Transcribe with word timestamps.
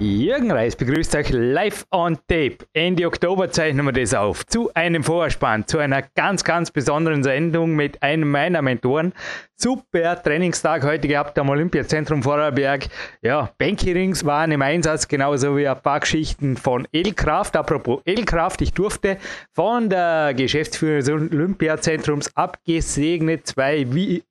Jürgen 0.00 0.50
Reis 0.50 0.74
begrüßt 0.74 1.14
euch 1.14 1.30
live 1.30 1.86
on 1.92 2.16
tape. 2.26 2.58
Ende 2.72 3.06
Oktober 3.06 3.48
zeichnen 3.50 3.86
wir 3.86 3.92
das 3.92 4.12
auf. 4.12 4.44
Zu 4.44 4.74
einem 4.74 5.04
Vorspann, 5.04 5.68
zu 5.68 5.78
einer 5.78 6.02
ganz, 6.16 6.42
ganz 6.42 6.72
besonderen 6.72 7.22
Sendung 7.22 7.76
mit 7.76 8.02
einem 8.02 8.28
meiner 8.28 8.60
Mentoren. 8.60 9.12
Super 9.54 10.20
Trainingstag 10.20 10.82
heute 10.82 11.06
gehabt 11.06 11.38
am 11.38 11.48
Olympiazentrum 11.48 12.24
Vorarlberg. 12.24 12.88
Ja, 13.22 13.52
Banky-Rings 13.56 14.24
waren 14.24 14.50
im 14.50 14.62
Einsatz, 14.62 15.06
genauso 15.06 15.56
wie 15.56 15.68
ein 15.68 15.80
paar 15.80 16.00
Geschichten 16.00 16.56
von 16.56 16.88
Elkraft. 16.90 17.56
Apropos 17.56 18.00
Elkraft, 18.04 18.62
ich 18.62 18.72
durfte 18.72 19.16
von 19.52 19.88
der 19.88 20.34
Geschäftsführerin 20.34 21.28
des 21.28 21.32
Olympiazentrums 21.32 22.36
abgesegnet 22.36 23.46
zwei 23.46 23.86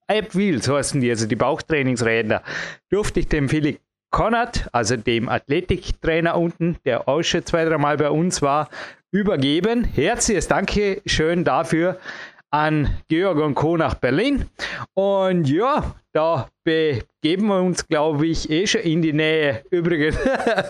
App 0.08 0.36
Wheels 0.36 0.70
heißen 0.70 1.00
die, 1.00 1.10
also 1.10 1.26
die 1.26 1.38
Bauchtrainingsräder, 1.38 2.44
durfte 2.90 3.22
ich 3.22 3.30
dem 3.30 3.48
Philipp 3.48 3.80
Konrad, 4.14 4.70
also 4.72 4.96
dem 4.96 5.28
Athletiktrainer 5.28 6.38
unten, 6.38 6.78
der 6.86 7.10
auch 7.10 7.24
schon 7.24 7.46
zwei, 7.48 7.66
dreimal 7.66 7.98
bei 7.98 8.12
uns 8.12 8.44
war, 8.44 8.70
übergeben. 9.12 9.84
Herzliches 9.84 10.48
Dankeschön 10.48 11.44
dafür 11.44 11.98
an 12.52 12.96
Georg 13.08 13.40
und 13.40 13.56
Co. 13.56 13.76
nach 13.76 13.96
Berlin. 13.96 14.46
Und 14.94 15.50
ja, 15.50 15.96
da 16.14 16.48
begeben 16.64 17.48
wir 17.48 17.62
uns, 17.62 17.88
glaube 17.88 18.26
ich, 18.28 18.50
eh 18.50 18.66
schon 18.68 18.82
in 18.82 19.02
die 19.02 19.12
Nähe. 19.12 19.64
Übrigens, 19.70 20.18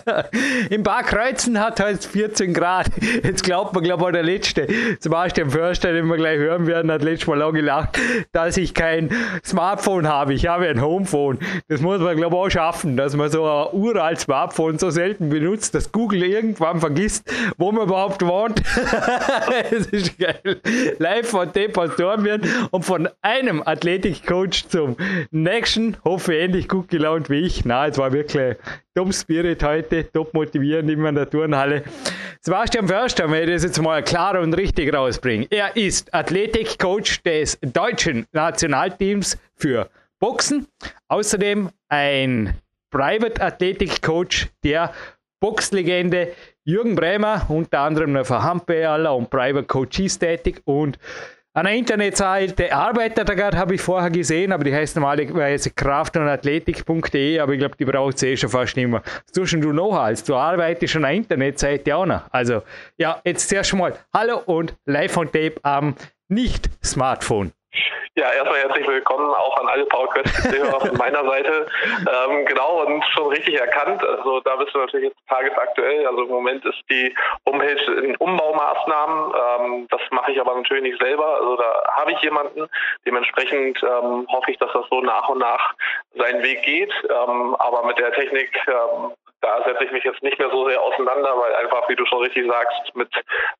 im 0.70 0.82
Bar 0.82 1.04
Kreuzen 1.04 1.60
hat 1.60 1.78
halt 1.78 2.04
14 2.04 2.52
Grad. 2.52 2.90
Jetzt 3.22 3.44
glaubt 3.44 3.74
man, 3.74 3.84
glaube 3.84 4.04
ich, 4.06 4.12
der 4.12 4.22
Letzte, 4.22 4.66
Sebastian 4.98 5.50
Förster, 5.50 5.92
den 5.92 6.06
wir 6.06 6.16
gleich 6.16 6.38
hören 6.38 6.66
werden, 6.66 6.90
hat 6.90 7.02
letztes 7.02 7.28
Mal 7.28 7.42
auch 7.42 7.52
gelacht, 7.52 7.98
dass 8.32 8.56
ich 8.56 8.74
kein 8.74 9.10
Smartphone 9.44 10.08
habe. 10.08 10.34
Ich 10.34 10.46
habe 10.46 10.68
ein 10.68 10.80
Homephone. 10.80 11.38
Das 11.68 11.80
muss 11.80 12.00
man, 12.00 12.16
glaube 12.16 12.34
ich, 12.34 12.42
auch 12.42 12.50
schaffen, 12.50 12.96
dass 12.96 13.14
man 13.14 13.30
so 13.30 13.44
ein 13.44 13.68
uralt 13.72 14.18
Smartphone 14.18 14.78
so 14.78 14.90
selten 14.90 15.28
benutzt, 15.28 15.74
dass 15.74 15.92
Google 15.92 16.24
irgendwann 16.24 16.80
vergisst, 16.80 17.30
wo 17.56 17.70
man 17.70 17.84
überhaupt 17.84 18.22
wohnt. 18.22 18.62
Es 19.70 19.86
ist 19.86 20.18
geil. 20.18 20.60
Live 20.98 21.28
von 21.28 21.50
Deportoren 21.52 22.42
und 22.70 22.84
von 22.84 23.08
einem 23.22 23.62
Athletikcoach 23.64 24.68
zum 24.68 24.96
nächsten, 25.34 25.96
hoffe 26.04 26.34
ähnlich 26.34 26.68
gut 26.68 26.88
gelaunt 26.88 27.28
wie 27.28 27.40
ich. 27.40 27.64
Na, 27.64 27.86
es 27.86 27.98
war 27.98 28.12
wirklich 28.12 28.56
Top 28.94 29.12
Spirit 29.12 29.62
heute, 29.62 30.10
top 30.12 30.32
motivierend 30.32 30.90
immer 30.90 31.08
in 31.10 31.16
der 31.16 31.28
Turnhalle. 31.28 31.82
Sebastian 32.40 32.88
Förster, 32.88 33.30
wenn 33.30 33.48
ich 33.48 33.54
das 33.54 33.64
jetzt 33.64 33.82
mal 33.82 34.02
klar 34.02 34.38
und 34.38 34.54
richtig 34.54 34.94
rausbringen. 34.94 35.46
Er 35.50 35.76
ist 35.76 36.14
Athletikcoach 36.14 37.22
des 37.24 37.58
deutschen 37.60 38.26
Nationalteams 38.32 39.38
für 39.56 39.90
Boxen. 40.20 40.66
Außerdem 41.08 41.70
ein 41.88 42.54
Private 42.90 43.42
Athletic 43.42 44.02
Coach 44.02 44.48
der 44.62 44.92
Boxlegende 45.40 46.32
Jürgen 46.64 46.94
Bremer, 46.94 47.44
unter 47.48 47.80
anderem 47.80 48.24
für 48.24 48.42
Handballer 48.42 49.14
und 49.14 49.28
Private 49.28 49.66
Coaches 49.66 50.18
tätig 50.18 50.62
und 50.64 50.98
an 51.56 51.66
der 51.66 51.74
Internetseite 51.74 52.74
arbeitet 52.74 53.28
er 53.28 53.36
gerade, 53.36 53.56
habe 53.56 53.76
ich 53.76 53.80
vorher 53.80 54.10
gesehen, 54.10 54.50
aber 54.50 54.64
die 54.64 54.74
heißt 54.74 54.96
normalerweise 54.96 55.70
kraft- 55.70 56.16
und 56.16 56.26
athletik.de, 56.26 57.38
aber 57.38 57.52
ich 57.52 57.60
glaube, 57.60 57.76
die 57.76 57.84
braucht 57.84 58.18
sie 58.18 58.30
eh 58.30 58.36
schon 58.36 58.50
fast 58.50 58.76
nicht 58.76 58.88
mehr. 58.88 59.02
Tust 59.32 59.52
du 59.52 59.72
noch 59.72 59.94
als? 59.94 60.24
Du 60.24 60.34
arbeitest 60.34 60.92
schon 60.92 61.04
an 61.04 61.10
der 61.10 61.16
Internetseite 61.18 61.94
auch 61.94 62.06
noch. 62.06 62.22
Also, 62.32 62.62
ja, 62.98 63.20
jetzt 63.24 63.48
zuerst 63.48 63.72
mal 63.72 63.94
Hallo 64.12 64.42
und 64.46 64.74
live 64.86 65.16
on 65.16 65.26
tape 65.26 65.54
am 65.62 65.94
Nicht-Smartphone. 66.28 67.52
Ja, 68.16 68.30
erstmal 68.32 68.60
herzlich 68.60 68.86
willkommen 68.86 69.28
auch 69.28 69.58
an 69.58 69.66
alle 69.66 69.86
PowerQuest-Hörer 69.86 70.80
von 70.86 70.96
meiner 70.96 71.24
Seite. 71.24 71.66
Ähm, 71.98 72.46
genau, 72.46 72.84
und 72.84 73.04
schon 73.06 73.26
richtig 73.26 73.58
erkannt. 73.58 74.06
Also 74.06 74.38
da 74.38 74.54
bist 74.54 74.72
du 74.72 74.78
natürlich 74.78 75.08
jetzt 75.08 75.18
tagesaktuell. 75.28 76.06
Also 76.06 76.22
im 76.22 76.28
Moment 76.28 76.64
ist 76.64 76.80
die 76.88 77.12
Homepage 77.44 77.92
in 78.04 78.14
Umbaumaßnahmen. 78.14 79.34
Ähm, 79.34 79.88
das 79.90 80.00
mache 80.12 80.30
ich 80.30 80.40
aber 80.40 80.54
natürlich 80.54 80.84
nicht 80.84 81.02
selber. 81.02 81.40
Also 81.40 81.56
da 81.56 81.92
habe 81.94 82.12
ich 82.12 82.20
jemanden. 82.20 82.68
Dementsprechend 83.04 83.82
ähm, 83.82 84.28
hoffe 84.30 84.52
ich, 84.52 84.58
dass 84.58 84.72
das 84.72 84.86
so 84.90 85.00
nach 85.00 85.28
und 85.28 85.38
nach 85.38 85.74
seinen 86.14 86.40
Weg 86.44 86.62
geht. 86.62 86.92
Ähm, 87.10 87.56
aber 87.58 87.84
mit 87.84 87.98
der 87.98 88.12
Technik 88.12 88.56
ähm, 88.68 89.10
da 89.44 89.62
setze 89.64 89.84
ich 89.84 89.92
mich 89.92 90.04
jetzt 90.04 90.22
nicht 90.22 90.38
mehr 90.38 90.50
so 90.50 90.66
sehr 90.66 90.80
auseinander, 90.80 91.36
weil 91.36 91.54
einfach, 91.56 91.86
wie 91.88 91.96
du 91.96 92.06
schon 92.06 92.22
richtig 92.22 92.46
sagst, 92.48 92.96
mit 92.96 93.10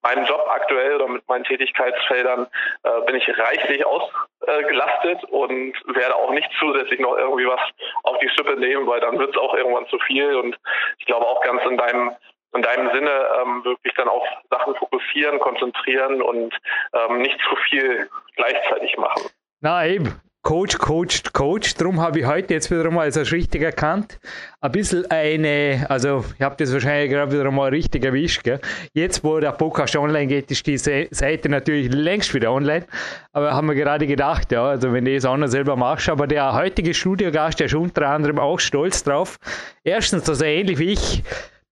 meinem 0.02 0.24
Job 0.24 0.46
aktuell 0.48 0.96
oder 0.96 1.08
mit 1.08 1.28
meinen 1.28 1.44
Tätigkeitsfeldern 1.44 2.46
äh, 2.84 3.00
bin 3.06 3.16
ich 3.16 3.28
reichlich 3.38 3.84
ausgelastet 3.84 5.22
äh, 5.22 5.26
und 5.26 5.74
werde 5.94 6.16
auch 6.16 6.30
nicht 6.30 6.48
zusätzlich 6.58 7.00
noch 7.00 7.18
irgendwie 7.18 7.46
was 7.46 7.60
auf 8.04 8.18
die 8.18 8.30
Schippe 8.30 8.58
nehmen, 8.58 8.86
weil 8.86 9.00
dann 9.00 9.18
wird 9.18 9.30
es 9.30 9.40
auch 9.40 9.54
irgendwann 9.54 9.86
zu 9.88 9.98
viel 9.98 10.34
und 10.36 10.58
ich 10.98 11.04
glaube 11.04 11.26
auch 11.26 11.42
ganz 11.42 11.62
in 11.66 11.76
deinem 11.76 12.16
in 12.54 12.62
deinem 12.62 12.88
Sinne 12.94 13.10
ähm, 13.42 13.64
wirklich 13.64 13.92
dann 13.94 14.08
auf 14.08 14.22
Sachen 14.48 14.76
fokussieren, 14.76 15.40
konzentrieren 15.40 16.22
und 16.22 16.54
ähm, 16.92 17.18
nicht 17.18 17.38
zu 17.48 17.56
viel 17.68 18.08
gleichzeitig 18.36 18.96
machen. 18.96 19.28
Na 19.60 19.84
eben, 19.84 20.20
Coach, 20.44 20.76
Coach, 20.76 21.22
Coach. 21.32 21.74
Darum 21.76 22.02
habe 22.02 22.20
ich 22.20 22.26
heute 22.26 22.52
jetzt 22.52 22.70
wieder 22.70 22.90
mal 22.90 23.04
als 23.04 23.32
richtig 23.32 23.62
erkannt. 23.62 24.20
Ein 24.60 24.72
bisschen 24.72 25.10
eine, 25.10 25.86
also 25.88 26.22
ich 26.36 26.42
habe 26.42 26.54
das 26.58 26.70
wahrscheinlich 26.70 27.10
gerade 27.10 27.32
wieder 27.32 27.50
mal 27.50 27.70
richtig 27.70 28.04
erwischt. 28.04 28.44
Gell? 28.44 28.60
Jetzt, 28.92 29.24
wo 29.24 29.40
der 29.40 29.52
Podcast 29.52 29.96
online 29.96 30.26
geht, 30.26 30.50
ist 30.50 30.66
die 30.66 30.76
Seite 30.76 31.48
natürlich 31.48 31.90
längst 31.94 32.34
wieder 32.34 32.52
online. 32.52 32.84
Aber 33.32 33.52
haben 33.54 33.68
wir 33.68 33.74
gerade 33.74 34.06
gedacht, 34.06 34.52
ja, 34.52 34.66
also 34.66 34.92
wenn 34.92 35.06
du 35.06 35.14
das 35.14 35.24
auch 35.24 35.38
noch 35.38 35.46
selber 35.46 35.76
machst. 35.76 36.10
Aber 36.10 36.26
der 36.26 36.52
heutige 36.52 36.92
Studiogast, 36.92 37.58
der 37.58 37.66
ist 37.68 37.74
unter 37.74 38.06
anderem 38.06 38.38
auch 38.38 38.60
stolz 38.60 39.02
drauf. 39.02 39.38
Erstens, 39.82 40.24
dass 40.24 40.42
er 40.42 40.48
ähnlich 40.48 40.78
wie 40.78 40.92
ich 40.92 41.22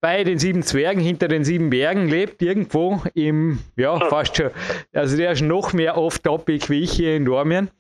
bei 0.01 0.25
den 0.25 0.39
sieben 0.39 0.63
Zwergen 0.63 1.01
hinter 1.01 1.29
den 1.29 1.45
sieben 1.45 1.69
Bergen 1.69 2.09
lebt, 2.09 2.41
irgendwo 2.41 3.03
im, 3.15 3.61
ja, 3.77 4.01
fast 4.09 4.37
schon, 4.37 4.51
also 4.93 5.17
der 5.17 5.33
ist 5.33 5.43
noch 5.43 5.75
mehr 5.75 5.97
off-topic 5.97 6.71
wie 6.71 6.81
ich 6.81 6.93
hier 6.93 7.17
in 7.17 7.25
Dormien. 7.25 7.71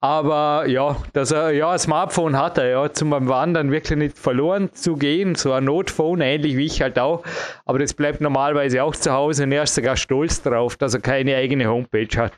Aber 0.00 0.66
ja, 0.66 0.96
dass 1.12 1.32
er, 1.32 1.50
ja, 1.50 1.70
ein 1.72 1.78
Smartphone 1.78 2.38
hat 2.38 2.58
er, 2.58 2.68
ja, 2.68 2.92
zum 2.92 3.10
Wandern 3.10 3.72
wirklich 3.72 3.98
nicht 3.98 4.18
verloren 4.18 4.72
zu 4.72 4.96
gehen, 4.96 5.34
so 5.34 5.52
ein 5.52 5.64
Notphone, 5.64 6.20
ähnlich 6.20 6.56
wie 6.56 6.66
ich 6.66 6.80
halt 6.82 6.98
auch. 6.98 7.24
Aber 7.64 7.78
das 7.78 7.94
bleibt 7.94 8.20
normalerweise 8.20 8.82
auch 8.82 8.94
zu 8.94 9.12
Hause 9.12 9.44
und 9.44 9.52
er 9.52 9.64
ist 9.64 9.74
sogar 9.74 9.96
stolz 9.96 10.42
darauf, 10.42 10.76
dass 10.76 10.94
er 10.94 11.00
keine 11.00 11.36
eigene 11.36 11.66
Homepage 11.66 12.16
hat. 12.16 12.34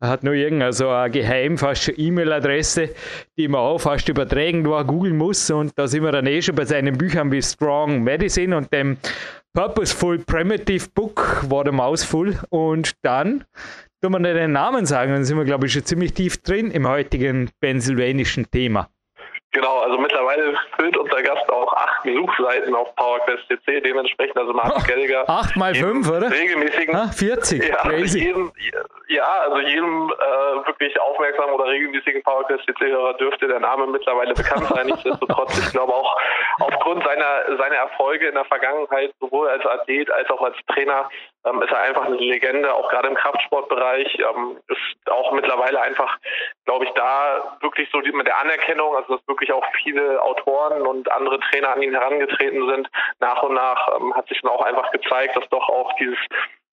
Er 0.00 0.08
hat 0.08 0.24
nur 0.24 0.34
irgendeine 0.34 0.72
so 0.72 0.88
eine 0.88 1.10
geheim 1.10 1.56
fast 1.56 1.92
E-Mail-Adresse, 1.96 2.90
die 3.36 3.48
man 3.48 3.60
auch 3.60 3.78
fast 3.78 4.08
übertragen 4.08 4.64
er 4.66 4.84
googeln 4.84 5.16
muss. 5.16 5.50
Und 5.50 5.78
da 5.78 5.86
sind 5.86 6.02
wir 6.02 6.12
dann 6.12 6.26
eh 6.26 6.42
schon 6.42 6.54
bei 6.54 6.64
seinen 6.64 6.98
Büchern 6.98 7.30
wie 7.32 7.42
Strong 7.42 8.02
Medicine 8.02 8.56
und 8.56 8.72
dem 8.72 8.98
Purposeful 9.52 10.18
Primitive 10.18 10.88
Book 10.94 11.44
war 11.48 11.62
der 11.62 11.72
Mausful. 11.72 12.38
Und 12.50 12.92
dann 13.02 13.44
tun 14.04 14.12
wir 14.12 14.18
nicht 14.18 14.36
den 14.36 14.52
Namen 14.52 14.84
sagen, 14.84 15.12
dann 15.12 15.24
sind 15.24 15.38
wir, 15.38 15.44
glaube 15.44 15.66
ich, 15.66 15.72
schon 15.72 15.84
ziemlich 15.84 16.12
tief 16.12 16.42
drin 16.42 16.70
im 16.70 16.86
heutigen 16.86 17.50
pennsylvanischen 17.60 18.50
Thema. 18.50 18.88
Genau, 19.52 19.78
also 19.78 19.96
mittlerweile 19.98 20.56
füllt 20.76 20.96
unser 20.96 21.22
Gast 21.22 21.48
auch 21.48 21.72
acht 21.72 22.02
Besuchsseiten 22.02 22.74
auf 22.74 22.94
PowerQuest.cc, 22.96 23.80
dementsprechend 23.82 24.36
also 24.36 24.52
Martin 24.52 24.82
oh, 24.82 24.86
Gallagher. 24.86 25.24
Acht 25.30 25.56
mal 25.56 25.74
fünf, 25.74 26.10
oder? 26.10 26.28
Regelmäßigen. 26.28 26.94
Ah, 26.94 27.06
40. 27.06 27.68
Ja, 27.68 27.76
also 27.76 28.18
jedem, 28.18 28.52
ja, 29.08 29.24
also 29.48 29.60
jedem 29.60 30.10
äh, 30.10 30.66
wirklich 30.66 31.00
aufmerksamen 31.00 31.54
oder 31.54 31.66
regelmäßigen 31.66 32.22
PowerQuest-CC-Hörer 32.24 33.14
dürfte 33.14 33.46
der 33.46 33.60
Name 33.60 33.86
mittlerweile 33.86 34.34
bekannt 34.34 34.66
sein. 34.66 34.86
Nichtsdestotrotz, 34.86 35.56
ich 35.56 35.70
glaube 35.70 35.94
auch 35.94 36.16
aufgrund 36.58 37.04
seiner, 37.04 37.56
seiner 37.56 37.76
Erfolge 37.76 38.26
in 38.26 38.34
der 38.34 38.44
Vergangenheit, 38.46 39.14
sowohl 39.20 39.48
als 39.48 39.64
Athlet 39.64 40.10
als 40.10 40.28
auch 40.30 40.42
als 40.42 40.56
Trainer, 40.74 41.08
ähm, 41.44 41.62
ist 41.62 41.70
er 41.70 41.82
einfach 41.82 42.06
eine 42.06 42.16
Legende, 42.16 42.72
auch 42.72 42.88
gerade 42.90 43.08
im 43.08 43.14
Kraftsportbereich. 43.14 44.18
Ähm, 44.18 44.58
ist 44.68 45.10
auch 45.10 45.32
mittlerweile 45.32 45.80
einfach, 45.80 46.18
glaube 46.64 46.84
ich, 46.84 46.90
da 46.92 47.56
wirklich 47.60 47.88
so 47.92 48.00
die, 48.00 48.12
mit 48.12 48.26
der 48.26 48.38
Anerkennung, 48.38 48.96
also 48.96 49.16
dass 49.16 49.28
wirklich 49.28 49.52
auch 49.52 49.64
viele 49.82 50.22
Autoren 50.22 50.82
und 50.82 51.10
andere 51.10 51.40
Trainer 51.40 51.74
an 51.74 51.82
ihn 51.82 51.94
herangetreten 51.94 52.68
sind. 52.68 52.88
Nach 53.20 53.42
und 53.42 53.54
nach 53.54 53.88
ähm, 53.96 54.14
hat 54.14 54.28
sich 54.28 54.40
dann 54.40 54.50
auch 54.50 54.64
einfach 54.64 54.90
gezeigt, 54.90 55.36
dass 55.36 55.48
doch 55.50 55.68
auch 55.68 55.92
dieses 55.94 56.18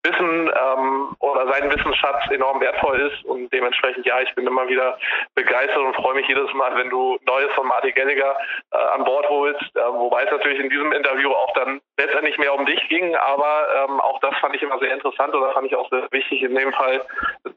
Wissen 0.05 0.49
ähm, 0.49 1.17
oder 1.19 1.53
sein 1.53 1.71
Wissensschatz 1.71 2.31
enorm 2.31 2.61
wertvoll 2.61 3.01
ist 3.01 3.25
und 3.25 3.53
dementsprechend 3.53 4.07
ja, 4.07 4.21
ich 4.21 4.33
bin 4.35 4.47
immer 4.47 4.69
wieder 4.69 4.99
begeistert 5.35 5.79
und 5.79 5.97
freue 5.97 6.15
mich 6.15 6.29
jedes 6.29 6.53
Mal, 6.55 6.77
wenn 6.77 6.89
du 6.89 7.19
Neues 7.27 7.53
von 7.55 7.67
Martin 7.67 7.95
Gallagher 7.95 8.37
äh, 8.73 8.77
an 8.77 9.05
Bord 9.05 9.29
holst, 9.29 9.61
äh, 9.75 9.81
wobei 9.81 10.23
es 10.25 10.31
natürlich 10.31 10.61
in 10.61 10.71
diesem 10.71 10.93
Interview 10.93 11.31
auch 11.31 11.53
dann 11.55 11.81
letztendlich 11.99 12.39
mehr 12.39 12.55
um 12.55 12.65
dich 12.65 12.89
ging, 12.89 13.15
aber 13.17 13.67
ähm, 13.85 14.01
auch 14.01 14.21
das 14.21 14.37
fand 14.39 14.55
ich 14.55 14.63
immer 14.63 14.79
sehr 14.79 14.95
interessant 14.95 15.35
oder 15.35 15.53
fand 15.53 15.67
ich 15.67 15.75
auch 15.75 15.89
sehr 15.91 16.07
wichtig 16.11 16.43
in 16.43 16.55
dem 16.55 16.73
Fall. 16.73 17.05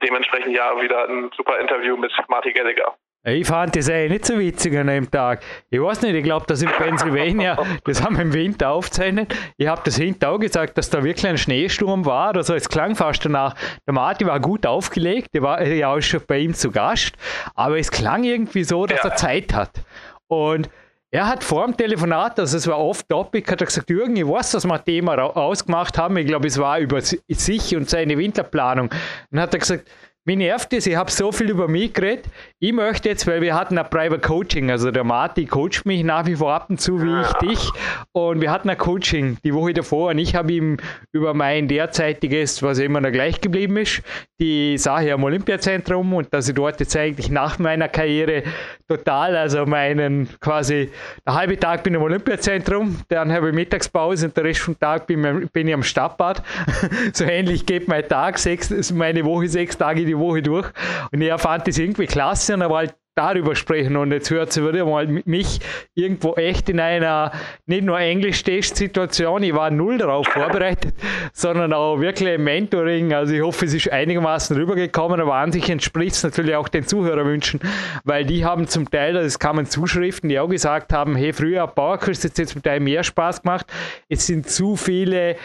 Dementsprechend 0.01 0.55
ja 0.55 0.81
wieder 0.81 1.07
ein 1.07 1.31
super 1.35 1.59
Interview 1.59 1.95
mit 1.95 2.11
Martin 2.27 2.53
Gallagher. 2.53 2.95
Ich 3.23 3.45
fand 3.45 3.75
das 3.75 3.88
eigentlich 3.88 4.12
nicht 4.12 4.25
so 4.25 4.39
witzig 4.39 4.75
an 4.75 4.88
dem 4.88 5.09
Tag. 5.12 5.44
Ich 5.69 5.79
weiß 5.79 6.01
nicht, 6.01 6.15
ich 6.15 6.23
glaube, 6.23 6.47
dass 6.47 6.63
in 6.63 6.69
Pennsylvania, 6.69 7.56
das 7.83 8.01
haben 8.01 8.15
wir 8.15 8.23
im 8.23 8.33
Winter 8.33 8.71
aufgezeichnet, 8.71 9.35
ich 9.57 9.68
habe 9.68 9.81
das 9.85 9.97
hinterher 9.97 10.35
auch 10.35 10.39
gesagt, 10.39 10.75
dass 10.75 10.89
da 10.89 11.03
wirklich 11.03 11.27
ein 11.27 11.38
Schneesturm 11.38 12.03
war. 12.06 12.35
Also 12.35 12.56
es 12.56 12.68
klang 12.68 12.95
fast 12.95 13.23
danach. 13.23 13.53
Der 13.85 13.94
Martin 13.94 14.27
war 14.27 14.39
gut 14.39 14.65
aufgelegt, 14.65 15.35
der 15.35 15.44
war 15.44 15.63
ja 15.63 15.94
auch 15.94 16.01
schon 16.01 16.21
bei 16.25 16.39
ihm 16.39 16.56
zu 16.56 16.71
Gast, 16.71 17.13
aber 17.53 17.77
es 17.77 17.91
klang 17.91 18.23
irgendwie 18.23 18.63
so, 18.63 18.88
dass 18.88 19.03
ja. 19.03 19.09
er 19.12 19.15
Zeit 19.15 19.53
hat. 19.53 19.83
Und 20.25 20.68
er 21.12 21.27
hat 21.27 21.44
vor 21.44 21.65
dem 21.65 21.77
Telefonat, 21.77 22.39
also 22.39 22.57
es 22.57 22.65
war 22.65 22.79
off-topic, 22.79 23.51
hat 23.51 23.62
er 23.62 23.68
gesagt, 23.68 23.89
Jürgen, 23.91 24.15
ich 24.15 24.27
weiß, 24.27 24.51
dass 24.51 24.65
wir 24.65 24.73
ein 24.73 24.85
Thema 24.85 25.15
ausgemacht 25.21 25.97
haben. 26.00 26.18
Ich 26.18 26.25
glaube, 26.25 26.47
es 26.47 26.57
war 26.57 26.79
über 26.79 27.01
sich 27.01 27.75
und 27.75 27.88
seine 27.88 28.18
Winterplanung. 28.18 28.89
Dann 29.29 29.41
hat 29.41 29.53
er 29.53 29.59
gesagt, 29.59 29.88
mich 30.23 30.38
nervt 30.38 30.71
es, 30.73 30.85
ich 30.85 30.95
habe 30.95 31.09
so 31.09 31.31
viel 31.31 31.50
über 31.50 31.68
mich 31.68 31.94
geredet. 31.94 32.25
Ich 32.59 32.73
möchte 32.73 33.09
jetzt, 33.09 33.25
weil 33.25 33.41
wir 33.41 33.56
hatten 33.56 33.77
ein 33.77 33.89
Private 33.89 34.19
Coaching, 34.19 34.69
also 34.69 34.91
der 34.91 35.03
Martin 35.03 35.47
coacht 35.47 35.83
mich 35.85 36.03
nach 36.03 36.27
wie 36.27 36.35
vor 36.35 36.53
ab 36.53 36.69
und 36.69 36.79
zu 36.79 37.01
wie 37.01 37.21
ich 37.21 37.33
dich. 37.50 37.71
Und 38.12 38.39
wir 38.39 38.51
hatten 38.51 38.69
ein 38.69 38.77
Coaching 38.77 39.38
die 39.44 39.53
Woche 39.53 39.73
davor 39.73 40.12
und 40.12 40.19
ich 40.19 40.35
habe 40.35 40.53
ihm 40.53 40.77
über 41.12 41.33
mein 41.33 41.68
derzeitiges, 41.68 42.62
was 42.62 42.77
immer 42.77 43.01
noch 43.01 43.12
gleich 43.12 43.41
geblieben 43.41 43.77
ist, 43.77 44.03
die 44.39 44.77
Sache 44.77 45.12
am 45.12 45.23
Olympiazentrum 45.23 46.13
und 46.13 46.31
dass 46.31 46.47
ich 46.47 46.53
dort 46.53 46.79
jetzt 46.79 46.95
eigentlich 46.95 47.31
nach 47.31 47.57
meiner 47.57 47.88
Karriere 47.88 48.44
total, 48.88 49.35
also 49.35 49.65
meinen 49.65 50.29
quasi, 50.39 50.91
der 51.25 51.33
halbe 51.33 51.59
Tag 51.59 51.83
bin 51.83 51.94
ich 51.94 52.00
im 52.00 52.03
Olympiazentrum, 52.03 53.00
dann 53.07 53.31
habe 53.31 53.50
ich 53.50 53.56
Mittagspause 53.56 54.27
und 54.27 54.38
der 54.38 54.44
Rest 54.44 54.59
vom 54.59 54.77
Tag 54.77 55.07
bin, 55.07 55.50
bin 55.51 55.68
ich 55.68 55.73
am 55.73 55.83
Stadtbad. 55.83 56.44
so 57.13 57.23
ähnlich 57.23 57.65
geht 57.65 57.88
mein 57.88 58.07
Tag, 58.07 58.38
sechs, 58.38 58.91
meine 58.91 59.25
Woche 59.25 59.47
sechs 59.47 59.77
Tage 59.77 60.10
die 60.11 60.17
Woche 60.17 60.41
durch. 60.41 60.69
Und 61.11 61.21
er 61.21 61.37
fand 61.37 61.67
das 61.67 61.77
irgendwie 61.77 62.07
klasse 62.07 62.53
und 62.53 62.61
er 62.61 62.69
halt 62.69 62.95
darüber 63.15 63.55
sprechen 63.55 63.97
und 63.97 64.11
jetzt 64.11 64.31
hört 64.31 64.53
sie 64.53 64.65
wieder 64.65 64.85
mal 64.85 65.05
mich 65.25 65.59
irgendwo 65.95 66.33
echt 66.35 66.69
in 66.69 66.79
einer 66.79 67.33
nicht 67.65 67.83
nur 67.83 67.99
Englisch-Test-Situation, 67.99 69.43
ich 69.43 69.53
war 69.53 69.69
null 69.69 69.97
darauf 69.97 70.27
vorbereitet, 70.27 70.93
sondern 71.33 71.73
auch 71.73 71.99
wirklich 71.99 72.37
Mentoring. 72.37 73.13
Also 73.13 73.33
ich 73.33 73.41
hoffe, 73.41 73.65
es 73.65 73.73
ist 73.73 73.91
einigermaßen 73.91 74.55
rübergekommen, 74.55 75.19
aber 75.19 75.35
an 75.35 75.51
sich 75.51 75.69
entspricht 75.69 76.15
es 76.15 76.23
natürlich 76.23 76.55
auch 76.55 76.69
den 76.69 76.87
Zuhörerwünschen, 76.87 77.59
weil 78.05 78.25
die 78.25 78.45
haben 78.45 78.67
zum 78.67 78.89
Teil, 78.89 79.17
es 79.17 79.39
kamen 79.39 79.65
Zuschriften, 79.65 80.29
die 80.29 80.39
auch 80.39 80.49
gesagt 80.49 80.93
haben, 80.93 81.15
hey, 81.17 81.33
früher 81.33 81.67
Bauerkurs 81.67 82.23
hat 82.23 82.37
jetzt 82.37 82.53
zum 82.53 82.63
Teil 82.63 82.79
mehr 82.79 83.03
Spaß 83.03 83.41
gemacht, 83.41 83.65
es 84.07 84.25
sind 84.25 84.49
zu 84.49 84.77
viele 84.77 85.35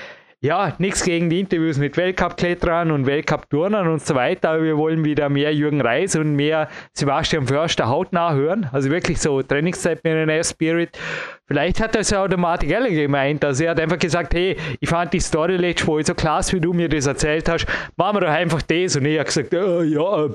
ja, 0.43 0.75
nichts 0.79 1.03
gegen 1.03 1.31
die 1.31 1.41
Interviews 1.41 1.79
mit 1.79 1.97
Weltcup-Kletterern 1.97 2.91
und 2.91 3.07
Weltcup-Turnern 3.07 3.89
und 3.89 4.05
so 4.05 4.15
weiter, 4.15 4.51
aber 4.51 4.63
wir 4.63 4.77
wollen 4.77 5.05
wieder 5.05 5.31
mehr 5.31 5.55
Jürgen 5.55 5.81
Reis 5.81 6.15
und 6.15 6.37
mehr 6.37 6.69
Sebastian 6.93 7.47
Förster 7.47 7.89
hautnah 7.89 8.35
hören. 8.35 8.69
Also 8.71 8.91
wirklich 8.91 9.19
so 9.19 9.43
Trainingszeit 9.43 10.05
einem 10.05 10.45
Spirit. 10.45 10.99
Vielleicht 11.47 11.81
hat 11.81 11.95
das 11.95 12.11
ja 12.11 12.23
auch 12.23 12.29
der 12.29 12.39
Martin 12.39 12.69
Geller 12.69 12.91
gemeint. 12.91 13.45
Also 13.45 13.65
er 13.65 13.71
hat 13.71 13.81
einfach 13.81 13.99
gesagt, 13.99 14.35
hey, 14.35 14.57
ich 14.79 14.89
fand 14.89 15.15
die 15.15 15.21
Story 15.21 15.57
letzte 15.57 15.87
Woche 15.87 16.05
so 16.05 16.15
klasse, 16.15 16.57
wie 16.57 16.61
du 16.61 16.75
mir 16.75 16.89
das 16.89 17.07
erzählt 17.07 17.49
hast. 17.49 17.67
Machen 17.97 18.17
wir 18.17 18.21
doch 18.21 18.29
einfach 18.29 18.61
das. 18.63 18.97
Und 18.97 19.07
ich 19.07 19.19
habe 19.19 19.27
gesagt, 19.27 19.55
äh, 19.55 19.83
ja, 19.85 20.29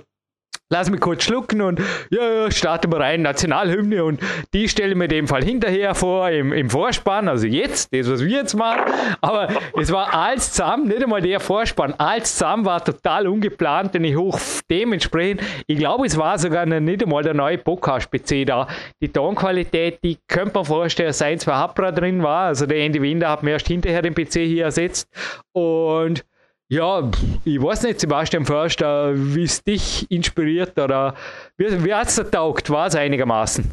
lass 0.72 0.90
mich 0.90 1.00
kurz 1.00 1.24
schlucken 1.24 1.62
und 1.62 1.80
ja, 2.10 2.28
ja, 2.28 2.52
starten 2.52 2.92
wir 2.92 3.00
rein, 3.00 3.22
Nationalhymne 3.22 4.04
und 4.04 4.20
die 4.54 4.68
stelle 4.68 4.92
ich 4.92 4.96
mir 4.98 5.04
in 5.04 5.10
dem 5.10 5.28
Fall 5.28 5.44
hinterher 5.44 5.94
vor, 5.94 6.30
im, 6.30 6.54
im 6.54 6.70
Vorspann, 6.70 7.28
also 7.28 7.46
jetzt, 7.46 7.94
das, 7.94 8.10
was 8.10 8.22
wir 8.22 8.38
jetzt 8.38 8.56
machen, 8.56 8.92
aber 9.22 9.50
es 9.80 9.92
war 9.92 10.14
alles 10.14 10.54
zusammen, 10.54 10.88
nicht 10.88 11.04
einmal 11.04 11.22
der 11.22 11.40
Vorspann, 11.40 11.94
alles 11.98 12.34
zusammen 12.34 12.66
war 12.66 12.84
total 12.84 13.28
ungeplant 13.28 13.96
und 13.96 14.06
ich 14.06 14.16
hoch 14.16 14.40
dementsprechend, 14.70 15.42
ich 15.68 15.78
glaube, 15.78 16.08
es 16.08 16.18
war 16.18 16.40
sogar 16.40 16.66
nicht 16.66 17.04
einmal 17.04 17.24
der 17.24 17.34
neue 17.34 17.58
Podcast-PC 17.58 18.46
da, 18.46 18.68
die 19.02 19.10
Tonqualität, 19.10 20.00
die 20.04 20.18
könnte 20.28 20.56
man 20.56 20.66
vorstellen, 20.66 21.14
sein 21.14 21.38
zwei 21.38 21.54
Hapra 21.54 21.92
drin 21.92 22.24
war, 22.24 22.46
also 22.46 22.66
der 22.66 22.78
Andy 22.78 23.02
Winder 23.02 23.30
hat 23.30 23.44
mir 23.44 23.52
erst 23.52 23.68
hinterher 23.68 24.02
den 24.02 24.16
PC 24.16 24.34
hier 24.36 24.66
ersetzt. 24.66 25.08
Und 25.54 26.24
ja, 26.72 27.12
ich 27.44 27.62
weiß 27.62 27.84
nicht, 27.84 28.00
Sebastian 28.00 28.46
Förster, 28.46 29.12
wie 29.14 29.44
es 29.44 29.62
dich 29.62 30.10
inspiriert 30.10 30.80
oder 30.80 31.16
wie, 31.58 31.84
wie 31.84 31.94
hat 31.94 32.08
es 32.08 32.16
dir 32.16 32.32
taugt? 32.32 32.70
War 32.70 32.88
es 32.88 32.96
einigermaßen? 32.96 33.70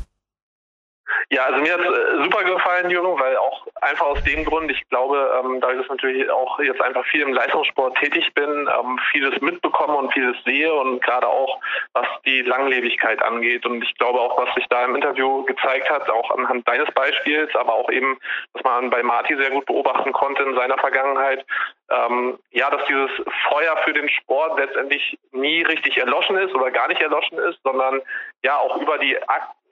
Ja, 1.31 1.45
also 1.45 1.61
mir 1.61 1.73
hat 1.73 1.81
äh, 1.81 2.23
super 2.23 2.45
gefallen, 2.45 2.91
Jürgen, 2.91 3.19
weil 3.21 3.37
auch 3.37 3.67
einfach 3.81 4.07
aus 4.07 4.23
dem 4.25 4.45
Grund, 4.45 4.71
ich 4.71 4.89
glaube, 4.89 5.31
ähm, 5.39 5.61
da 5.61 5.71
ich 5.73 5.79
das 5.79 5.89
natürlich 5.89 6.31
auch 6.31 6.59
jetzt 6.61 6.81
einfach 6.81 7.05
viel 7.07 7.23
im 7.23 7.33
Leistungssport 7.33 7.97
tätig 7.99 8.33
bin, 8.35 8.49
ähm, 8.51 8.99
vieles 9.13 9.41
mitbekomme 9.41 9.95
und 9.95 10.13
vieles 10.13 10.37
sehe 10.45 10.73
und 10.73 11.03
gerade 11.03 11.29
auch 11.29 11.61
was 11.93 12.07
die 12.25 12.43
Langlebigkeit 12.43 13.23
angeht. 13.23 13.67
Und 13.67 13.83
ich 13.83 13.95
glaube 13.97 14.21
auch, 14.21 14.39
was 14.39 14.55
sich 14.55 14.67
da 14.69 14.85
im 14.85 14.97
Interview 14.97 15.45
gezeigt 15.45 15.91
hat, 15.91 16.09
auch 16.11 16.31
anhand 16.31 16.67
deines 16.69 16.91
Beispiels, 16.93 17.55
aber 17.55 17.75
auch 17.75 17.91
eben, 17.91 18.19
was 18.55 18.65
man 18.65 18.91
bei 18.91 19.03
Marti 19.03 19.37
sehr 19.37 19.51
gut 19.51 19.67
beobachten 19.67 20.13
konnte 20.13 20.43
in 20.43 20.55
seiner 20.55 20.79
Vergangenheit, 20.79 21.45
ähm, 21.91 22.39
ja, 22.51 22.71
dass 22.71 22.85
dieses 22.87 23.11
Feuer 23.49 23.77
für 23.85 23.93
den 23.93 24.09
Sport 24.09 24.59
letztendlich 24.59 25.19
nie 25.33 25.63
richtig 25.63 25.97
erloschen 25.97 26.37
ist 26.37 26.55
oder 26.55 26.71
gar 26.71 26.89
nicht 26.89 27.01
erloschen 27.01 27.39
ist, 27.39 27.59
sondern 27.65 28.01
ja 28.43 28.57
auch 28.57 28.77
über 28.81 28.99
die 28.99 29.17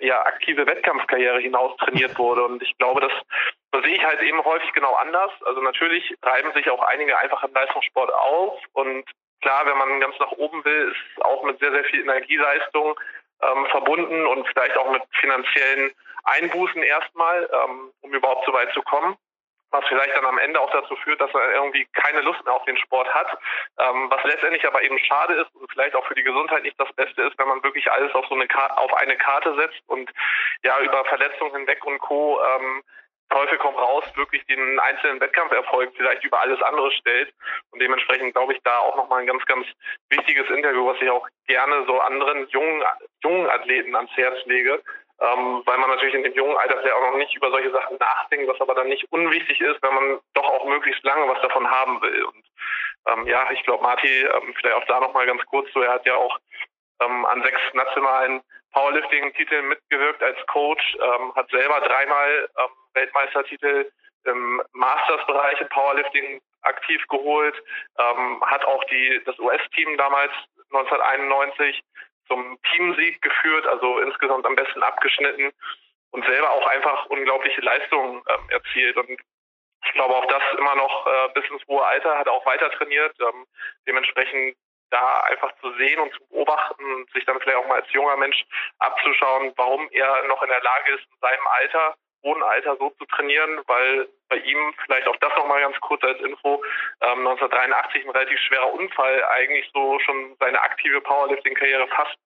ja, 0.01 0.25
aktive 0.25 0.67
Wettkampfkarriere 0.67 1.41
hinaus 1.41 1.77
trainiert 1.79 2.19
wurde. 2.19 2.45
Und 2.45 2.63
ich 2.63 2.77
glaube, 2.79 3.01
das, 3.01 3.13
das 3.73 3.83
sehe 3.85 3.95
ich 3.95 4.05
halt 4.05 4.23
eben 4.23 4.45
häufig 4.45 4.73
genau 4.73 4.95
anders. 4.95 5.31
Also 5.45 5.61
natürlich 5.61 6.15
reiben 6.23 6.53
sich 6.53 6.69
auch 6.71 6.83
einige 6.83 7.19
einfach 7.19 7.43
im 7.45 7.53
Leistungssport 7.53 8.13
auf. 8.13 8.61
Und 8.73 9.05
klar, 9.41 9.67
wenn 9.67 9.79
man 9.79 10.01
ganz 10.01 10.19
nach 10.19 10.33
oben 10.33 10.65
will, 10.65 10.93
ist 10.93 11.25
auch 11.25 11.43
mit 11.45 11.59
sehr, 11.59 11.73
sehr 11.73 11.85
viel 11.85 12.01
Energieleistung 12.01 12.99
ähm, 13.43 13.67
verbunden 13.67 14.27
und 14.27 14.47
vielleicht 14.49 14.77
auch 14.77 14.91
mit 14.91 15.03
finanziellen 15.21 15.93
Einbußen 16.25 16.83
erstmal, 16.83 17.49
ähm, 17.53 17.93
um 18.01 18.13
überhaupt 18.13 18.45
so 18.47 18.53
weit 18.53 18.73
zu 18.73 18.83
kommen 18.83 19.17
was 19.71 19.85
vielleicht 19.89 20.17
dann 20.17 20.25
am 20.25 20.39
Ende 20.39 20.61
auch 20.61 20.71
dazu 20.71 20.97
führt, 20.97 21.21
dass 21.21 21.33
er 21.35 21.55
irgendwie 21.55 21.87
keine 21.93 22.21
Lust 22.21 22.45
mehr 22.45 22.55
auf 22.55 22.65
den 22.65 22.77
Sport 22.77 23.13
hat, 23.13 23.27
ähm, 23.79 24.11
was 24.11 24.23
letztendlich 24.25 24.67
aber 24.67 24.83
eben 24.83 24.99
schade 24.99 25.35
ist 25.35 25.55
und 25.55 25.71
vielleicht 25.71 25.95
auch 25.95 26.07
für 26.07 26.15
die 26.15 26.23
Gesundheit 26.23 26.63
nicht 26.63 26.79
das 26.79 26.93
Beste 26.95 27.23
ist, 27.23 27.39
wenn 27.39 27.49
man 27.49 27.63
wirklich 27.63 27.91
alles 27.91 28.15
auf 28.15 28.27
so 28.27 28.35
eine 28.35 28.47
Karte, 28.47 28.77
auf 28.79 28.95
eine 28.95 29.17
Karte 29.17 29.55
setzt 29.57 29.83
und 29.87 30.11
ja 30.63 30.79
über 30.81 31.05
Verletzungen 31.07 31.57
hinweg 31.57 31.85
und 31.85 31.99
Co. 31.99 32.41
Ähm, 32.43 32.83
Teufel 33.29 33.59
kommt 33.59 33.77
raus, 33.77 34.05
wirklich 34.15 34.45
den 34.47 34.79
einzelnen 34.79 35.21
Wettkampferfolg 35.21 35.93
vielleicht 35.97 36.25
über 36.25 36.41
alles 36.41 36.63
andere 36.63 36.93
stellt. 36.93 37.35
Und 37.71 37.83
dementsprechend 37.83 38.35
glaube 38.35 38.53
ich 38.53 38.61
da 38.63 38.79
auch 38.79 38.97
nochmal 38.97 39.21
ein 39.21 39.27
ganz, 39.27 39.45
ganz 39.47 39.67
wichtiges 40.11 40.49
Interview, 40.49 40.87
was 40.87 41.01
ich 41.01 41.11
auch 41.11 41.27
gerne 41.47 41.85
so 41.87 41.99
anderen 42.01 42.47
jungen, 42.49 42.85
jungen 43.25 43.51
Athleten 43.51 43.97
ans 43.97 44.17
Herz 44.17 44.45
lege, 44.47 44.81
ähm, 45.21 45.63
weil 45.65 45.79
man 45.79 45.91
natürlich 45.91 46.15
in 46.15 46.23
dem 46.23 46.35
jungen 46.35 46.57
Alter 46.57 46.79
vielleicht 46.79 46.95
auch 46.95 47.11
noch 47.11 47.17
nicht 47.17 47.35
über 47.35 47.51
solche 47.51 47.71
Sachen 47.71 47.97
nachdenkt, 47.99 48.49
was 48.49 48.61
aber 48.61 48.75
dann 48.75 48.89
nicht 48.89 49.11
unwichtig 49.11 49.61
ist, 49.61 49.83
wenn 49.83 49.95
man 49.95 50.21
doch 50.35 50.45
auch 50.45 50.65
möglichst 50.67 51.03
lange 51.05 51.27
was 51.29 51.41
davon 51.41 51.71
haben 51.71 52.01
will. 52.03 52.25
Und 52.25 52.45
ähm, 53.09 53.27
ja, 53.27 53.51
ich 53.51 53.63
glaube, 53.63 53.83
Marti, 53.83 54.09
ähm, 54.09 54.55
vielleicht 54.55 54.77
auch 54.77 54.85
da 54.87 55.01
nochmal 55.01 55.27
ganz 55.27 55.45
kurz 55.47 55.73
so, 55.73 55.81
er 55.81 55.93
hat 55.93 56.07
ja 56.07 56.17
auch 56.17 56.39
ähm, 57.01 57.25
an 57.27 57.43
sechs 57.43 57.61
nationalen 57.73 58.43
Powerlifting-Titeln 58.73 59.69
mitgewirkt 59.69 60.23
als 60.23 60.39
Coach, 60.49 60.97
ähm, 61.01 61.35
hat 61.35 61.49
selber 61.51 61.81
dreimal 61.81 62.49
ähm, 62.59 62.71
Weltmeistertitel 62.95 63.91
im 64.25 64.63
Masters-Bereich 64.73 65.61
im 65.61 65.69
Powerlifting 65.69 66.41
aktiv 66.63 67.03
geholt, 67.09 67.55
ähm, 67.99 68.43
hat 68.45 68.65
auch 68.65 68.85
die 68.85 69.23
das 69.25 69.39
US-Team 69.39 69.97
damals 69.97 70.33
1991 70.73 71.83
zum 72.29 72.59
Teamsieg 72.71 73.21
geführt, 73.23 73.67
also 73.67 73.99
insgesamt 74.01 74.47
am 74.47 74.57
besten 74.57 74.83
abgeschnitten 74.83 75.53
und 76.11 76.25
selber 76.27 76.51
auch 76.51 76.67
einfach 76.67 77.07
unglaubliche 77.07 77.61
Leistungen 77.61 78.23
ähm, 78.29 78.51
erzielt. 78.51 78.97
Und 78.97 79.11
ich 79.11 79.93
glaube 79.93 80.15
auch 80.15 80.27
das 80.27 80.43
immer 80.59 80.75
noch 80.77 81.07
äh, 81.07 81.29
bis 81.35 81.49
ins 81.51 81.67
hohe 81.67 81.85
Alter, 81.85 82.19
hat 82.19 82.29
auch 82.29 82.45
weiter 82.47 82.71
trainiert. 82.73 83.15
Ähm, 83.21 83.47
dementsprechend 83.87 84.57
da 84.91 85.21
einfach 85.23 85.53
zu 85.61 85.73
sehen 85.79 85.99
und 85.99 86.13
zu 86.13 86.27
beobachten, 86.29 87.07
sich 87.13 87.25
dann 87.25 87.41
vielleicht 87.41 87.59
auch 87.59 87.67
mal 87.67 87.81
als 87.81 87.93
junger 87.93 88.17
Mensch 88.17 88.45
abzuschauen, 88.79 89.53
warum 89.57 89.89
er 89.91 90.27
noch 90.29 90.43
in 90.43 90.49
der 90.49 90.63
Lage 90.63 90.93
ist, 90.93 91.05
in 91.11 91.19
seinem 91.21 91.47
Alter 91.61 91.95
hohen 92.27 92.43
Alter 92.43 92.77
so 92.79 92.91
zu 92.91 93.07
trainieren, 93.07 93.61
weil 93.67 94.09
bei 94.29 94.37
ihm 94.37 94.75
vielleicht 94.85 95.07
auch 95.07 95.17
das 95.17 95.35
nochmal 95.37 95.61
ganz 95.61 95.79
kurz 95.81 96.03
als 96.03 96.21
Info, 96.21 96.63
ähm, 97.01 97.27
1983 97.27 98.05
ein 98.05 98.11
relativ 98.11 98.39
schwerer 98.41 98.73
Unfall 98.73 99.25
eigentlich 99.37 99.71
so 99.73 99.99
schon 100.01 100.37
seine 100.41 100.61
aktive 100.61 101.01
Powerlifting-Karriere 101.01 101.87
fast 101.89 102.17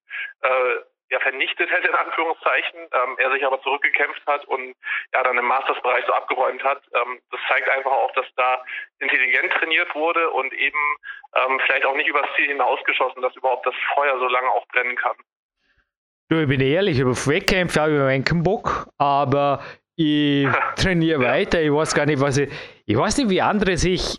äh, 0.42 0.76
ja, 1.11 1.19
vernichtet 1.21 1.71
hätte, 1.71 1.88
in 1.88 1.95
Anführungszeichen, 1.95 2.78
ähm, 2.80 3.16
er 3.19 3.33
sich 3.33 3.45
aber 3.45 3.61
zurückgekämpft 3.62 4.25
hat 4.26 4.45
und 4.47 4.75
ja 5.12 5.23
dann 5.25 5.37
im 5.37 5.45
Masters-Bereich 5.45 6.04
so 6.07 6.12
abgeräumt 6.12 6.62
hat. 6.62 6.83
Ähm, 6.95 7.21
das 7.30 7.40
zeigt 7.49 7.69
einfach 7.69 7.90
auch, 7.90 8.12
dass 8.12 8.26
da 8.37 8.62
intelligent 9.00 9.52
trainiert 9.54 9.92
wurde 9.95 10.30
und 10.30 10.52
eben 10.52 10.78
ähm, 11.35 11.61
vielleicht 11.66 11.85
auch 11.85 11.97
nicht 11.97 12.09
übers 12.09 12.26
Ziel 12.37 12.47
hinausgeschossen, 12.47 13.23
dass 13.23 13.35
überhaupt 13.35 13.66
das 13.66 13.75
Feuer 13.95 14.19
so 14.19 14.28
lange 14.28 14.49
auch 14.50 14.66
brennen 14.69 14.97
kann. 14.97 15.16
Ich 16.33 16.47
bin 16.47 16.61
ehrlich, 16.61 17.00
über 17.00 17.11
Wettkämpfe 17.11 17.80
habe 17.80 18.14
ich 18.14 18.25
keinen 18.25 18.45
Bock, 18.45 18.87
aber 18.99 19.64
ich 20.00 20.49
trainiere 20.76 21.21
weiter. 21.21 21.61
Ich 21.61 21.73
weiß 21.73 21.95
gar 21.95 22.07
nicht, 22.07 22.21
was 22.21 22.38
ich. 22.38 22.49
Ich 22.87 22.97
weiß 22.97 23.19
nicht, 23.19 23.30
wie 23.30 23.40
andere 23.40 23.76
sich 23.76 24.19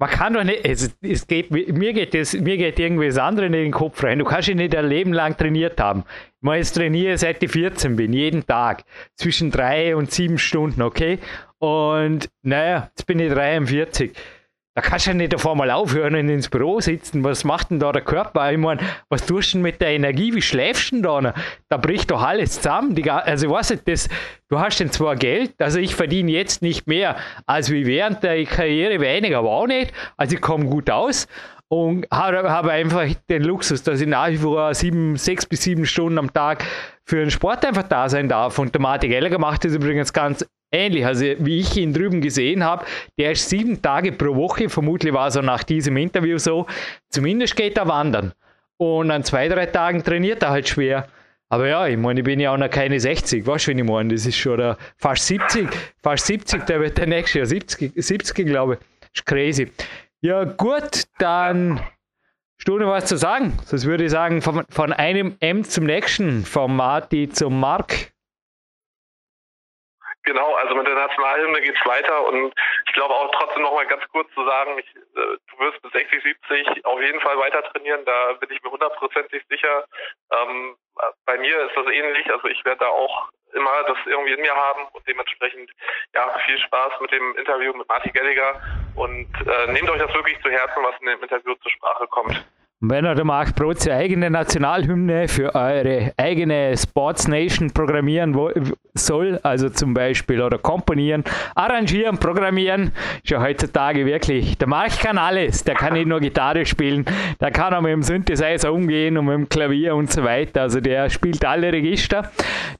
man 0.00 0.08
kann 0.08 0.32
doch 0.32 0.44
nicht, 0.44 0.64
es, 0.64 0.96
es 1.02 1.26
geht, 1.26 1.50
mir 1.50 1.92
geht 1.92 2.14
das, 2.14 2.32
mir 2.32 2.56
geht 2.56 2.78
irgendwie 2.78 3.06
das 3.06 3.18
andere 3.18 3.46
in 3.46 3.52
den 3.52 3.70
Kopf 3.70 4.02
rein. 4.02 4.18
Du 4.18 4.24
kannst 4.24 4.48
ja 4.48 4.54
nicht 4.54 4.74
ein 4.74 4.88
Leben 4.88 5.12
lang 5.12 5.36
trainiert 5.36 5.78
haben. 5.78 6.04
Ich 6.08 6.42
meine, 6.42 6.56
jetzt 6.56 6.72
trainiere 6.72 7.18
seit 7.18 7.42
ich 7.42 7.50
14 7.50 7.96
bin, 7.96 8.14
jeden 8.14 8.46
Tag. 8.46 8.84
Zwischen 9.16 9.50
drei 9.50 9.94
und 9.94 10.10
sieben 10.10 10.38
Stunden, 10.38 10.80
okay? 10.80 11.18
Und 11.58 12.30
naja, 12.40 12.88
jetzt 12.96 13.06
bin 13.06 13.18
ich 13.18 13.30
43 13.30 14.12
da 14.80 14.88
kannst 14.88 15.06
du 15.06 15.10
ja 15.10 15.14
nicht 15.14 15.34
auf 15.34 15.46
einmal 15.46 15.70
aufhören 15.70 16.14
und 16.14 16.30
ins 16.30 16.48
Büro 16.48 16.80
sitzen. 16.80 17.22
Was 17.22 17.44
macht 17.44 17.70
denn 17.70 17.80
da 17.80 17.92
der 17.92 18.00
Körper? 18.00 18.50
Ich 18.50 18.56
meine, 18.56 18.80
was 19.10 19.26
tust 19.26 19.52
du 19.52 19.58
denn 19.58 19.62
mit 19.62 19.78
der 19.78 19.90
Energie? 19.90 20.34
Wie 20.34 20.40
schläfst 20.40 20.92
du 20.92 21.02
denn 21.02 21.02
da? 21.02 21.34
Da 21.68 21.76
bricht 21.76 22.10
doch 22.10 22.22
alles 22.22 22.54
zusammen. 22.54 22.94
Die, 22.94 23.10
also, 23.10 23.46
ich 23.46 23.52
weiß 23.52 23.70
nicht, 23.70 23.86
das, 23.86 24.08
du 24.48 24.58
hast 24.58 24.80
denn 24.80 24.90
zwar 24.90 25.16
Geld, 25.16 25.52
also 25.58 25.78
ich 25.78 25.94
verdiene 25.94 26.30
jetzt 26.30 26.62
nicht 26.62 26.86
mehr 26.86 27.16
als 27.44 27.70
wie 27.70 27.84
während 27.84 28.22
der 28.22 28.42
Karriere 28.46 29.00
weniger, 29.00 29.40
aber 29.40 29.50
auch 29.50 29.66
nicht. 29.66 29.92
Also, 30.16 30.36
ich 30.36 30.40
komme 30.40 30.64
gut 30.64 30.88
aus 30.88 31.28
und 31.68 32.06
habe, 32.10 32.50
habe 32.50 32.72
einfach 32.72 33.06
den 33.28 33.42
Luxus, 33.42 33.82
dass 33.82 34.00
ich 34.00 34.08
nach 34.08 34.28
wie 34.28 34.38
vor 34.38 34.72
sieben, 34.72 35.16
sechs 35.16 35.44
bis 35.44 35.62
sieben 35.62 35.84
Stunden 35.84 36.18
am 36.18 36.32
Tag 36.32 36.64
für 37.04 37.16
den 37.16 37.30
Sport 37.30 37.66
einfach 37.66 37.82
da 37.82 38.08
sein 38.08 38.30
darf. 38.30 38.58
Und 38.58 38.74
der 38.74 38.80
Martin 38.80 39.10
Gallagher 39.10 39.38
macht 39.38 39.62
das 39.66 39.74
übrigens 39.74 40.14
ganz 40.14 40.42
ähnlich. 40.72 41.04
Also 41.04 41.24
wie 41.38 41.60
ich 41.60 41.76
ihn 41.76 41.92
drüben 41.92 42.20
gesehen 42.20 42.64
habe, 42.64 42.84
der 43.18 43.32
ist 43.32 43.48
sieben 43.48 43.80
Tage 43.80 44.12
pro 44.12 44.34
Woche, 44.34 44.68
vermutlich 44.68 45.12
war 45.12 45.28
es 45.28 45.36
auch 45.36 45.42
nach 45.42 45.62
diesem 45.62 45.96
Interview 45.96 46.38
so, 46.38 46.66
zumindest 47.08 47.56
geht 47.56 47.78
er 47.78 47.88
wandern. 47.88 48.32
Und 48.76 49.10
an 49.10 49.24
zwei, 49.24 49.48
drei 49.48 49.66
Tagen 49.66 50.02
trainiert 50.02 50.42
er 50.42 50.50
halt 50.50 50.68
schwer. 50.68 51.06
Aber 51.48 51.66
ja, 51.66 51.86
ich 51.86 51.98
meine, 51.98 52.20
ich 52.20 52.24
bin 52.24 52.38
ja 52.38 52.52
auch 52.54 52.56
noch 52.56 52.70
keine 52.70 53.00
60, 53.00 53.44
weißt 53.44 53.66
du, 53.66 53.70
wenn 53.70 53.78
ich 53.78 53.84
meine, 53.84 54.14
das 54.14 54.24
ist 54.24 54.36
schon 54.36 54.76
fast 54.96 55.26
70, 55.26 55.68
fast 56.00 56.26
70, 56.26 56.64
der 56.64 56.80
wird 56.80 56.96
der 56.96 57.08
nächste 57.08 57.38
Jahr 57.38 57.46
70, 57.46 57.92
70 57.96 58.46
glaube 58.46 58.74
ich. 58.74 59.10
Ist 59.12 59.26
crazy. 59.26 59.70
Ja, 60.20 60.44
gut, 60.44 61.04
dann 61.18 61.80
Stunde 62.56 62.86
was 62.86 63.06
zu 63.06 63.16
sagen. 63.16 63.58
Das 63.70 63.84
würde 63.84 64.04
ich 64.04 64.10
sagen, 64.10 64.42
von, 64.42 64.64
von 64.68 64.92
einem 64.92 65.34
M 65.40 65.64
zum 65.64 65.84
nächsten, 65.84 66.44
vom 66.44 66.76
Marti 66.76 67.28
zum 67.28 67.58
Mark. 67.58 68.12
Genau, 70.24 70.54
also 70.54 70.74
mit 70.74 70.86
der 70.86 70.94
Nationalhymne 70.94 71.62
geht 71.62 71.74
es 71.74 71.86
weiter 71.86 72.26
und 72.26 72.52
ich 72.86 72.92
glaube 72.92 73.14
auch 73.14 73.30
trotzdem 73.32 73.62
noch 73.62 73.72
mal 73.72 73.86
ganz 73.86 74.06
kurz 74.12 74.30
zu 74.34 74.44
sagen, 74.44 74.78
ich, 74.78 74.86
äh, 74.94 75.36
du 75.50 75.58
wirst 75.58 75.80
bis 75.80 75.92
60, 75.92 76.22
70 76.22 76.84
auf 76.84 77.00
jeden 77.00 77.20
Fall 77.20 77.38
weiter 77.38 77.62
trainieren, 77.72 78.04
da 78.04 78.34
bin 78.34 78.50
ich 78.50 78.62
mir 78.62 78.70
hundertprozentig 78.70 79.42
sicher. 79.48 79.86
Ähm, 80.30 80.76
bei 81.24 81.38
mir 81.38 81.66
ist 81.66 81.76
das 81.76 81.86
ähnlich, 81.86 82.30
also 82.30 82.48
ich 82.48 82.62
werde 82.66 82.80
da 82.80 82.88
auch 82.88 83.30
immer 83.54 83.82
das 83.84 83.96
irgendwie 84.04 84.32
in 84.32 84.40
mir 84.40 84.54
haben 84.54 84.86
und 84.92 85.06
dementsprechend 85.08 85.70
ja 86.14 86.38
viel 86.46 86.58
Spaß 86.58 87.00
mit 87.00 87.12
dem 87.12 87.36
Interview 87.36 87.72
mit 87.72 87.88
Martin 87.88 88.12
Gelliger 88.12 88.60
und 88.96 89.28
äh, 89.46 89.72
nehmt 89.72 89.88
euch 89.88 90.00
das 90.00 90.14
wirklich 90.14 90.40
zu 90.42 90.50
Herzen, 90.50 90.82
was 90.82 91.00
in 91.00 91.06
dem 91.06 91.22
Interview 91.22 91.54
zur 91.54 91.70
Sprache 91.70 92.06
kommt. 92.08 92.44
Wenn 92.82 93.04
ihr 93.04 93.24
macht 93.24 93.56
Brot 93.56 93.78
zur 93.80 93.92
eigene 93.92 94.30
Nationalhymne 94.30 95.28
für 95.28 95.54
eure 95.54 96.14
eigene 96.16 96.74
Sports 96.78 97.28
Nation 97.28 97.70
programmieren 97.72 98.34
soll, 98.94 99.38
also 99.42 99.68
zum 99.68 99.92
Beispiel 99.92 100.40
oder 100.40 100.56
komponieren, 100.56 101.22
arrangieren, 101.54 102.16
programmieren, 102.16 102.92
ist 103.22 103.28
ja 103.28 103.42
heutzutage 103.42 104.06
wirklich, 104.06 104.56
der 104.56 104.66
Mark 104.66 104.98
kann 104.98 105.18
alles, 105.18 105.62
der 105.62 105.74
kann 105.74 105.92
nicht 105.92 106.06
nur 106.06 106.20
Gitarre 106.20 106.64
spielen, 106.64 107.04
der 107.38 107.50
kann 107.50 107.74
auch 107.74 107.82
mit 107.82 107.92
dem 107.92 108.02
Synthesizer 108.02 108.72
umgehen 108.72 109.18
und 109.18 109.26
mit 109.26 109.34
dem 109.34 109.48
Klavier 109.50 109.94
und 109.94 110.10
so 110.10 110.24
weiter, 110.24 110.62
also 110.62 110.80
der 110.80 111.10
spielt 111.10 111.44
alle 111.44 111.74
Register. 111.74 112.30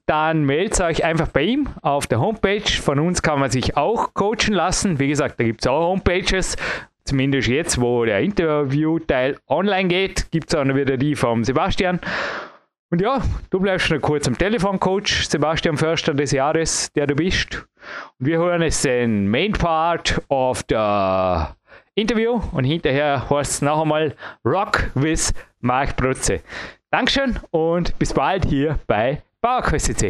Dann 0.06 0.44
meldet 0.44 0.80
euch 0.80 1.04
einfach 1.04 1.28
bei 1.28 1.42
ihm 1.42 1.68
auf 1.82 2.06
der 2.06 2.20
Homepage, 2.20 2.70
von 2.82 3.00
uns 3.00 3.20
kann 3.20 3.38
man 3.38 3.50
sich 3.50 3.76
auch 3.76 4.14
coachen 4.14 4.54
lassen, 4.54 4.98
wie 4.98 5.08
gesagt, 5.08 5.38
da 5.38 5.44
gibt 5.44 5.60
es 5.60 5.66
auch 5.66 5.90
Homepages, 5.90 6.56
zumindest 7.10 7.48
jetzt, 7.48 7.80
wo 7.80 8.04
der 8.04 8.20
Interview-Teil 8.20 9.36
online 9.48 9.88
geht, 9.88 10.30
gibt 10.30 10.48
es 10.48 10.54
auch 10.54 10.64
noch 10.64 10.76
wieder 10.76 10.96
die 10.96 11.16
vom 11.16 11.44
Sebastian. 11.44 12.00
Und 12.90 13.00
ja, 13.00 13.20
du 13.50 13.60
bleibst 13.60 13.90
noch 13.90 14.00
kurz 14.00 14.26
am 14.26 14.38
Telefon, 14.38 14.80
Coach 14.80 15.26
Sebastian 15.28 15.76
Förster 15.76 16.14
des 16.14 16.32
Jahres, 16.32 16.90
der 16.92 17.06
du 17.06 17.14
bist. 17.14 17.66
Und 18.18 18.26
wir 18.26 18.38
hören 18.38 18.62
jetzt 18.62 18.84
den 18.84 19.28
Main 19.28 19.52
Part 19.52 20.20
of 20.28 20.64
the 20.68 21.46
Interview 21.94 22.40
und 22.52 22.64
hinterher 22.64 23.28
hörst 23.28 23.52
es 23.52 23.62
noch 23.62 23.82
einmal 23.82 24.14
Rock 24.44 24.90
with 24.94 25.32
Mark 25.60 25.96
Brutze. 25.96 26.40
Dankeschön 26.90 27.38
und 27.50 27.98
bis 27.98 28.12
bald 28.12 28.44
hier 28.46 28.78
bei 28.86 29.22
PowerQuest 29.42 30.04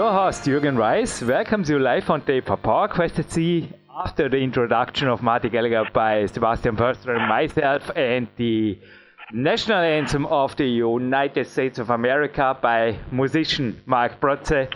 Your 0.00 0.12
host 0.14 0.44
Jürgen 0.44 0.78
Reis 0.78 1.20
welcomes 1.20 1.68
you 1.68 1.78
live 1.78 2.08
on 2.08 2.22
tape 2.22 2.46
for 2.46 2.56
PowerQuest 2.56 3.18
at 3.18 3.30
Sea 3.30 3.68
after 4.02 4.30
the 4.30 4.38
introduction 4.38 5.08
of 5.08 5.22
Marty 5.22 5.50
Gallagher 5.50 5.84
by 5.92 6.24
Sebastian 6.24 6.74
Förster 6.74 7.14
and 7.18 7.28
myself 7.28 7.90
and 7.94 8.26
the 8.36 8.78
national 9.34 9.80
anthem 9.80 10.24
of 10.24 10.56
the 10.56 10.64
United 10.64 11.46
States 11.46 11.78
of 11.78 11.90
America 11.90 12.56
by 12.62 12.98
musician 13.12 13.78
Mark 13.84 14.18
Brotze. 14.22 14.72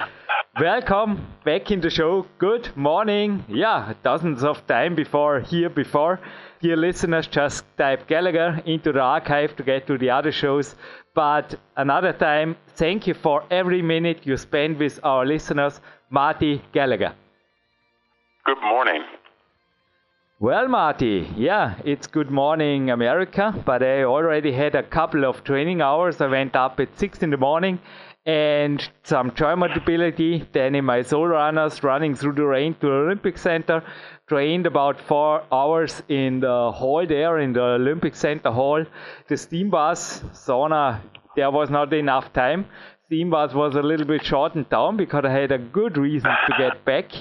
Welcome 0.61 1.27
back 1.43 1.71
in 1.71 1.81
the 1.81 1.89
show. 1.89 2.27
Good 2.37 2.77
morning. 2.77 3.45
Yeah, 3.49 3.95
dozens 4.03 4.45
of 4.45 4.67
time 4.67 4.95
before 4.95 5.41
here 5.41 5.71
before. 5.71 6.21
Dear 6.61 6.77
listeners, 6.77 7.27
just 7.29 7.65
type 7.79 8.07
Gallagher 8.09 8.61
into 8.67 8.93
the 8.93 9.01
archive 9.01 9.57
to 9.57 9.63
get 9.63 9.87
to 9.87 9.97
the 9.97 10.11
other 10.11 10.33
shows. 10.33 10.77
But 11.15 11.55
another 11.77 12.13
time, 12.13 12.57
thank 12.75 13.07
you 13.07 13.15
for 13.15 13.45
every 13.51 13.83
minute 13.83 14.27
you 14.27 14.37
spend 14.37 14.79
with 14.79 14.99
our 15.05 15.25
listeners. 15.25 15.81
Marty 16.11 16.61
Gallagher. 16.73 17.15
Good 18.45 18.61
morning. 18.61 19.05
Well, 20.41 20.67
Marty, 20.67 21.33
yeah, 21.37 21.77
it's 21.85 22.09
good 22.09 22.31
morning, 22.31 22.91
America, 22.91 23.55
but 23.65 23.83
I 23.83 24.03
already 24.03 24.53
had 24.53 24.75
a 24.75 24.83
couple 24.83 25.25
of 25.25 25.45
training 25.45 25.81
hours. 25.81 26.21
I 26.21 26.27
went 26.27 26.57
up 26.57 26.81
at 26.81 26.99
6 26.99 27.23
in 27.23 27.31
the 27.31 27.37
morning 27.37 27.79
and 28.27 28.87
some 29.05 29.33
joint 29.35 29.59
mobility. 29.59 30.47
Then 30.53 30.75
in 30.75 30.85
my 30.85 31.03
soul 31.03 31.29
runners 31.29 31.83
running 31.85 32.17
through 32.17 32.35
the 32.35 32.45
rain 32.45 32.75
to 32.81 32.87
the 32.87 32.93
Olympic 32.93 33.39
Center, 33.39 33.85
trained 34.35 34.67
about 34.67 35.01
four 35.01 35.45
hours 35.53 36.03
in 36.09 36.41
the 36.41 36.73
hall 36.73 37.07
there 37.07 37.39
in 37.39 37.53
the 37.53 37.63
Olympic 37.63 38.17
Center 38.17 38.51
hall. 38.51 38.85
The 39.29 39.37
steam 39.37 39.71
bus 39.71 40.25
sauna, 40.33 41.01
there 41.37 41.53
was 41.53 41.71
not 41.71 41.93
enough 41.93 42.33
time. 42.33 42.67
Steam 43.07 43.31
bus 43.31 43.55
was 43.55 43.77
a 43.77 43.83
little 43.91 44.07
bit 44.07 44.25
shortened 44.25 44.69
down 44.71 44.97
because 44.97 45.25
I 45.25 45.31
had 45.31 45.53
a 45.53 45.59
good 45.59 45.97
reason 45.97 46.33
to 46.47 46.53
get 46.59 46.85
back. 46.85 47.13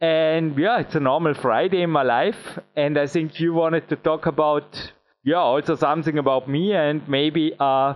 And 0.00 0.56
yeah, 0.56 0.78
it's 0.78 0.94
a 0.94 1.00
normal 1.00 1.34
Friday 1.34 1.82
in 1.82 1.90
my 1.90 2.04
life. 2.04 2.56
And 2.76 2.96
I 2.98 3.08
think 3.08 3.40
you 3.40 3.52
wanted 3.52 3.88
to 3.88 3.96
talk 3.96 4.26
about, 4.26 4.92
yeah, 5.24 5.38
also 5.38 5.74
something 5.74 6.18
about 6.18 6.48
me 6.48 6.72
and 6.72 7.02
maybe, 7.08 7.52
uh, 7.58 7.94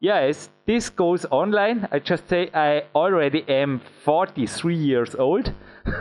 yeah, 0.00 0.16
as 0.16 0.48
this 0.66 0.90
goes 0.90 1.26
online, 1.30 1.86
I 1.92 2.00
just 2.00 2.28
say 2.28 2.50
I 2.52 2.86
already 2.92 3.44
am 3.48 3.80
43 4.04 4.74
years 4.74 5.14
old. 5.14 5.52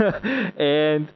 and 0.57 1.07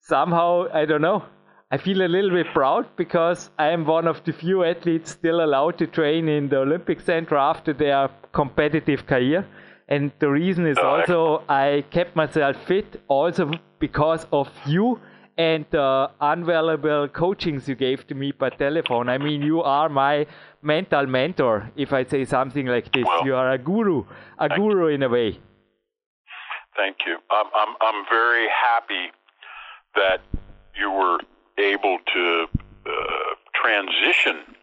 somehow, 0.00 0.66
I 0.72 0.84
don't 0.84 1.02
know, 1.02 1.24
I 1.70 1.76
feel 1.76 2.02
a 2.02 2.08
little 2.08 2.30
bit 2.30 2.46
proud 2.52 2.86
because 2.96 3.50
I 3.58 3.68
am 3.68 3.86
one 3.86 4.08
of 4.08 4.24
the 4.24 4.32
few 4.32 4.64
athletes 4.64 5.12
still 5.12 5.44
allowed 5.44 5.78
to 5.78 5.86
train 5.86 6.28
in 6.28 6.48
the 6.48 6.58
Olympic 6.58 7.00
Center 7.00 7.36
after 7.36 7.72
their 7.72 8.10
competitive 8.32 9.06
career. 9.06 9.46
And 9.88 10.10
the 10.18 10.30
reason 10.30 10.66
is 10.66 10.78
oh, 10.78 10.86
also 10.86 11.42
I 11.48 11.84
kept 11.90 12.16
myself 12.16 12.56
fit 12.66 13.00
also 13.08 13.52
because 13.78 14.26
of 14.32 14.48
you 14.66 15.00
and 15.38 15.64
the 15.70 16.10
invaluable 16.20 17.08
coachings 17.08 17.68
you 17.68 17.74
gave 17.74 18.06
to 18.08 18.14
me 18.14 18.32
by 18.32 18.50
telephone. 18.50 19.08
I 19.08 19.18
mean, 19.18 19.40
you 19.42 19.62
are 19.62 19.88
my 19.88 20.26
mental 20.62 21.06
mentor, 21.06 21.70
if 21.76 21.92
I 21.92 22.04
say 22.04 22.24
something 22.24 22.66
like 22.66 22.92
this. 22.92 23.04
Well, 23.04 23.24
you 23.24 23.34
are 23.36 23.52
a 23.52 23.58
guru, 23.58 24.04
a 24.38 24.48
guru 24.48 24.88
in 24.88 25.02
a 25.02 25.08
way. 25.08 25.38
Thank 26.76 26.98
you. 27.06 27.16
I'm, 27.30 27.46
I'm, 27.54 27.74
I'm 27.80 28.04
very 28.10 28.48
happy 28.48 29.12
that 29.94 30.20
you 30.78 30.90
were 30.90 31.18
able 31.58 31.98
to 32.12 32.46
uh, 32.86 32.90
transition 33.54 34.56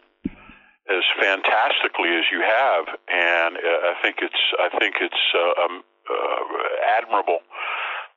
as 0.89 1.03
fantastically 1.19 2.15
as 2.15 2.25
you 2.31 2.41
have, 2.41 2.87
and 3.09 3.57
uh, 3.57 3.91
I 3.91 3.95
think 4.01 4.17
it's 4.21 4.41
I 4.57 4.69
think 4.79 4.95
it's 5.01 5.23
uh, 5.35 5.63
um, 5.65 5.83
uh, 6.09 6.97
admirable 6.97 7.39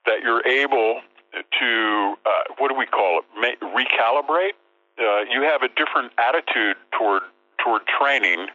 that 0.06 0.22
you're 0.22 0.46
able 0.46 1.00
to 1.32 2.14
uh, 2.24 2.54
what 2.58 2.68
do 2.68 2.74
we 2.76 2.86
call 2.86 3.20
it? 3.20 3.24
Ma- 3.34 3.68
recalibrate. 3.74 4.54
Uh, 4.98 5.22
you 5.30 5.42
have 5.42 5.62
a 5.62 5.68
different 5.68 6.12
attitude 6.18 6.76
toward 6.96 7.22
toward 7.64 7.82
training, 7.86 8.46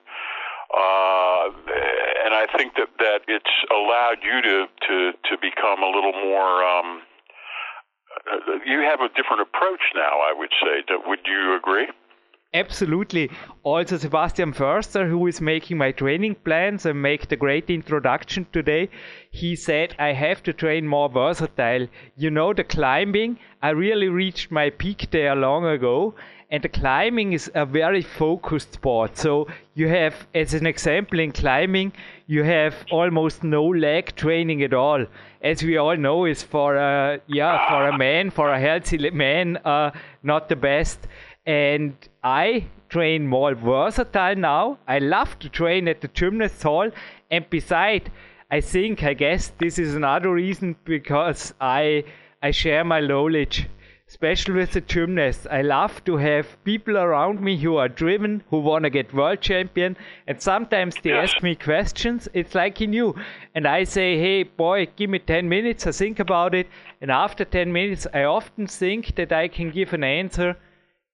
uh, 0.73 1.45
and 2.23 2.33
I 2.33 2.47
think 2.57 2.75
that 2.75 2.89
that 2.99 3.21
it's 3.27 3.55
allowed 3.69 4.23
you 4.23 4.41
to 4.41 4.67
to 4.87 5.11
to 5.29 5.37
become 5.41 5.83
a 5.83 5.87
little 5.87 6.13
more. 6.13 6.63
Um, 6.63 7.01
Uh, 8.31 8.53
you 8.65 8.79
have 8.79 9.01
a 9.01 9.09
different 9.09 9.41
approach 9.41 9.81
now. 9.93 10.19
I 10.29 10.33
would 10.37 10.51
say. 10.61 10.83
Would 11.07 11.19
you 11.25 11.55
agree? 11.55 11.87
Absolutely. 12.53 13.29
Also, 13.63 13.97
Sebastian 13.97 14.53
Förster, 14.53 15.09
who 15.09 15.27
is 15.27 15.41
making 15.41 15.77
my 15.77 15.91
training 15.91 16.35
plans 16.35 16.85
and 16.85 17.01
make 17.01 17.27
the 17.27 17.35
great 17.35 17.69
introduction 17.69 18.47
today, 18.53 18.89
he 19.29 19.57
said 19.57 19.93
I 19.99 20.13
have 20.13 20.41
to 20.43 20.53
train 20.53 20.87
more 20.87 21.09
versatile. 21.09 21.87
You 22.15 22.31
know, 22.31 22.53
the 22.53 22.63
climbing, 22.63 23.39
I 23.61 23.71
really 23.71 24.07
reached 24.07 24.51
my 24.51 24.69
peak 24.69 25.09
there 25.11 25.35
long 25.35 25.65
ago, 25.65 26.15
and 26.49 26.63
the 26.63 26.69
climbing 26.69 27.33
is 27.33 27.51
a 27.53 27.65
very 27.65 28.01
focused 28.01 28.73
sport. 28.73 29.17
So 29.17 29.47
you 29.73 29.87
have, 29.87 30.15
as 30.33 30.53
an 30.53 30.65
example, 30.65 31.19
in 31.19 31.31
climbing, 31.31 31.93
you 32.27 32.43
have 32.43 32.75
almost 32.91 33.43
no 33.43 33.65
leg 33.65 34.15
training 34.15 34.63
at 34.63 34.73
all. 34.73 35.05
As 35.41 35.63
we 35.63 35.77
all 35.77 35.97
know, 35.97 36.25
is 36.25 36.43
for 36.43 36.75
a 36.75 37.19
yeah 37.27 37.69
for 37.69 37.89
a 37.89 37.97
man, 37.97 38.29
for 38.29 38.51
a 38.51 38.59
healthy 38.59 39.09
man, 39.11 39.57
uh, 39.57 39.91
not 40.23 40.49
the 40.49 40.55
best 40.55 41.07
and 41.45 41.93
I 42.23 42.65
train 42.89 43.27
more 43.27 43.53
versatile 43.53 44.35
now. 44.35 44.79
I 44.87 44.99
love 44.99 45.37
to 45.39 45.49
train 45.49 45.87
at 45.87 46.01
the 46.01 46.07
gymnast 46.07 46.61
hall, 46.63 46.89
and 47.29 47.49
beside, 47.49 48.11
I 48.49 48.61
think 48.61 49.03
I 49.03 49.13
guess 49.13 49.51
this 49.59 49.77
is 49.79 49.95
another 49.95 50.31
reason 50.31 50.75
because 50.85 51.53
I 51.59 52.03
I 52.41 52.51
share 52.51 52.83
my 52.83 52.99
knowledge, 52.99 53.67
especially 54.07 54.53
with 54.53 54.71
the 54.71 54.81
gymnasts. 54.81 55.47
I 55.49 55.61
love 55.61 56.03
to 56.03 56.17
have 56.17 56.63
people 56.63 56.97
around 56.97 57.41
me 57.41 57.57
who 57.57 57.77
are 57.77 57.89
driven, 57.89 58.43
who 58.49 58.59
want 58.59 58.83
to 58.83 58.89
get 58.89 59.13
world 59.13 59.41
champion, 59.41 59.97
and 60.27 60.41
sometimes 60.41 60.95
they 61.01 61.11
ask 61.11 61.41
me 61.41 61.55
questions. 61.55 62.29
It's 62.33 62.53
like 62.53 62.81
in 62.81 62.93
you, 62.93 63.15
and 63.55 63.67
I 63.67 63.83
say, 63.83 64.17
"Hey, 64.19 64.43
boy, 64.43 64.87
give 64.95 65.09
me 65.09 65.19
10 65.19 65.49
minutes. 65.49 65.87
I 65.87 65.91
think 65.91 66.19
about 66.19 66.53
it." 66.53 66.67
And 67.01 67.09
after 67.09 67.45
10 67.45 67.73
minutes, 67.73 68.05
I 68.13 68.23
often 68.23 68.67
think 68.67 69.15
that 69.15 69.31
I 69.31 69.47
can 69.47 69.71
give 69.71 69.93
an 69.93 70.03
answer 70.03 70.55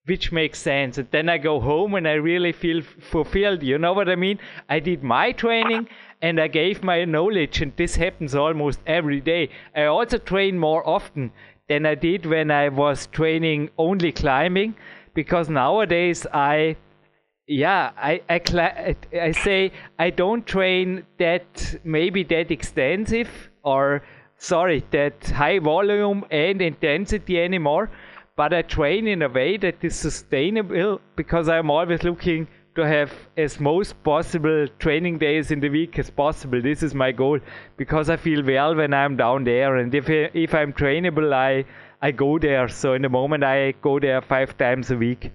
which 0.04 0.32
makes 0.32 0.58
sense. 0.58 0.98
And 0.98 1.08
then 1.12 1.28
I 1.28 1.38
go 1.38 1.60
home 1.60 1.94
and 1.94 2.08
I 2.08 2.14
really 2.14 2.52
feel 2.52 2.82
fulfilled. 2.82 3.62
You 3.62 3.78
know 3.78 3.92
what 3.92 4.08
I 4.08 4.16
mean? 4.16 4.38
I 4.68 4.80
did 4.80 5.02
my 5.02 5.32
training 5.32 5.88
and 6.20 6.40
I 6.40 6.48
gave 6.48 6.82
my 6.82 7.04
knowledge, 7.04 7.60
and 7.60 7.72
this 7.76 7.96
happens 7.96 8.34
almost 8.34 8.80
every 8.86 9.20
day. 9.20 9.48
I 9.74 9.84
also 9.84 10.18
train 10.18 10.58
more 10.58 10.88
often 10.88 11.32
than 11.72 11.86
I 11.86 11.94
did 11.94 12.26
when 12.26 12.50
I 12.50 12.68
was 12.68 13.06
training 13.18 13.70
only 13.78 14.12
climbing 14.12 14.74
because 15.14 15.48
nowadays 15.48 16.26
I 16.32 16.76
yeah 17.46 17.90
I, 17.96 18.20
I, 18.28 18.96
I 19.28 19.32
say 19.32 19.72
I 19.98 20.10
don't 20.10 20.46
train 20.46 21.04
that 21.18 21.76
maybe 21.84 22.24
that 22.24 22.50
extensive 22.50 23.30
or 23.62 24.02
sorry 24.36 24.84
that 24.90 25.24
high 25.42 25.58
volume 25.58 26.24
and 26.30 26.60
intensity 26.60 27.40
anymore 27.40 27.90
but 28.36 28.52
I 28.52 28.62
train 28.62 29.06
in 29.06 29.22
a 29.22 29.28
way 29.28 29.56
that 29.58 29.82
is 29.82 29.96
sustainable 29.96 31.00
because 31.16 31.48
I'm 31.48 31.70
always 31.70 32.02
looking 32.02 32.48
to 32.74 32.86
have 32.86 33.12
as 33.36 33.60
most 33.60 34.02
possible 34.02 34.66
training 34.78 35.18
days 35.18 35.50
in 35.50 35.60
the 35.60 35.68
week 35.68 35.98
as 35.98 36.08
possible. 36.10 36.62
This 36.62 36.82
is 36.82 36.94
my 36.94 37.12
goal 37.12 37.38
because 37.76 38.08
I 38.08 38.16
feel 38.16 38.42
well 38.44 38.74
when 38.74 38.94
I'm 38.94 39.16
down 39.16 39.44
there, 39.44 39.76
and 39.76 39.94
if 39.94 40.08
if 40.08 40.54
I'm 40.54 40.72
trainable, 40.72 41.32
I 41.32 41.64
I 42.00 42.10
go 42.12 42.38
there. 42.38 42.68
So 42.68 42.94
in 42.94 43.02
the 43.02 43.08
moment, 43.08 43.44
I 43.44 43.72
go 43.82 43.98
there 44.00 44.22
five 44.22 44.56
times 44.56 44.90
a 44.90 44.96
week. 44.96 45.30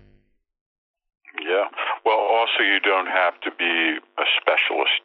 Yeah. 1.39 1.67
Well, 2.05 2.19
also 2.19 2.63
you 2.63 2.79
don't 2.79 3.07
have 3.07 3.39
to 3.41 3.51
be 3.57 3.99
a 4.17 4.25
specialist. 4.41 5.03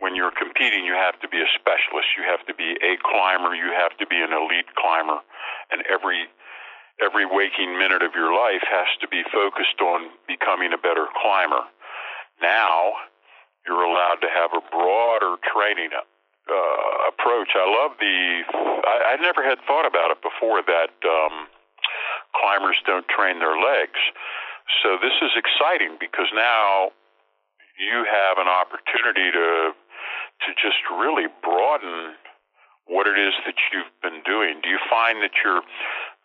When 0.00 0.16
you're 0.16 0.34
competing, 0.34 0.84
you 0.84 0.94
have 0.94 1.20
to 1.20 1.28
be 1.28 1.38
a 1.38 1.50
specialist. 1.54 2.08
You 2.18 2.24
have 2.26 2.44
to 2.46 2.54
be 2.54 2.74
a 2.82 2.98
climber. 2.98 3.54
You 3.54 3.70
have 3.70 3.96
to 3.98 4.06
be 4.06 4.16
an 4.16 4.32
elite 4.32 4.74
climber, 4.74 5.22
and 5.70 5.84
every 5.86 6.26
every 7.00 7.24
waking 7.24 7.78
minute 7.78 8.02
of 8.02 8.12
your 8.14 8.34
life 8.34 8.62
has 8.66 8.88
to 9.00 9.08
be 9.08 9.22
focused 9.32 9.80
on 9.80 10.10
becoming 10.28 10.72
a 10.72 10.80
better 10.80 11.06
climber. 11.16 11.64
Now, 12.42 12.92
you're 13.66 13.86
allowed 13.86 14.18
to 14.20 14.28
have 14.28 14.50
a 14.52 14.62
broader 14.70 15.38
training 15.46 15.94
uh, 15.94 16.92
approach. 17.08 17.54
I 17.54 17.66
love 17.70 17.96
the. 17.98 18.42
I, 18.82 19.14
I 19.14 19.22
never 19.22 19.46
had 19.46 19.58
thought 19.66 19.86
about 19.86 20.10
it 20.10 20.18
before 20.20 20.60
that 20.66 20.92
um, 21.06 21.46
climbers 22.34 22.76
don't 22.84 23.06
train 23.06 23.38
their 23.38 23.54
legs. 23.54 24.00
So 24.82 24.98
this 24.98 25.14
is 25.22 25.30
exciting 25.38 25.96
because 26.00 26.26
now 26.34 26.90
you 27.78 28.04
have 28.04 28.38
an 28.38 28.50
opportunity 28.50 29.30
to 29.30 29.72
to 30.42 30.50
just 30.58 30.82
really 30.90 31.30
broaden 31.42 32.18
what 32.86 33.06
it 33.06 33.14
is 33.14 33.34
that 33.46 33.54
you've 33.70 33.94
been 34.02 34.22
doing. 34.26 34.58
Do 34.62 34.68
you 34.68 34.82
find 34.90 35.22
that 35.22 35.30
you're 35.44 35.62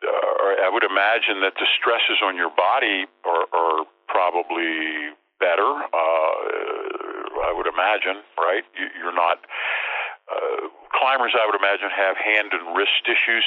uh, 0.03 0.65
I 0.65 0.69
would 0.69 0.83
imagine 0.83 1.41
that 1.41 1.55
the 1.57 1.67
stresses 1.77 2.21
on 2.23 2.35
your 2.35 2.51
body 2.53 3.05
are, 3.25 3.45
are 3.49 3.85
probably 4.07 5.13
better. 5.39 5.65
Uh, 5.65 6.37
I 7.47 7.53
would 7.53 7.67
imagine, 7.67 8.21
right? 8.37 8.63
You, 8.77 9.07
are 9.07 9.15
not 9.15 9.41
uh, 10.29 10.69
climbers. 10.93 11.33
I 11.37 11.45
would 11.45 11.57
imagine 11.57 11.89
have 11.93 12.17
hand 12.17 12.53
and 12.53 12.75
wrist 12.75 13.05
issues. 13.05 13.45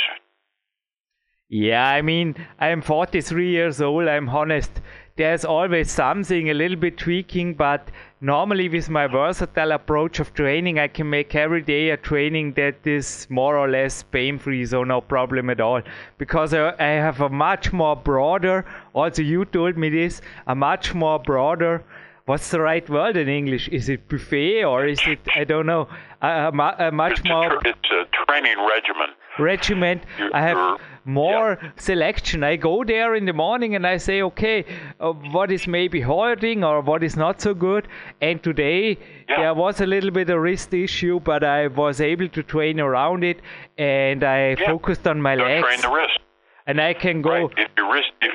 Yeah, 1.51 1.85
I 1.85 2.01
mean, 2.01 2.37
I'm 2.61 2.81
43 2.81 3.51
years 3.51 3.81
old. 3.81 4.07
I'm 4.07 4.29
honest. 4.29 4.71
There's 5.17 5.45
always 5.45 5.91
something 5.91 6.49
a 6.49 6.55
little 6.55 6.77
bit 6.77 6.97
tweaking, 6.97 7.55
but 7.55 7.91
normally 8.21 8.69
with 8.69 8.89
my 8.89 9.07
versatile 9.07 9.73
approach 9.73 10.21
of 10.21 10.33
training 10.35 10.79
i 10.79 10.87
can 10.87 11.09
make 11.09 11.35
every 11.35 11.63
day 11.63 11.89
a 11.89 11.97
training 11.97 12.53
that 12.53 12.87
is 12.87 13.27
more 13.31 13.57
or 13.57 13.67
less 13.67 14.03
pain 14.03 14.39
free 14.39 14.65
so 14.67 14.85
no 14.85 15.01
problem 15.01 15.49
at 15.49 15.59
all 15.59 15.81
because 16.19 16.53
I, 16.53 16.75
I 16.79 17.01
have 17.01 17.23
a 17.23 17.31
much 17.31 17.73
more 17.73 17.97
broader 17.97 18.67
also 18.93 19.23
you 19.23 19.47
told 19.47 19.79
me 19.79 19.89
this 19.89 20.21
a 20.47 20.55
much 20.55 20.95
more 20.95 21.19
broader 21.19 21.83
what's 22.27 22.51
the 22.51 22.61
right 22.61 22.87
word 22.91 23.17
in 23.17 23.27
english 23.29 23.69
is 23.69 23.89
it 23.89 24.07
buffet 24.07 24.65
or 24.65 24.87
is 24.87 25.01
it 25.07 25.21
i 25.35 25.45
don't 25.45 25.65
know 25.65 25.89
a, 26.21 26.29
a, 26.29 26.89
a 26.89 26.93
much 26.93 27.21
it's 27.21 27.25
more 27.29 27.55
a, 27.55 27.61
it's 27.65 27.91
a 27.91 28.05
training 28.27 28.59
regimen 28.69 29.09
regiment 29.39 30.03
i 30.35 30.43
have 30.43 30.79
more 31.05 31.59
yeah. 31.63 31.71
selection. 31.77 32.45
I 32.45 32.57
go 32.57 32.85
there 32.85 33.15
in 33.15 33.25
the 33.25 33.33
morning 33.33 33.75
and 33.75 33.87
I 33.87 33.97
say, 33.97 34.23
okay, 34.23 34.65
uh, 35.01 35.13
what 35.13 35.51
is 35.51 35.67
maybe 35.67 36.01
hurting 36.01 36.65
or 36.65 36.81
what 36.81 37.03
is 37.03 37.17
not 37.17 37.41
so 37.41 37.55
good. 37.55 37.89
And 38.21 38.43
today 38.43 38.99
yeah. 39.29 39.37
there 39.41 39.55
was 39.55 39.81
a 39.81 39.87
little 39.87 40.11
bit 40.11 40.31
of 40.31 40.41
wrist 40.41 40.75
issue, 40.75 41.21
but 41.21 41.45
I 41.45 41.67
was 41.69 42.01
able 42.01 42.29
to 42.29 42.43
train 42.43 42.81
around 42.81 43.25
it 43.25 43.41
and 43.79 44.25
I 44.25 44.57
yeah. 44.59 44.67
focused 44.67 45.07
on 45.07 45.21
my 45.21 45.37
Don't 45.37 45.49
legs. 45.49 45.67
Train 45.67 45.81
the 45.81 45.91
wrist. 45.91 46.19
And 46.67 46.81
I 46.81 46.95
can 46.95 47.23
go. 47.23 47.31
Right. 47.31 47.51
If 47.57 47.71
your 47.77 47.93
wrist, 47.93 48.13
if, 48.21 48.35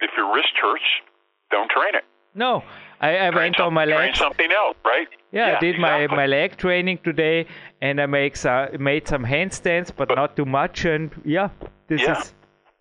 if 0.00 0.10
your 0.16 0.34
wrist 0.34 0.52
hurts, 0.60 0.84
don't 1.50 1.70
train 1.70 1.94
it. 1.94 2.04
No, 2.34 2.62
I, 3.00 3.16
I 3.16 3.30
went 3.30 3.58
on 3.60 3.72
my 3.72 3.86
leg. 3.86 4.14
Something 4.14 4.52
else, 4.52 4.76
right? 4.84 5.08
Yeah, 5.32 5.48
yeah 5.48 5.56
I 5.56 5.60
did 5.60 5.76
exactly. 5.76 6.08
my, 6.08 6.16
my 6.16 6.26
leg 6.26 6.56
training 6.56 6.98
today, 7.02 7.46
and 7.80 8.00
I 8.00 8.06
make 8.06 8.36
some, 8.36 8.68
made 8.78 9.08
some 9.08 9.24
handstands, 9.24 9.90
but, 9.94 10.08
but 10.08 10.16
not 10.16 10.36
too 10.36 10.44
much. 10.44 10.84
And 10.84 11.10
yeah, 11.24 11.48
this 11.88 12.02
yeah. 12.02 12.20
is. 12.20 12.34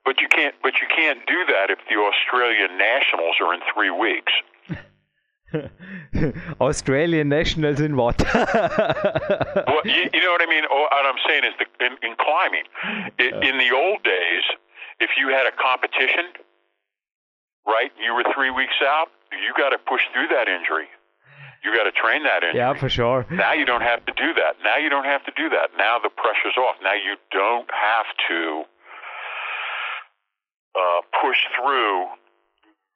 But 0.04 0.20
you 0.20 0.28
can't. 0.28 0.56
But 0.62 0.74
you 0.82 0.88
can't 0.94 1.20
do 1.26 1.46
that 1.48 1.70
if 1.70 1.80
the 1.90 1.96
Australian 1.96 2.78
Nationals 2.78 3.36
are 3.42 3.54
in 3.54 3.62
three 3.74 3.92
weeks. 3.92 4.34
Australian 6.62 7.30
nationals 7.30 7.80
in 7.80 7.96
what? 7.96 8.20
well, 8.34 9.82
you, 9.84 10.10
you, 10.14 10.22
know 10.22 10.32
what 10.32 10.42
I 10.42 10.48
mean. 10.48 10.64
Oh, 10.70 10.88
what 10.92 11.06
I'm 11.06 11.18
saying 11.28 11.44
is, 11.44 11.54
the, 11.58 11.86
in, 11.86 11.94
in 12.04 12.16
climbing, 12.20 12.66
it, 13.18 13.34
in 13.44 13.58
the 13.58 13.76
old 13.76 14.04
days, 14.04 14.44
if 15.00 15.10
you 15.18 15.30
had 15.30 15.48
a 15.48 15.52
competition, 15.52 16.34
right, 17.66 17.92
you 18.00 18.14
were 18.14 18.24
three 18.36 18.52
weeks 18.52 18.76
out 18.84 19.10
you 19.32 19.54
got 19.58 19.70
to 19.70 19.78
push 19.78 20.02
through 20.14 20.28
that 20.30 20.48
injury. 20.48 20.88
You 21.64 21.76
got 21.76 21.84
to 21.84 21.92
train 21.92 22.24
that 22.24 22.44
injury. 22.44 22.60
Yeah, 22.60 22.74
for 22.74 22.90
sure. 22.90 23.26
Now 23.30 23.54
you 23.54 23.66
don't 23.66 23.82
have 23.82 24.06
to 24.06 24.14
do 24.14 24.34
that. 24.34 24.56
Now 24.64 24.78
you 24.78 24.90
don't 24.90 25.06
have 25.06 25.26
to 25.26 25.32
do 25.36 25.50
that. 25.50 25.76
Now 25.78 26.00
the 26.00 26.10
pressure's 26.10 26.56
off. 26.58 26.78
Now 26.82 26.94
you 26.96 27.16
don't 27.32 27.70
have 27.70 28.08
to 28.30 28.64
uh, 30.76 31.02
push 31.22 31.38
through 31.56 32.06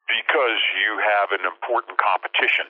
because 0.07 0.59
you 0.79 0.91
have 0.99 1.37
an 1.37 1.45
important 1.45 1.97
competition. 1.99 2.65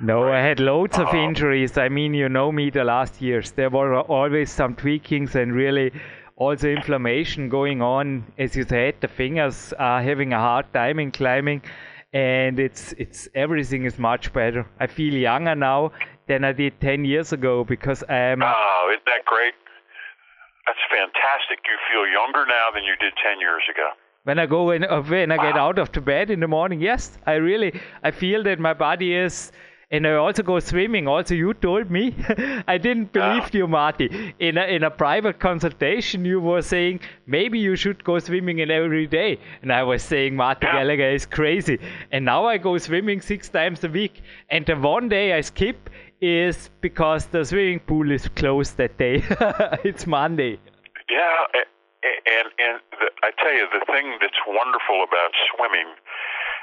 No, 0.00 0.24
right. 0.24 0.40
I 0.40 0.46
had 0.48 0.60
loads 0.60 0.98
of 0.98 1.08
uh 1.08 1.16
injuries. 1.16 1.76
I 1.76 1.88
mean, 1.88 2.14
you 2.14 2.28
know 2.28 2.50
me 2.50 2.70
the 2.70 2.84
last 2.84 3.20
years. 3.20 3.52
There 3.52 3.70
were 3.70 4.00
always 4.00 4.50
some 4.50 4.74
tweakings 4.74 5.34
and 5.34 5.54
really 5.54 5.92
also 6.36 6.68
inflammation 6.68 7.48
going 7.48 7.82
on. 7.82 8.24
As 8.38 8.56
you 8.56 8.64
said, 8.64 8.94
the 9.00 9.08
fingers 9.08 9.72
are 9.78 10.02
having 10.02 10.32
a 10.32 10.38
hard 10.38 10.72
time 10.72 10.98
in 10.98 11.12
climbing 11.12 11.62
and 12.12 12.58
it's 12.58 12.92
it's 12.98 13.28
everything 13.34 13.84
is 13.84 13.98
much 13.98 14.32
better. 14.32 14.66
I 14.78 14.86
feel 14.86 15.14
younger 15.14 15.54
now 15.54 15.92
than 16.28 16.44
I 16.44 16.52
did 16.52 16.80
10 16.80 17.04
years 17.04 17.32
ago 17.32 17.64
because 17.64 18.02
I'm. 18.08 18.42
Oh, 18.42 18.90
isn't 18.92 19.04
that 19.06 19.24
great? 19.24 19.54
That's 20.66 20.78
fantastic. 20.90 21.58
You 21.66 21.76
feel 21.90 22.06
younger 22.06 22.46
now 22.46 22.70
than 22.74 22.84
you 22.84 22.94
did 23.00 23.12
10 23.22 23.40
years 23.40 23.62
ago. 23.70 23.88
When 24.24 24.38
I 24.38 24.46
go 24.46 24.70
in, 24.70 24.84
uh, 24.84 25.02
when 25.02 25.32
I 25.32 25.36
wow. 25.36 25.42
get 25.42 25.58
out 25.58 25.78
of 25.78 25.90
the 25.90 26.00
bed 26.00 26.30
in 26.30 26.38
the 26.38 26.46
morning, 26.46 26.80
yes, 26.80 27.18
I 27.26 27.34
really 27.34 27.80
I 28.04 28.10
feel 28.10 28.42
that 28.44 28.60
my 28.60 28.74
body 28.74 29.14
is 29.14 29.50
and 29.92 30.06
I 30.06 30.14
also 30.14 30.42
go 30.42 30.58
swimming. 30.58 31.06
Also, 31.06 31.34
you 31.34 31.52
told 31.52 31.90
me, 31.90 32.16
I 32.66 32.78
didn't 32.78 33.12
believe 33.12 33.52
yeah. 33.52 33.58
you, 33.58 33.68
Marty. 33.68 34.34
In 34.38 34.56
a, 34.56 34.64
in 34.64 34.82
a 34.84 34.90
private 34.90 35.38
consultation, 35.38 36.24
you 36.24 36.40
were 36.40 36.62
saying 36.62 37.00
maybe 37.26 37.58
you 37.58 37.76
should 37.76 38.02
go 38.02 38.18
swimming 38.18 38.60
in 38.60 38.70
every 38.70 39.06
day, 39.06 39.38
and 39.60 39.70
I 39.70 39.82
was 39.82 40.02
saying 40.02 40.34
Marty 40.34 40.66
yeah. 40.66 40.78
Gallagher 40.78 41.10
is 41.10 41.26
crazy. 41.26 41.78
And 42.10 42.24
now 42.24 42.46
I 42.46 42.56
go 42.56 42.78
swimming 42.78 43.20
six 43.20 43.50
times 43.50 43.84
a 43.84 43.88
week, 43.88 44.22
and 44.48 44.64
the 44.64 44.76
one 44.76 45.10
day 45.10 45.34
I 45.34 45.42
skip 45.42 45.90
is 46.22 46.70
because 46.80 47.26
the 47.26 47.44
swimming 47.44 47.80
pool 47.80 48.10
is 48.10 48.28
closed 48.28 48.78
that 48.78 48.96
day. 48.96 49.22
it's 49.84 50.06
Monday. 50.06 50.58
Yeah, 51.10 51.60
and 52.26 52.48
and 52.58 52.80
the, 52.98 53.06
I 53.22 53.30
tell 53.36 53.52
you, 53.52 53.66
the 53.72 53.84
thing 53.92 54.16
that's 54.20 54.40
wonderful 54.46 55.04
about 55.04 55.32
swimming 55.54 55.92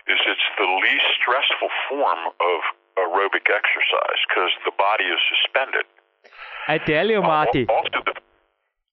is 0.07 0.17
it's 0.25 0.49
the 0.57 0.65
least 0.65 1.05
stressful 1.21 1.69
form 1.89 2.33
of 2.41 2.59
aerobic 3.07 3.47
exercise 3.47 4.19
because 4.27 4.51
the 4.65 4.75
body 4.75 5.07
is 5.07 5.21
suspended. 5.31 5.85
I 6.67 6.77
tell 6.77 7.07
you, 7.07 7.21
Marty. 7.21 7.65
Uh, 7.65 7.73
also, 7.73 7.99
the, 8.05 8.13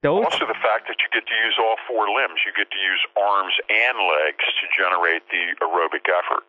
those... 0.02 0.24
also, 0.24 0.46
the 0.46 0.60
fact 0.62 0.86
that 0.88 0.96
you 1.02 1.08
get 1.10 1.26
to 1.26 1.36
use 1.36 1.56
all 1.58 1.76
four 1.84 2.06
limbs, 2.08 2.40
you 2.46 2.54
get 2.54 2.70
to 2.70 2.80
use 2.80 3.02
arms 3.18 3.54
and 3.66 3.96
legs 3.98 4.46
to 4.62 4.64
generate 4.70 5.26
the 5.28 5.58
aerobic 5.60 6.06
effort 6.06 6.46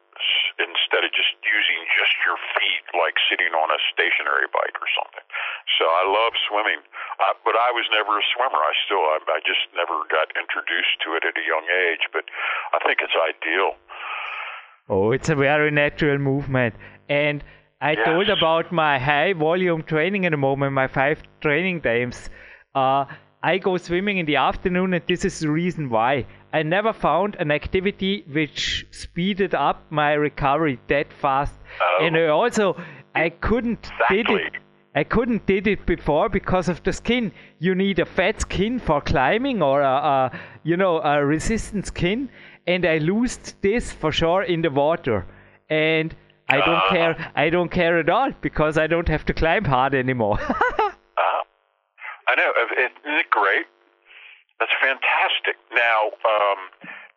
instead 0.58 1.06
of 1.06 1.12
just 1.13 1.34
using 1.46 1.80
just 1.93 2.13
your 2.26 2.38
feet 2.58 2.86
like 2.98 3.17
sitting 3.30 3.54
on 3.54 3.70
a 3.70 3.80
stationary 3.93 4.50
bike 4.50 4.78
or 4.82 4.89
something. 4.98 5.26
So 5.78 5.86
I 5.86 6.04
love 6.10 6.34
swimming, 6.50 6.82
uh, 7.22 7.38
but 7.46 7.54
I 7.54 7.70
was 7.74 7.86
never 7.93 8.17
a 8.17 8.26
swimmer. 8.34 8.58
I 8.58 8.74
still, 8.86 9.04
I, 9.04 9.22
I 9.30 9.39
just 9.46 9.70
never 9.78 10.06
got 10.10 10.34
introduced 10.34 10.98
to 11.06 11.13
it 11.17 11.24
at 11.26 11.38
a 11.38 11.46
young 11.46 11.65
age. 11.70 12.10
But 12.10 12.26
I 12.74 12.82
think 12.82 13.02
it's 13.02 13.13
ideal. 13.13 13.78
Oh, 14.89 15.12
it's 15.12 15.30
a 15.30 15.36
very 15.36 15.70
natural 15.70 16.17
movement. 16.17 16.74
And 17.10 17.43
I 17.80 17.91
yes. 17.91 18.06
told 18.06 18.30
about 18.30 18.72
my 18.72 18.98
high 19.00 19.34
volume 19.34 19.84
training 19.84 20.26
at 20.26 20.32
the 20.32 20.38
moment, 20.38 20.74
my 20.74 20.88
five 20.88 21.22
training 21.41 21.82
times. 21.82 22.30
Uh, 22.74 23.06
I 23.43 23.60
go 23.60 23.78
swimming 23.78 24.17
in 24.17 24.26
the 24.26 24.38
afternoon, 24.38 24.93
and 24.93 25.04
this 25.08 25.24
is 25.24 25.39
the 25.39 25.50
reason 25.50 25.89
why. 25.89 26.26
I 26.52 26.63
never 26.63 26.91
found 26.91 27.36
an 27.36 27.52
activity 27.52 28.26
which 28.32 28.86
speeded 28.91 29.54
up 29.54 29.86
my 29.91 30.13
recovery 30.13 30.80
that 30.88 31.13
fast. 31.13 31.54
Oh. 31.82 32.06
And 32.06 32.17
I 32.17 32.28
also, 32.28 32.76
I 33.13 33.30
couldn't 33.30 33.86
exactly. 33.86 34.24
did 34.24 34.30
it. 34.30 34.54
I 34.96 35.04
couldn't 35.04 35.46
did 35.46 35.67
it 35.67 35.86
before 35.86 36.30
because 36.30 36.67
of 36.67 36.82
the 36.82 36.91
skin. 36.91 37.32
You 37.60 37.76
need 37.76 38.00
a 38.00 38.06
fat 38.06 38.41
skin 38.41 38.80
for 38.80 39.00
climbing 39.02 39.62
or 39.62 39.82
a, 39.82 39.86
a 39.86 40.39
you 40.63 40.76
know 40.76 41.00
a 41.02 41.24
resistant 41.24 41.86
skin, 41.86 42.30
and 42.65 42.84
I 42.84 42.98
lost 42.98 43.62
this 43.62 43.91
for 43.91 44.12
sure 44.12 44.41
in 44.41 44.63
the 44.63 44.72
water. 44.72 45.28
And 45.70 46.15
I 46.49 46.57
don't 46.57 46.75
uh, 46.75 46.89
care. 46.89 47.31
I 47.36 47.49
don't 47.49 47.69
care 47.69 47.99
at 47.99 48.10
all 48.10 48.31
because 48.41 48.77
I 48.77 48.88
don't 48.88 49.07
have 49.07 49.25
to 49.25 49.33
climb 49.33 49.65
hard 49.65 49.93
anymore. 49.93 50.39
uh, 50.49 50.91
I 52.27 52.36
know. 52.36 52.51
Isn't 52.77 53.19
it 53.19 53.29
great? 53.29 53.65
That's 54.60 54.71
fantastic. 54.81 55.57
Now, 55.73 56.12
um, 56.25 56.60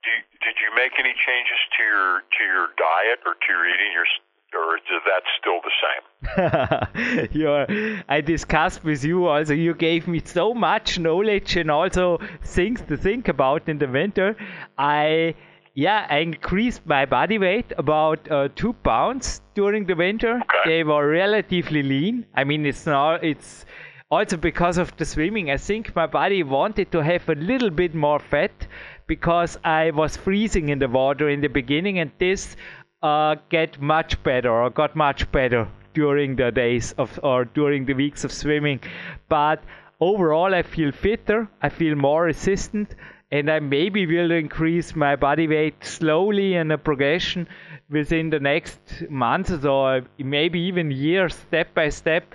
do, 0.05 0.11
did 0.45 0.57
you 0.61 0.75
make 0.77 0.93
any 0.99 1.15
changes 1.15 1.61
to 1.77 1.83
your 1.83 2.21
to 2.21 2.43
your 2.45 2.69
diet 2.77 3.21
or 3.25 3.35
to 3.35 3.47
your 3.49 3.69
eating? 3.69 3.93
Your 3.95 4.07
or 4.53 4.77
is 4.77 4.83
that 5.07 5.23
still 5.39 5.61
the 5.63 5.71
same? 5.85 7.29
You're, 7.41 8.03
I 8.09 8.21
discussed 8.21 8.83
with 8.83 9.05
you 9.05 9.27
also. 9.27 9.55
You 9.55 9.75
gave 9.75 10.09
me 10.09 10.21
so 10.25 10.55
much 10.55 10.99
knowledge 10.99 11.57
and 11.57 11.71
also 11.71 12.19
things 12.43 12.81
to 12.89 12.97
think 12.97 13.29
about 13.29 13.69
in 13.69 13.79
the 13.79 13.87
winter. 13.87 14.37
I 14.77 15.35
yeah, 15.75 16.07
I 16.11 16.19
increased 16.19 16.85
my 16.85 17.07
body 17.07 17.39
weight 17.39 17.73
about 17.79 18.31
uh, 18.31 18.49
two 18.55 18.73
pounds 18.73 19.41
during 19.55 19.87
the 19.87 19.95
winter. 19.95 20.37
Okay. 20.37 20.71
They 20.71 20.85
were 20.85 21.09
relatively 21.09 21.83
lean. 21.83 22.27
I 22.35 22.45
mean, 22.45 22.67
it's 22.67 22.87
not. 22.87 23.23
It's 23.25 23.65
also 24.11 24.37
because 24.37 24.79
of 24.79 24.97
the 24.97 25.05
swimming. 25.05 25.51
I 25.51 25.57
think 25.57 25.95
my 25.95 26.07
body 26.07 26.43
wanted 26.43 26.91
to 26.93 27.03
have 27.03 27.29
a 27.29 27.35
little 27.35 27.71
bit 27.71 27.95
more 27.95 28.19
fat 28.19 28.67
because 29.07 29.59
I 29.65 29.91
was 29.93 30.17
freezing 30.17 30.69
in 30.71 30.79
the 30.79 30.89
water 30.89 31.29
in 31.29 31.41
the 31.41 31.49
beginning, 31.49 31.99
and 31.99 32.11
this 32.19 32.57
uh, 33.03 33.37
get 33.49 33.81
much 33.81 34.23
better 34.23 34.51
or 34.51 34.71
got 34.71 34.97
much 34.97 35.31
better 35.31 35.69
during 35.95 36.37
the 36.37 36.51
days 36.51 36.93
of 36.99 37.19
or 37.23 37.45
during 37.45 37.87
the 37.87 37.95
weeks 37.95 38.25
of 38.25 38.33
swimming. 38.33 38.81
But 39.29 39.63
overall, 40.01 40.55
I 40.55 40.63
feel 40.63 40.91
fitter. 40.93 41.49
I 41.63 41.69
feel 41.69 41.95
more 41.95 42.25
resistant 42.25 42.95
and 43.33 43.51
I 43.51 43.61
maybe 43.61 44.07
will 44.07 44.31
increase 44.33 44.97
my 44.97 45.17
body 45.17 45.47
weight 45.47 45.85
slowly 45.85 46.55
in 46.55 46.71
a 46.71 46.79
progression 46.79 47.49
within 47.89 48.31
the 48.31 48.41
next 48.41 48.81
months 49.09 49.65
or 49.65 50.03
maybe 50.19 50.61
even 50.61 50.91
years, 50.91 51.35
step 51.35 51.75
by 51.75 51.89
step, 51.91 52.35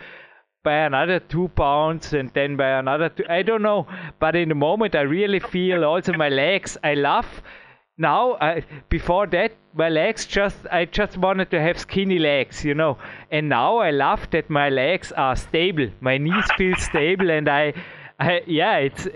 by 0.63 0.73
another 0.85 1.19
two 1.19 1.47
pounds 1.49 2.13
and 2.13 2.31
then 2.33 2.55
by 2.57 2.79
another 2.79 3.09
two. 3.09 3.23
I 3.29 3.41
don't 3.43 3.61
know, 3.61 3.87
but 4.19 4.35
in 4.35 4.49
the 4.49 4.55
moment 4.55 4.95
I 4.95 5.01
really 5.01 5.39
feel 5.39 5.83
also 5.83 6.13
my 6.13 6.29
legs. 6.29 6.77
I 6.83 6.95
love 6.95 7.27
now. 7.97 8.35
I, 8.41 8.63
before 8.89 9.27
that, 9.27 9.51
my 9.73 9.89
legs 9.89 10.25
just 10.25 10.57
I 10.71 10.85
just 10.85 11.17
wanted 11.17 11.51
to 11.51 11.61
have 11.61 11.77
skinny 11.79 12.19
legs, 12.19 12.65
you 12.65 12.73
know, 12.73 12.97
and 13.31 13.49
now 13.49 13.77
I 13.77 13.91
love 13.91 14.29
that 14.31 14.49
my 14.49 14.69
legs 14.69 15.11
are 15.11 15.35
stable. 15.35 15.89
My 16.01 16.17
knees 16.17 16.49
feel 16.57 16.75
stable, 16.75 17.29
and 17.29 17.47
I 17.47 17.73
I, 18.17 18.41
yeah, 18.47 18.77
it's 18.77 19.07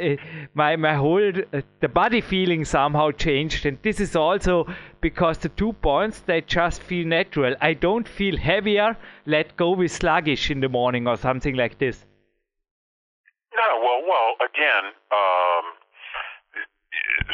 my 0.54 0.76
my 0.76 0.96
whole 0.96 1.32
uh, 1.54 1.62
the 1.80 1.88
body 1.88 2.20
feeling 2.20 2.66
somehow 2.66 3.12
changed, 3.12 3.66
and 3.66 3.78
this 3.82 4.02
is 4.02 4.16
also 4.16 4.68
because 5.00 5.38
the 5.38 5.48
two 5.50 5.72
points 5.72 6.20
they 6.20 6.42
just 6.42 6.82
feel 6.82 7.08
natural. 7.08 7.56
I 7.62 7.76
don't 7.76 8.08
feel 8.08 8.36
heavier. 8.36 8.98
Let 9.26 9.56
go 9.56 9.72
with 9.72 9.92
sluggish 9.94 10.52
in 10.52 10.60
the 10.60 10.68
morning 10.68 11.08
or 11.08 11.16
something 11.16 11.56
like 11.56 11.80
this. 11.80 12.06
No, 13.56 13.80
well, 13.80 14.04
well, 14.04 14.36
again, 14.44 14.92
um, 15.12 15.66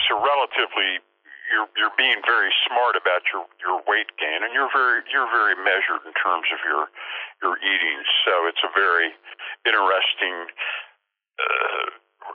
so 0.08 0.22
relatively, 0.22 1.02
you're 1.50 1.70
you're 1.78 1.98
being 1.98 2.22
very 2.26 2.54
smart 2.70 2.94
about 2.94 3.26
your 3.34 3.46
your 3.58 3.82
weight 3.90 4.14
gain, 4.22 4.46
and 4.46 4.54
you're 4.54 4.70
very 4.70 5.02
you're 5.10 5.30
very 5.34 5.58
measured 5.58 6.06
in 6.06 6.14
terms 6.14 6.46
of 6.54 6.62
your 6.62 6.90
your 7.42 7.58
eating. 7.58 8.00
So 8.22 8.46
it's 8.46 8.62
a 8.62 8.70
very 8.78 9.18
interesting 9.66 10.54
uh, 11.40 11.86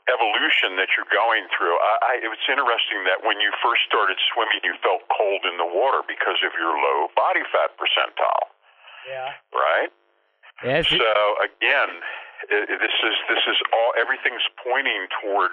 evolution 0.09 0.79
that 0.79 0.95
you're 0.95 1.09
going 1.11 1.47
through. 1.55 1.75
I, 1.77 1.93
I, 2.03 2.13
it's 2.23 2.47
interesting 2.47 3.07
that 3.11 3.23
when 3.27 3.39
you 3.43 3.51
first 3.63 3.83
started 3.87 4.19
swimming, 4.33 4.63
you 4.63 4.75
felt 4.83 5.07
cold 5.11 5.43
in 5.47 5.59
the 5.59 5.67
water 5.67 6.03
because 6.07 6.39
of 6.47 6.53
your 6.55 6.75
low 6.75 7.11
body 7.15 7.43
fat 7.51 7.75
percentile. 7.79 8.51
Yeah. 9.09 9.35
Right. 9.51 9.91
Yes. 10.63 10.93
So 10.93 11.13
again, 11.41 11.91
this 12.49 12.97
is 13.05 13.17
this 13.29 13.45
is 13.49 13.59
all 13.73 13.93
everything's 14.01 14.45
pointing 14.65 15.09
toward 15.21 15.53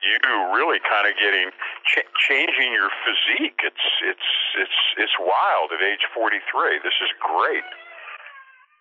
you 0.00 0.16
really 0.52 0.80
kind 0.80 1.04
of 1.08 1.16
getting 1.20 1.52
ch- 1.84 2.08
changing 2.28 2.72
your 2.72 2.88
physique. 3.04 3.60
It's 3.64 3.86
it's 4.04 4.30
it's 4.56 4.80
it's 4.96 5.16
wild 5.20 5.72
at 5.76 5.80
age 5.84 6.04
43. 6.12 6.80
This 6.80 6.96
is 7.00 7.10
great. 7.20 7.64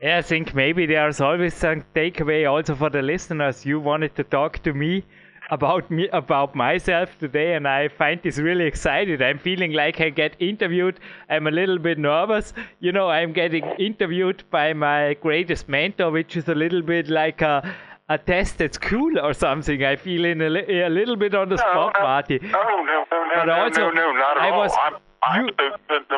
Yeah, 0.02 0.18
I 0.18 0.22
think 0.24 0.56
maybe 0.56 0.88
there's 0.88 1.22
always 1.22 1.54
some 1.54 1.84
takeaway 1.94 2.50
also 2.50 2.74
for 2.74 2.90
the 2.90 3.04
listeners. 3.04 3.66
You 3.68 3.80
wanted 3.80 4.16
to 4.16 4.24
talk 4.24 4.58
to 4.64 4.74
me 4.74 5.04
about 5.52 5.92
me 5.92 6.08
about 6.10 6.56
myself 6.56 7.16
today 7.20 7.54
and 7.54 7.68
I 7.68 7.88
find 7.88 8.20
this 8.24 8.40
really 8.40 8.66
excited. 8.66 9.22
I'm 9.22 9.38
feeling 9.38 9.74
like 9.74 10.02
I 10.02 10.10
get 10.10 10.36
interviewed. 10.40 11.00
I'm 11.30 11.46
a 11.46 11.52
little 11.52 11.78
bit 11.78 12.00
nervous. 12.00 12.54
You 12.80 12.92
know, 12.92 13.10
I'm 13.10 13.32
getting 13.32 13.64
interviewed 13.78 14.44
by 14.50 14.74
my 14.74 15.14
greatest 15.22 15.70
mentor, 15.70 16.10
which 16.10 16.36
is 16.36 16.48
a 16.48 16.56
little 16.56 16.82
bit 16.82 17.08
like 17.08 17.44
a 17.44 17.76
a 18.10 18.18
test 18.18 18.60
at 18.62 18.74
school 18.74 19.20
or 19.20 19.34
something. 19.34 19.84
I 19.86 19.96
feel 19.96 20.26
in 20.26 20.42
a, 20.42 20.50
li- 20.50 20.82
a 20.82 20.90
little 20.90 21.16
bit 21.16 21.36
on 21.36 21.48
the 21.48 21.56
no, 21.56 21.64
spot, 21.64 21.94
no, 21.96 22.02
Marty. 22.02 22.40
No, 22.42 22.50
no, 22.50 22.84
no, 22.84 23.06
but 23.12 23.46
no, 23.46 23.54
also, 23.54 23.82
no, 23.82 23.92
no, 23.92 24.12
not 24.14 24.38
at 24.38 24.44
I 24.44 24.50
all. 24.50 24.60
Was, 24.60 24.74
I'm, 24.82 24.96
I'm, 25.24 25.46
you, 25.46 25.54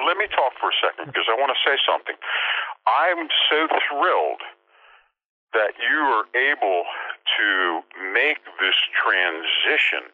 let 0.10 0.18
me 0.18 0.28
talk 0.32 0.54
for 0.60 0.70
a 0.72 0.78
second 0.80 1.12
because 1.12 1.28
I 1.28 1.36
want 1.36 1.52
to 1.52 1.60
say 1.68 1.76
something. 1.86 2.16
I'm 2.88 3.28
so 3.50 3.68
thrilled 3.90 4.44
that 5.54 5.78
you 5.78 6.00
are 6.18 6.26
able 6.34 6.84
to 7.38 7.50
make 8.12 8.42
this 8.60 8.76
transition 8.98 10.10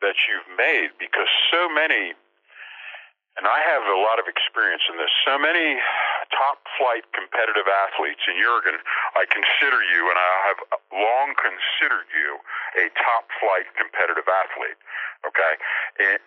that 0.00 0.16
you've 0.26 0.50
made 0.56 0.90
because 0.98 1.28
so 1.52 1.68
many, 1.68 2.16
and 3.36 3.44
I 3.44 3.60
have 3.72 3.84
a 3.84 3.98
lot 4.00 4.18
of 4.18 4.26
experience 4.26 4.82
in 4.88 4.96
this, 4.96 5.12
so 5.22 5.36
many 5.38 5.78
top 6.32 6.64
flight 6.80 7.04
competitive 7.12 7.68
athletes, 7.68 8.24
and 8.26 8.40
Jürgen, 8.40 8.80
I 9.14 9.28
consider 9.28 9.78
you, 9.84 10.08
and 10.08 10.18
I 10.18 10.34
have 10.50 10.58
long 10.96 11.36
considered 11.36 12.08
you 12.10 12.40
a 12.80 12.88
top 12.98 13.28
flight 13.38 13.68
competitive 13.76 14.26
athlete, 14.26 14.80
okay? 15.28 15.54
And 16.08 16.18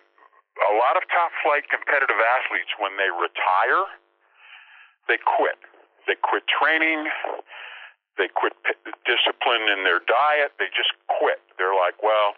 a 0.58 0.74
lot 0.78 0.96
of 0.96 1.04
top 1.10 1.34
flight 1.42 1.66
competitive 1.68 2.18
athletes, 2.18 2.70
when 2.78 2.96
they 2.96 3.10
retire, 3.10 3.82
they 5.08 5.18
quit. 5.20 5.58
They 6.06 6.16
quit 6.20 6.44
training. 6.48 7.08
They 8.16 8.28
quit 8.32 8.52
discipline 9.04 9.68
in 9.72 9.84
their 9.84 10.00
diet. 10.04 10.54
They 10.58 10.68
just 10.74 10.92
quit. 11.08 11.40
They're 11.56 11.76
like, 11.76 12.02
well, 12.02 12.34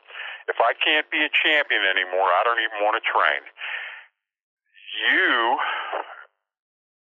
if 0.49 0.57
I 0.59 0.75
can't 0.79 1.09
be 1.11 1.23
a 1.23 1.31
champion 1.31 1.83
anymore, 1.87 2.29
I 2.31 2.43
don't 2.45 2.61
even 2.61 2.79
want 2.85 2.99
to 3.01 3.05
train. 3.05 3.43
You 5.11 5.59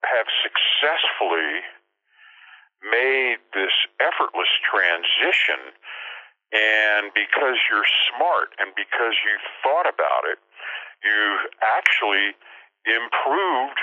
have 0.05 0.29
successfully 0.44 1.64
made 2.85 3.40
this 3.57 3.72
effortless 4.00 4.50
transition 4.61 5.72
and 6.55 7.11
because 7.18 7.59
you're 7.66 7.88
smart 8.14 8.55
and 8.62 8.70
because 8.79 9.18
you 9.27 9.35
thought 9.59 9.90
about 9.90 10.22
it, 10.31 10.38
you've 11.03 11.50
actually 11.61 12.38
improved 12.87 13.81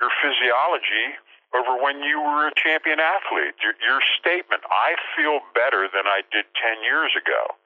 your 0.00 0.10
physiology 0.22 1.18
over 1.54 1.82
when 1.82 2.02
you 2.02 2.20
were 2.20 2.48
a 2.48 2.54
champion 2.54 3.00
athlete. 3.00 3.56
Your, 3.62 3.74
your 3.80 4.00
statement, 4.20 4.62
I 4.68 4.94
feel 5.16 5.40
better 5.54 5.88
than 5.88 6.06
I 6.06 6.20
did 6.30 6.44
10 6.54 6.84
years 6.84 7.12
ago. 7.16 7.56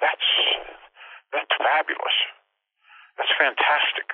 That's 0.00 0.28
that's 1.32 1.54
fabulous. 1.56 2.18
That's 3.16 3.32
fantastic. 3.38 4.08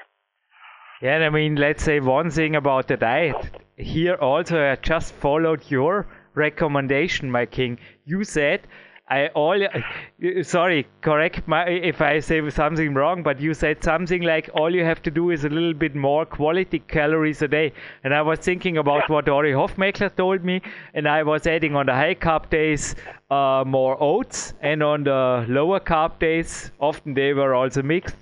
Yeah, 1.03 1.19
I 1.27 1.31
mean, 1.31 1.57
let's 1.57 1.83
say 1.83 2.01
one 2.01 2.31
thing 2.31 2.57
about 2.57 2.89
the 2.89 2.97
diet. 2.97 3.51
Here 3.77 4.15
also, 4.15 4.61
I 4.61 4.77
just 4.77 5.15
followed 5.15 5.63
your 5.69 6.07
recommendation, 6.35 7.31
my 7.31 7.47
king. 7.47 7.79
You 8.05 8.25
said 8.25 8.67
I 9.11 9.29
all 9.29 9.63
uh, 9.63 9.69
uh, 9.69 10.43
sorry, 10.43 10.87
correct 11.01 11.49
my 11.49 11.67
if 11.67 12.03
I 12.03 12.21
say 12.21 12.49
something 12.51 12.93
wrong, 12.93 13.23
but 13.23 13.41
you 13.41 13.55
said 13.55 13.83
something 13.83 14.23
like 14.23 14.51
all 14.55 14.75
you 14.75 14.85
have 14.85 15.03
to 15.05 15.11
do 15.11 15.31
is 15.31 15.45
a 15.45 15.49
little 15.49 15.73
bit 15.73 15.95
more 15.95 16.27
quality 16.27 16.81
calories 16.81 17.41
a 17.41 17.49
day. 17.49 17.73
And 18.05 18.13
I 18.13 18.21
was 18.21 18.39
thinking 18.39 18.77
about 18.77 19.09
what 19.09 19.29
Ori 19.29 19.53
Hofmeckler 19.53 20.15
told 20.15 20.45
me, 20.45 20.61
and 20.93 21.09
I 21.09 21.23
was 21.23 21.47
adding 21.47 21.75
on 21.75 21.87
the 21.87 21.95
high 21.95 22.15
carb 22.15 22.51
days 22.51 22.97
uh, 23.31 23.65
more 23.67 23.97
oats, 23.99 24.53
and 24.61 24.83
on 24.83 25.05
the 25.05 25.47
lower 25.49 25.81
carb 25.81 26.19
days, 26.19 26.71
often 26.79 27.15
they 27.15 27.33
were 27.33 27.55
also 27.55 27.83
mixed, 27.83 28.17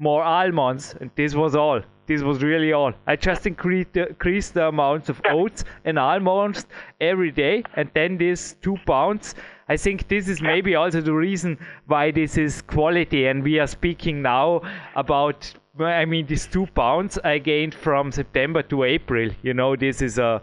more 0.00 0.24
almonds, 0.24 0.96
and 1.00 1.10
this 1.14 1.34
was 1.36 1.54
all. 1.54 1.80
This 2.06 2.22
was 2.22 2.42
really 2.42 2.72
all. 2.72 2.92
I 3.06 3.14
just 3.14 3.46
increased 3.46 3.92
the, 3.92 4.08
increased 4.08 4.54
the 4.54 4.66
amounts 4.66 5.08
of 5.08 5.20
oats 5.30 5.64
and 5.84 6.00
almonds 6.00 6.66
every 7.00 7.30
day, 7.30 7.62
and 7.76 7.88
then 7.94 8.18
these 8.18 8.56
two 8.60 8.76
pounds 8.86 9.36
I 9.72 9.78
think 9.78 10.08
this 10.08 10.28
is 10.28 10.42
maybe 10.42 10.74
also 10.74 11.00
the 11.00 11.14
reason 11.14 11.58
why 11.86 12.10
this 12.10 12.36
is 12.36 12.60
quality. 12.60 13.26
And 13.26 13.42
we 13.42 13.58
are 13.58 13.66
speaking 13.66 14.20
now 14.20 14.60
about, 14.94 15.38
I 15.80 16.04
mean, 16.04 16.26
these 16.26 16.46
two 16.46 16.66
pounds 16.66 17.18
I 17.24 17.38
gained 17.38 17.74
from 17.74 18.12
September 18.12 18.62
to 18.64 18.84
April. 18.84 19.30
You 19.40 19.54
know, 19.54 19.74
this 19.74 20.02
is 20.02 20.18
a 20.18 20.42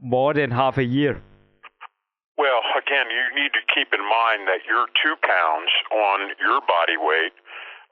more 0.00 0.32
than 0.32 0.52
half 0.52 0.78
a 0.78 0.84
year. 0.84 1.20
Well, 2.36 2.60
again, 2.82 3.06
you 3.18 3.42
need 3.42 3.52
to 3.58 3.62
keep 3.74 3.88
in 3.92 4.04
mind 4.18 4.46
that 4.46 4.60
your 4.70 4.86
two 5.02 5.16
pounds 5.34 5.72
on 5.90 6.18
your 6.38 6.60
body 6.76 6.98
weight. 7.08 7.34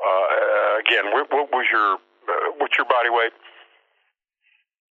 Uh, 0.06 0.78
again, 0.82 1.06
what, 1.12 1.26
what 1.32 1.48
was 1.52 1.66
your 1.72 1.94
uh, 1.94 2.52
what's 2.58 2.76
your 2.78 2.86
body 2.86 3.10
weight? 3.10 3.32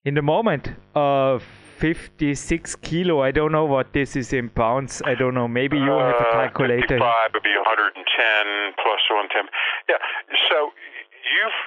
In 0.04 0.14
the 0.14 0.22
moment, 0.22 0.64
uh, 0.94 1.40
56 1.78 2.76
kilo. 2.78 3.22
I 3.22 3.32
don't 3.32 3.52
know 3.52 3.66
what 3.66 3.92
this 3.94 4.16
is 4.16 4.32
in 4.32 4.50
pounds. 4.50 5.02
I 5.06 5.16
don't 5.16 5.34
know. 5.34 5.48
Maybe 5.48 5.78
you 5.78 5.92
have 5.92 6.16
a 6.16 6.28
uh, 6.28 6.32
calculator. 6.32 6.98
Uh, 7.02 7.28
55 7.28 7.34
would 7.34 7.44
be 7.44 7.56
110 7.56 8.00
plus 8.80 9.02
110. 9.12 9.52
Yeah. 9.90 10.00
So 10.50 10.72
you've 11.28 11.60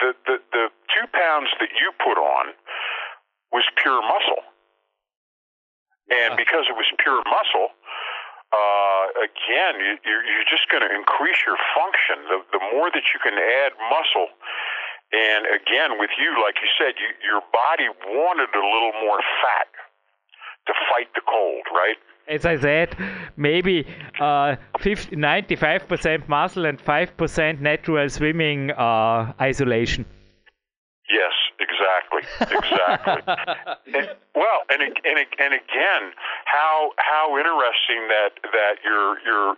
the, 0.00 0.08
the 0.26 0.36
the 0.52 0.64
two 0.92 1.06
pounds 1.10 1.48
that 1.58 1.72
you 1.80 1.90
put 1.98 2.20
on 2.20 2.52
was 3.50 3.64
pure 3.80 4.02
muscle, 4.04 4.44
and 6.12 6.36
because 6.36 6.68
it 6.68 6.76
was 6.76 6.86
pure 7.00 7.24
muscle, 7.26 7.72
uh, 8.52 9.04
again, 9.24 9.80
you, 9.80 9.96
you're, 10.04 10.24
you're 10.24 10.48
just 10.48 10.68
going 10.68 10.84
to 10.84 10.92
increase 10.92 11.40
your 11.48 11.56
function. 11.76 12.28
The, 12.28 12.38
the 12.56 12.62
more 12.72 12.92
that 12.92 13.12
you 13.12 13.18
can 13.20 13.36
add 13.36 13.72
muscle 13.88 14.32
and 15.12 15.46
again, 15.46 15.98
with 15.98 16.10
you, 16.20 16.36
like 16.42 16.56
you 16.60 16.68
said, 16.78 16.94
you, 17.00 17.08
your 17.24 17.40
body 17.52 17.88
wanted 18.06 18.50
a 18.54 18.64
little 18.64 18.92
more 19.00 19.20
fat 19.40 19.68
to 20.66 20.72
fight 20.92 21.08
the 21.14 21.22
cold, 21.26 21.64
right? 21.72 21.96
As 22.28 22.44
I 22.44 22.60
said, 22.60 22.94
maybe 23.38 23.86
uh, 24.20 24.56
50, 24.80 25.16
95% 25.16 26.28
muscle 26.28 26.66
and 26.66 26.78
5% 26.78 27.60
natural 27.60 28.08
swimming 28.10 28.70
uh, 28.72 29.32
isolation. 29.40 30.04
Yes, 31.08 31.32
exactly, 31.58 32.22
exactly. 32.58 33.22
and, 33.98 34.10
well, 34.34 34.60
and 34.68 34.82
and 34.82 35.18
and 35.40 35.54
again, 35.54 36.12
how 36.44 36.90
how 36.98 37.38
interesting 37.38 38.08
that 38.08 38.32
that 38.52 38.74
your 38.84 39.16
your 39.24 39.56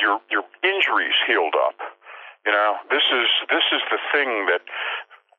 your 0.00 0.20
your 0.28 0.42
injuries 0.64 1.14
healed 1.24 1.54
up 1.54 1.78
you 2.46 2.52
know, 2.52 2.76
this 2.88 3.04
is 3.12 3.28
this 3.50 3.66
is 3.72 3.82
the 3.90 4.00
thing 4.12 4.46
that 4.48 4.64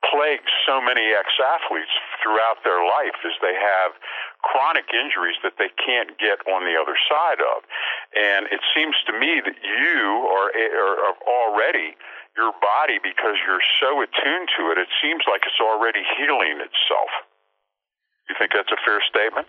plagues 0.09 0.49
so 0.65 0.81
many 0.81 1.13
ex-athletes 1.13 1.93
throughout 2.21 2.57
their 2.65 2.81
life 2.81 3.13
is 3.21 3.37
they 3.37 3.53
have 3.53 3.93
chronic 4.41 4.89
injuries 4.89 5.37
that 5.45 5.61
they 5.61 5.69
can't 5.77 6.17
get 6.17 6.41
on 6.49 6.65
the 6.65 6.73
other 6.73 6.97
side 7.05 7.37
of. 7.37 7.61
And 8.17 8.49
it 8.49 8.65
seems 8.73 8.97
to 9.05 9.13
me 9.13 9.45
that 9.45 9.57
you 9.61 10.25
are, 10.25 10.49
are 10.49 11.17
already 11.21 11.93
your 12.33 12.49
body 12.57 12.97
because 12.97 13.37
you're 13.45 13.63
so 13.77 14.01
attuned 14.01 14.49
to 14.57 14.73
it, 14.73 14.81
it 14.81 14.89
seems 15.03 15.21
like 15.29 15.45
it's 15.45 15.61
already 15.61 16.01
healing 16.17 16.57
itself. 16.57 17.11
You 18.29 18.35
think 18.39 18.57
that's 18.57 18.71
a 18.71 18.81
fair 18.81 19.03
statement? 19.05 19.47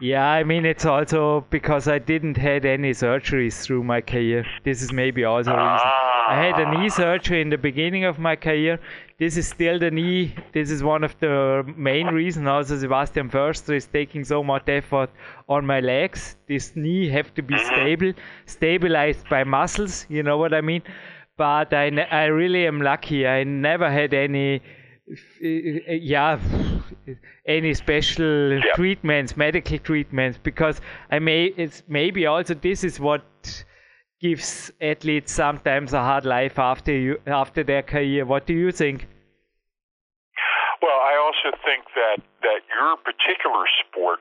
Yeah, 0.00 0.28
I 0.28 0.42
mean 0.42 0.66
it's 0.66 0.84
also 0.84 1.46
because 1.50 1.86
I 1.86 1.98
didn't 1.98 2.36
had 2.36 2.64
any 2.64 2.90
surgeries 2.90 3.62
through 3.62 3.84
my 3.84 4.00
career. 4.00 4.44
This 4.64 4.82
is 4.82 4.92
maybe 4.92 5.24
also 5.24 5.52
a 5.52 5.54
reason. 5.54 5.86
Ah. 5.86 6.14
I 6.26 6.36
had 6.36 6.58
a 6.58 6.70
knee 6.70 6.88
surgery 6.88 7.40
in 7.42 7.50
the 7.50 7.58
beginning 7.58 8.04
of 8.04 8.18
my 8.18 8.34
career. 8.34 8.80
This 9.18 9.36
is 9.36 9.46
still 9.46 9.78
the 9.78 9.90
knee. 9.90 10.34
This 10.52 10.70
is 10.70 10.82
one 10.82 11.04
of 11.04 11.16
the 11.20 11.62
main 11.76 12.08
reasons 12.08 12.48
also 12.48 12.76
Sebastian 12.76 13.30
Förster 13.30 13.76
is 13.76 13.86
taking 13.86 14.24
so 14.24 14.42
much 14.42 14.68
effort 14.68 15.10
on 15.48 15.64
my 15.64 15.78
legs. 15.80 16.36
This 16.48 16.74
knee 16.74 17.08
have 17.10 17.32
to 17.34 17.42
be 17.42 17.54
mm-hmm. 17.54 17.74
stable, 17.74 18.12
stabilized 18.46 19.28
by 19.28 19.44
muscles. 19.44 20.06
You 20.08 20.24
know 20.24 20.38
what 20.38 20.54
I 20.54 20.60
mean? 20.60 20.82
But 21.36 21.72
I, 21.72 21.86
I 22.10 22.24
really 22.24 22.66
am 22.66 22.80
lucky. 22.80 23.26
I 23.28 23.44
never 23.44 23.90
had 23.90 24.12
any 24.12 24.60
yeah 25.40 26.38
any 27.46 27.74
special 27.74 28.54
yeah. 28.54 28.72
treatments 28.74 29.36
medical 29.36 29.78
treatments 29.78 30.38
because 30.42 30.80
i 31.10 31.18
may 31.18 31.46
it's 31.56 31.82
maybe 31.88 32.24
also 32.26 32.54
this 32.54 32.82
is 32.84 32.98
what 32.98 33.22
gives 34.20 34.70
athletes 34.80 35.32
sometimes 35.32 35.92
a 35.92 36.00
hard 36.00 36.24
life 36.24 36.58
after 36.58 36.92
you 36.92 37.18
after 37.26 37.62
their 37.62 37.82
career 37.82 38.24
what 38.24 38.46
do 38.46 38.54
you 38.54 38.72
think 38.72 39.06
well 40.80 41.00
i 41.00 41.14
also 41.20 41.54
think 41.64 41.84
that 41.94 42.24
that 42.40 42.60
your 42.72 42.96
particular 42.96 43.64
sport 43.84 44.20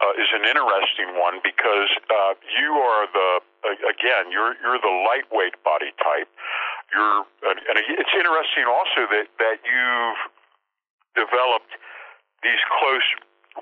uh, 0.00 0.20
is 0.20 0.28
an 0.32 0.44
interesting 0.44 1.16
one 1.16 1.40
because 1.44 1.88
uh, 2.08 2.34
you 2.60 2.72
are 2.72 3.06
the 3.12 3.40
again 3.88 4.30
you're 4.30 4.52
you're 4.60 4.80
the 4.80 4.96
lightweight 5.08 5.56
body 5.64 5.92
type 5.96 6.28
you're, 6.94 7.22
and 7.46 7.76
it's 7.78 8.14
interesting 8.14 8.66
also 8.66 9.06
that 9.10 9.28
that 9.38 9.58
you've 9.62 10.20
developed 11.14 11.72
these 12.42 12.60
close 12.78 13.06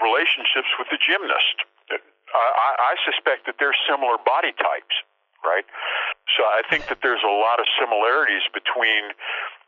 relationships 0.01 0.69
with 0.79 0.89
the 0.91 0.99
gymnast. 1.01 1.65
I, 1.91 2.93
I 2.93 2.95
suspect 3.09 3.49
that 3.49 3.57
they're 3.57 3.77
similar 3.89 4.21
body 4.21 4.53
types, 4.61 4.93
right? 5.41 5.65
So 6.37 6.45
I 6.45 6.61
think 6.69 6.89
that 6.93 7.01
there's 7.01 7.25
a 7.25 7.33
lot 7.33 7.57
of 7.59 7.67
similarities 7.81 8.45
between 8.53 9.17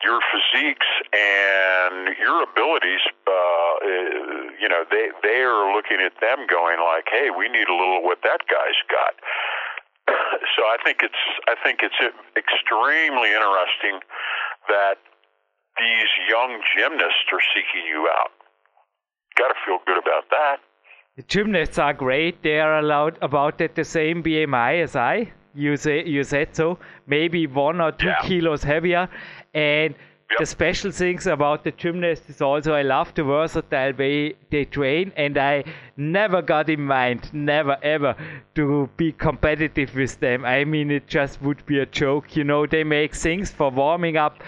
your 0.05 0.21
physiques 0.29 0.89
and 1.13 2.13
your 2.21 2.45
abilities. 2.45 3.01
Uh, 3.25 4.53
you 4.61 4.69
know, 4.69 4.85
they 4.93 5.09
they 5.25 5.41
are 5.41 5.73
looking 5.73 6.01
at 6.05 6.13
them 6.21 6.45
going 6.47 6.81
like, 6.81 7.09
"Hey, 7.09 7.33
we 7.33 7.49
need 7.49 7.69
a 7.69 7.77
little 7.77 8.05
what 8.05 8.21
that 8.23 8.45
guy's 8.45 8.81
got." 8.93 9.17
So 10.57 10.63
I 10.63 10.77
think 10.85 10.99
it's 11.03 11.23
I 11.49 11.55
think 11.65 11.81
it's 11.83 12.01
extremely 12.37 13.31
interesting 13.31 14.01
that 14.69 14.97
these 15.79 16.11
young 16.29 16.61
gymnasts 16.77 17.29
are 17.33 17.45
seeking 17.55 17.87
you 17.89 18.09
out. 18.19 18.33
Got 19.37 19.49
to 19.49 19.55
feel 19.65 19.79
good 19.87 19.99
about 19.99 20.29
that. 20.31 20.57
The 21.17 21.23
gymnasts 21.23 21.79
are 21.79 21.93
great. 21.93 22.43
They 22.43 22.61
are 22.61 22.79
allowed 22.79 23.19
about 23.23 23.61
at 23.61 23.75
the 23.75 23.85
same 23.85 24.23
BMI 24.23 24.83
as 24.83 24.97
I. 24.97 25.33
You 25.55 25.77
say 25.77 26.05
you 26.05 26.23
said 26.23 26.55
so. 26.55 26.79
Maybe 27.07 27.47
one 27.47 27.81
or 27.81 27.93
two 27.93 28.07
yeah. 28.07 28.23
kilos 28.23 28.63
heavier, 28.63 29.09
and 29.53 29.95
The 30.39 30.47
special 30.47 30.91
things 30.91 31.27
about 31.27 31.65
the 31.65 31.73
gymnast 31.73 32.31
is 32.31 32.41
also 32.41 32.73
I 32.73 32.83
love 32.83 33.13
the 33.15 33.25
versatile 33.25 33.93
way 33.93 34.35
they 34.51 34.65
train, 34.65 35.13
and 35.17 35.37
I 35.37 35.65
never 35.97 36.41
got 36.41 36.71
in 36.71 36.81
mind, 36.83 37.29
never 37.35 37.77
ever, 37.83 38.15
to 38.55 38.89
be 38.97 39.13
competitive 39.13 39.95
with 39.95 40.19
them. 40.21 40.45
I 40.45 40.65
mean, 40.65 40.91
it 40.91 41.09
just 41.09 41.43
would 41.43 41.67
be 41.67 41.81
a 41.81 41.87
joke. 41.87 42.37
You 42.37 42.45
know, 42.45 42.65
they 42.65 42.85
make 42.85 43.15
things 43.15 43.51
for 43.51 43.71
warming 43.71 44.17
up. 44.17 44.43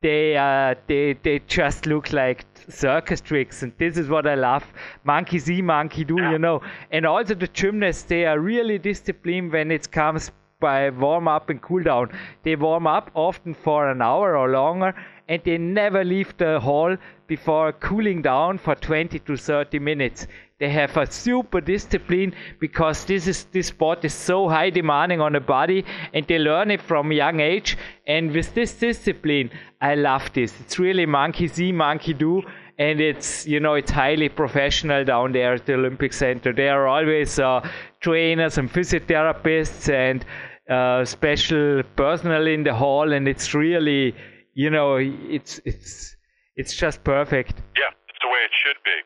They 0.00 0.36
uh, 0.36 0.74
they 0.86 1.14
they 1.22 1.40
just 1.40 1.86
look 1.86 2.12
like 2.12 2.46
circus 2.68 3.20
tricks, 3.20 3.62
and 3.62 3.72
this 3.78 3.98
is 3.98 4.08
what 4.08 4.26
I 4.26 4.36
love. 4.36 4.64
Monkey 5.04 5.38
see, 5.40 5.60
monkey 5.60 6.04
do, 6.04 6.16
you 6.16 6.38
know. 6.38 6.62
And 6.92 7.04
also 7.04 7.34
the 7.34 7.48
gymnasts, 7.48 8.04
they 8.04 8.26
are 8.26 8.38
really 8.38 8.78
disciplined 8.78 9.52
when 9.52 9.70
it 9.70 9.90
comes 9.90 10.30
by 10.60 10.88
warm 10.88 11.28
up 11.28 11.50
and 11.50 11.60
cool 11.60 11.82
down. 11.82 12.10
They 12.42 12.56
warm 12.56 12.86
up 12.86 13.10
often 13.14 13.52
for 13.52 13.90
an 13.90 14.00
hour 14.00 14.36
or 14.36 14.48
longer 14.48 14.94
and 15.28 15.42
they 15.44 15.58
never 15.58 16.04
leave 16.04 16.36
the 16.38 16.60
hall 16.60 16.96
before 17.26 17.72
cooling 17.72 18.22
down 18.22 18.58
for 18.58 18.74
20 18.74 19.18
to 19.18 19.36
30 19.36 19.78
minutes. 19.78 20.26
They 20.58 20.70
have 20.70 20.96
a 20.96 21.10
super 21.10 21.60
discipline 21.60 22.34
because 22.60 23.04
this 23.04 23.26
is 23.26 23.44
this 23.52 23.66
sport 23.66 24.04
is 24.04 24.14
so 24.14 24.48
high 24.48 24.70
demanding 24.70 25.20
on 25.20 25.32
the 25.32 25.40
body 25.40 25.84
and 26.14 26.26
they 26.26 26.38
learn 26.38 26.70
it 26.70 26.80
from 26.80 27.12
young 27.12 27.40
age. 27.40 27.76
And 28.06 28.32
with 28.32 28.54
this 28.54 28.72
discipline, 28.72 29.50
I 29.80 29.96
love 29.96 30.32
this. 30.32 30.54
It's 30.60 30.78
really 30.78 31.04
monkey 31.04 31.48
see, 31.48 31.72
monkey 31.72 32.14
do 32.14 32.42
and 32.78 33.00
it's 33.00 33.46
you 33.46 33.58
know 33.60 33.74
it's 33.74 33.90
highly 33.90 34.28
professional 34.28 35.04
down 35.04 35.32
there 35.32 35.54
at 35.54 35.66
the 35.66 35.74
Olympic 35.74 36.12
Center. 36.12 36.52
There 36.52 36.82
are 36.82 36.88
always 36.88 37.38
uh, 37.38 37.66
trainers 38.00 38.58
and 38.58 38.70
physiotherapists 38.70 39.92
and 39.92 40.24
uh, 40.68 41.04
special 41.04 41.82
personnel 41.96 42.46
in 42.46 42.64
the 42.64 42.74
hall, 42.74 43.12
and 43.12 43.28
it's 43.28 43.54
really 43.54 44.14
you 44.56 44.72
know, 44.72 44.96
it's 44.96 45.60
it's 45.68 46.16
it's 46.56 46.72
just 46.72 47.04
perfect. 47.04 47.60
Yeah, 47.76 47.92
it's 48.08 48.20
the 48.24 48.30
way 48.32 48.40
it 48.40 48.54
should 48.56 48.80
be. 48.80 48.98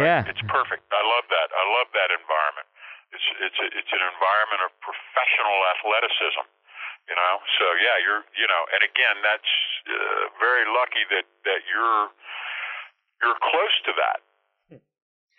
Yeah, 0.00 0.24
it's 0.24 0.40
perfect. 0.48 0.88
I 0.88 1.04
love 1.04 1.28
that. 1.28 1.48
I 1.52 1.64
love 1.76 1.92
that 1.92 2.08
environment. 2.08 2.66
It's 3.12 3.28
it's 3.44 3.60
a, 3.60 3.66
it's 3.68 3.92
an 3.92 4.00
environment 4.00 4.64
of 4.64 4.72
professional 4.80 5.60
athleticism. 5.76 6.48
You 7.04 7.16
know, 7.20 7.34
so 7.60 7.64
yeah, 7.84 7.96
you're 8.00 8.24
you 8.32 8.48
know, 8.48 8.62
and 8.72 8.80
again, 8.80 9.20
that's 9.20 9.52
uh, 9.92 10.32
very 10.40 10.64
lucky 10.64 11.04
that 11.12 11.28
that 11.44 11.60
you're 11.68 12.08
you're 13.20 13.38
close 13.44 13.76
to 13.84 13.92
that. 14.00 14.24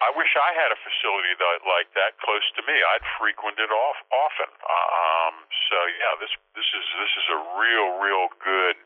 I 0.06 0.14
wish 0.14 0.30
I 0.38 0.54
had 0.54 0.70
a 0.70 0.78
facility 0.78 1.34
that, 1.34 1.66
like 1.66 1.90
that 1.98 2.14
close 2.22 2.46
to 2.54 2.62
me. 2.70 2.78
I'd 2.78 3.06
frequent 3.18 3.58
it 3.58 3.74
off 3.74 3.98
often. 4.14 4.52
Um, 4.62 5.34
so 5.66 5.78
yeah, 5.98 6.14
this 6.22 6.30
this 6.54 6.70
is 6.70 6.86
this 7.02 7.14
is 7.18 7.28
a 7.34 7.40
real 7.58 7.88
real 7.98 8.30
good. 8.38 8.78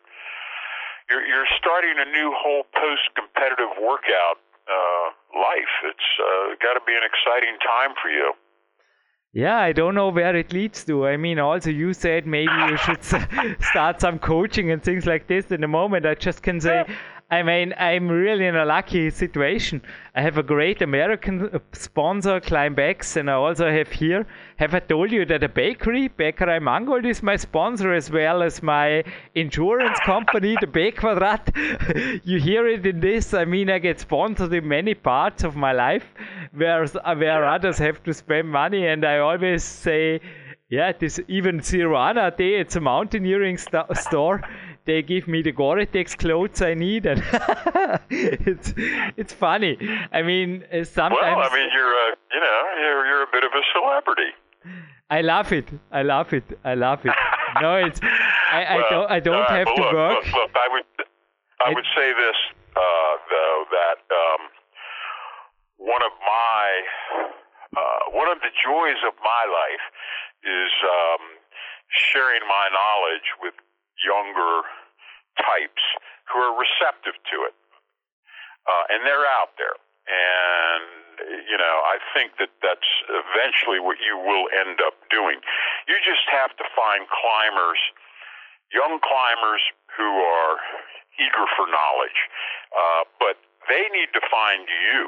You're 1.11 1.27
you're 1.27 1.49
starting 1.59 1.99
a 1.99 2.07
new 2.07 2.31
whole 2.31 2.63
post 2.71 3.11
competitive 3.19 3.75
workout 3.83 4.39
uh, 4.71 5.07
life. 5.35 5.73
It's 5.91 6.09
uh, 6.23 6.55
got 6.63 6.79
to 6.79 6.83
be 6.87 6.95
an 6.95 7.03
exciting 7.03 7.59
time 7.59 7.99
for 7.99 8.07
you. 8.07 8.31
Yeah, 9.33 9.59
I 9.59 9.73
don't 9.73 9.93
know 9.93 10.09
where 10.09 10.35
it 10.35 10.53
leads 10.53 10.83
to. 10.85 11.05
I 11.05 11.17
mean, 11.17 11.37
also 11.37 11.69
you 11.69 11.93
said 11.93 12.25
maybe 12.25 12.55
you 12.69 12.77
should 12.77 13.03
start 13.61 13.99
some 14.01 14.19
coaching 14.19 14.71
and 14.71 14.81
things 14.81 15.05
like 15.05 15.27
this. 15.27 15.51
In 15.51 15.61
the 15.61 15.67
moment, 15.67 16.05
I 16.05 16.15
just 16.15 16.41
can 16.43 16.61
say. 16.61 16.85
I 17.31 17.43
mean, 17.43 17.75
I'm 17.77 18.09
really 18.09 18.47
in 18.47 18.55
a 18.55 18.65
lucky 18.65 19.11
situation. 19.11 19.83
I 20.15 20.21
have 20.23 20.39
a 20.39 20.43
great 20.43 20.81
American 20.81 21.47
uh, 21.53 21.59
sponsor, 21.73 22.39
Climbx, 22.39 23.17
and 23.17 23.29
I 23.29 23.33
also 23.33 23.69
have 23.69 23.91
here. 23.91 24.25
Have 24.57 24.73
I 24.73 24.79
told 24.79 25.11
you 25.11 25.25
that 25.25 25.43
a 25.43 25.49
bakery, 25.49 26.09
Bäckerei 26.09 26.59
Mangold, 26.59 27.05
is 27.05 27.21
my 27.21 27.35
sponsor 27.35 27.93
as 27.93 28.09
well 28.09 28.41
as 28.41 28.63
my 28.63 29.03
insurance 29.35 29.99
company, 29.99 30.57
the 30.59 30.65
B 30.65 30.91
Quadrat? 30.91 32.21
you 32.25 32.39
hear 32.39 32.67
it 32.67 32.83
in 32.87 32.99
this. 32.99 33.31
I 33.35 33.45
mean, 33.45 33.69
I 33.69 33.77
get 33.77 33.99
sponsored 33.99 34.51
in 34.51 34.67
many 34.67 34.95
parts 34.95 35.43
of 35.43 35.55
my 35.55 35.71
life, 35.71 36.05
where 36.53 36.87
where 36.87 37.45
others 37.45 37.77
have 37.77 38.01
to 38.05 38.13
spend 38.13 38.49
money, 38.49 38.87
and 38.87 39.05
I 39.05 39.19
always 39.19 39.63
say. 39.63 40.19
Yeah, 40.71 40.91
this 40.91 41.19
even 41.27 41.63
Sirana 41.63 42.29
Day, 42.29 42.59
it's 42.59 42.75
a 42.75 42.79
mountaineering 42.79 43.57
st- 43.57 43.97
store 43.97 44.43
they 44.85 45.01
give 45.01 45.27
me 45.27 45.41
the 45.41 45.51
Gore-Tex 45.51 46.15
clothes 46.15 46.61
I 46.61 46.73
need, 46.73 47.05
and 47.05 47.23
it's 48.09 48.73
it's 49.17 49.33
funny. 49.33 49.77
I 50.11 50.21
mean, 50.21 50.63
uh, 50.71 50.83
sometimes. 50.83 51.21
Well, 51.21 51.49
I 51.49 51.53
mean, 51.53 51.69
you're 51.73 51.93
a 52.05 52.07
you 52.33 52.39
know 52.39 52.59
you're 52.81 53.05
you're 53.05 53.23
a 53.23 53.31
bit 53.31 53.43
of 53.43 53.51
a 53.51 53.63
celebrity. 53.73 54.31
I 55.09 55.21
love 55.21 55.51
it. 55.51 55.67
I 55.91 56.03
love 56.03 56.33
it. 56.33 56.43
I 56.63 56.75
love 56.75 57.05
it. 57.05 57.15
no, 57.61 57.75
it's 57.75 57.99
I, 58.03 58.65
I 58.77 58.89
don't 58.89 59.11
I 59.11 59.19
don't 59.19 59.41
right, 59.41 59.65
have 59.65 59.75
to 59.75 59.81
look, 59.81 59.93
work. 59.93 60.25
Look, 60.25 60.33
look, 60.33 60.51
I 60.55 60.67
would 60.71 60.85
I 61.65 61.69
would 61.73 61.85
say 61.95 62.13
this 62.13 62.37
uh, 62.75 63.13
though 63.29 63.63
that 63.71 64.01
um, 64.13 64.41
one 65.77 66.03
of 66.03 66.13
my 66.21 66.65
uh, 67.75 67.99
one 68.13 68.29
of 68.29 68.39
the 68.41 68.53
joys 68.63 69.01
of 69.05 69.13
my 69.23 69.43
life 69.49 69.85
is 70.45 70.71
um, 70.85 71.21
sharing 71.89 72.41
my 72.47 72.69
knowledge 72.69 73.27
with 73.41 73.53
younger 74.03 74.67
types 75.39 75.83
who 76.31 76.37
are 76.39 76.55
receptive 76.55 77.17
to 77.31 77.37
it. 77.47 77.55
Uh, 78.67 78.93
and 78.93 79.01
they're 79.07 79.25
out 79.39 79.55
there. 79.57 79.75
And, 80.09 81.45
you 81.45 81.57
know, 81.57 81.75
I 81.85 82.01
think 82.13 82.37
that 82.41 82.49
that's 82.65 82.89
eventually 83.09 83.77
what 83.77 84.01
you 84.01 84.17
will 84.17 84.49
end 84.49 84.81
up 84.81 84.97
doing. 85.09 85.37
You 85.85 85.95
just 86.01 86.25
have 86.33 86.53
to 86.57 86.65
find 86.73 87.05
climbers, 87.09 87.81
young 88.73 88.97
climbers 89.01 89.61
who 89.93 90.09
are 90.09 90.57
eager 91.21 91.45
for 91.53 91.69
knowledge. 91.69 92.19
Uh, 92.73 93.03
but 93.21 93.37
they 93.69 93.85
need 93.93 94.09
to 94.17 94.21
find 94.29 94.65
you. 94.65 95.01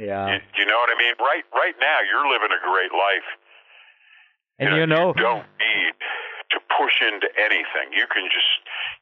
Yeah. 0.00 0.32
You, 0.32 0.62
you 0.62 0.64
know 0.64 0.78
what 0.80 0.88
I 0.92 0.96
mean? 0.96 1.14
Right, 1.20 1.44
right 1.52 1.76
now, 1.80 1.98
you're 2.08 2.28
living 2.28 2.52
a 2.52 2.62
great 2.64 2.92
life. 2.92 3.28
And 4.58 4.74
you 4.74 4.74
know, 4.74 4.80
you 4.80 4.86
know 4.86 5.06
you 5.14 5.22
don't 5.22 5.48
need 5.60 5.96
push 6.78 7.02
into 7.02 7.26
anything. 7.34 7.90
You 7.90 8.06
can 8.06 8.30
just 8.30 8.52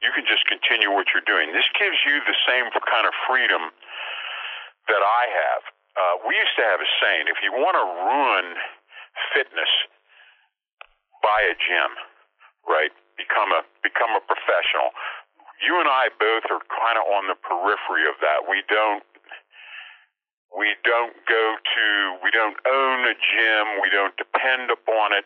you 0.01 0.09
can 0.11 0.25
just 0.25 0.43
continue 0.49 0.89
what 0.89 1.13
you're 1.13 1.25
doing. 1.29 1.53
This 1.53 1.69
gives 1.77 2.01
you 2.03 2.19
the 2.25 2.37
same 2.49 2.73
kind 2.89 3.05
of 3.05 3.13
freedom 3.29 3.69
that 4.89 5.03
I 5.05 5.23
have. 5.29 5.63
Uh, 5.97 6.15
we 6.25 6.33
used 6.33 6.57
to 6.57 6.65
have 6.65 6.81
a 6.81 6.89
saying: 6.99 7.29
if 7.29 7.37
you 7.45 7.53
want 7.53 7.77
to 7.77 7.85
ruin 7.85 8.47
fitness, 9.37 9.71
buy 11.21 11.39
a 11.47 11.55
gym, 11.57 11.91
right? 12.65 12.93
Become 13.17 13.53
a 13.53 13.61
become 13.85 14.17
a 14.17 14.23
professional. 14.25 14.91
You 15.61 15.81
and 15.81 15.89
I 15.89 16.13
both 16.21 16.45
are 16.53 16.61
kind 16.69 16.97
of 17.01 17.05
on 17.17 17.25
the 17.29 17.37
periphery 17.37 18.05
of 18.05 18.17
that. 18.21 18.45
We 18.45 18.61
don't 18.69 19.01
we 20.53 20.73
don't 20.85 21.13
go 21.27 21.43
to 21.59 21.85
we 22.23 22.29
don't 22.31 22.57
own 22.65 22.99
a 23.05 23.15
gym. 23.17 23.65
We 23.81 23.89
don't 23.89 24.15
depend 24.17 24.71
upon 24.71 25.13
it. 25.13 25.25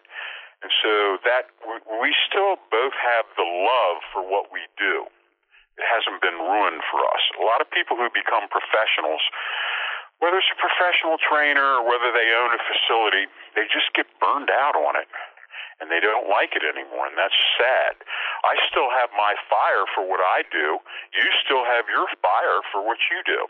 And 0.62 0.72
so 0.82 1.18
that 1.26 1.50
we 1.66 2.14
still 2.30 2.62
both 2.70 2.94
have 2.94 3.26
the 3.34 3.46
love 3.46 3.98
for 4.14 4.22
what 4.22 4.54
we 4.54 4.62
do. 4.78 5.10
It 5.78 5.86
hasn't 5.90 6.22
been 6.22 6.38
ruined 6.38 6.86
for 6.94 7.02
us. 7.02 7.24
A 7.42 7.46
lot 7.46 7.66
of 7.66 7.68
people 7.74 7.98
who 7.98 8.06
become 8.14 8.46
professionals, 8.54 9.22
whether 10.22 10.38
it's 10.38 10.54
a 10.54 10.62
professional 10.62 11.18
trainer 11.18 11.82
or 11.82 11.84
whether 11.88 12.14
they 12.14 12.30
own 12.38 12.54
a 12.54 12.62
facility, 12.62 13.26
they 13.58 13.66
just 13.74 13.90
get 13.98 14.06
burned 14.22 14.54
out 14.54 14.78
on 14.78 14.94
it 14.94 15.10
and 15.82 15.90
they 15.90 15.98
don't 15.98 16.30
like 16.30 16.54
it 16.54 16.62
anymore, 16.62 17.10
and 17.10 17.18
that's 17.18 17.34
sad. 17.58 17.98
I 18.46 18.54
still 18.70 18.94
have 18.94 19.10
my 19.18 19.34
fire 19.50 19.90
for 19.98 20.06
what 20.06 20.22
I 20.22 20.46
do. 20.54 20.78
You 21.18 21.26
still 21.42 21.66
have 21.66 21.90
your 21.90 22.06
fire 22.22 22.62
for 22.70 22.86
what 22.86 23.02
you 23.10 23.26
do. 23.26 23.50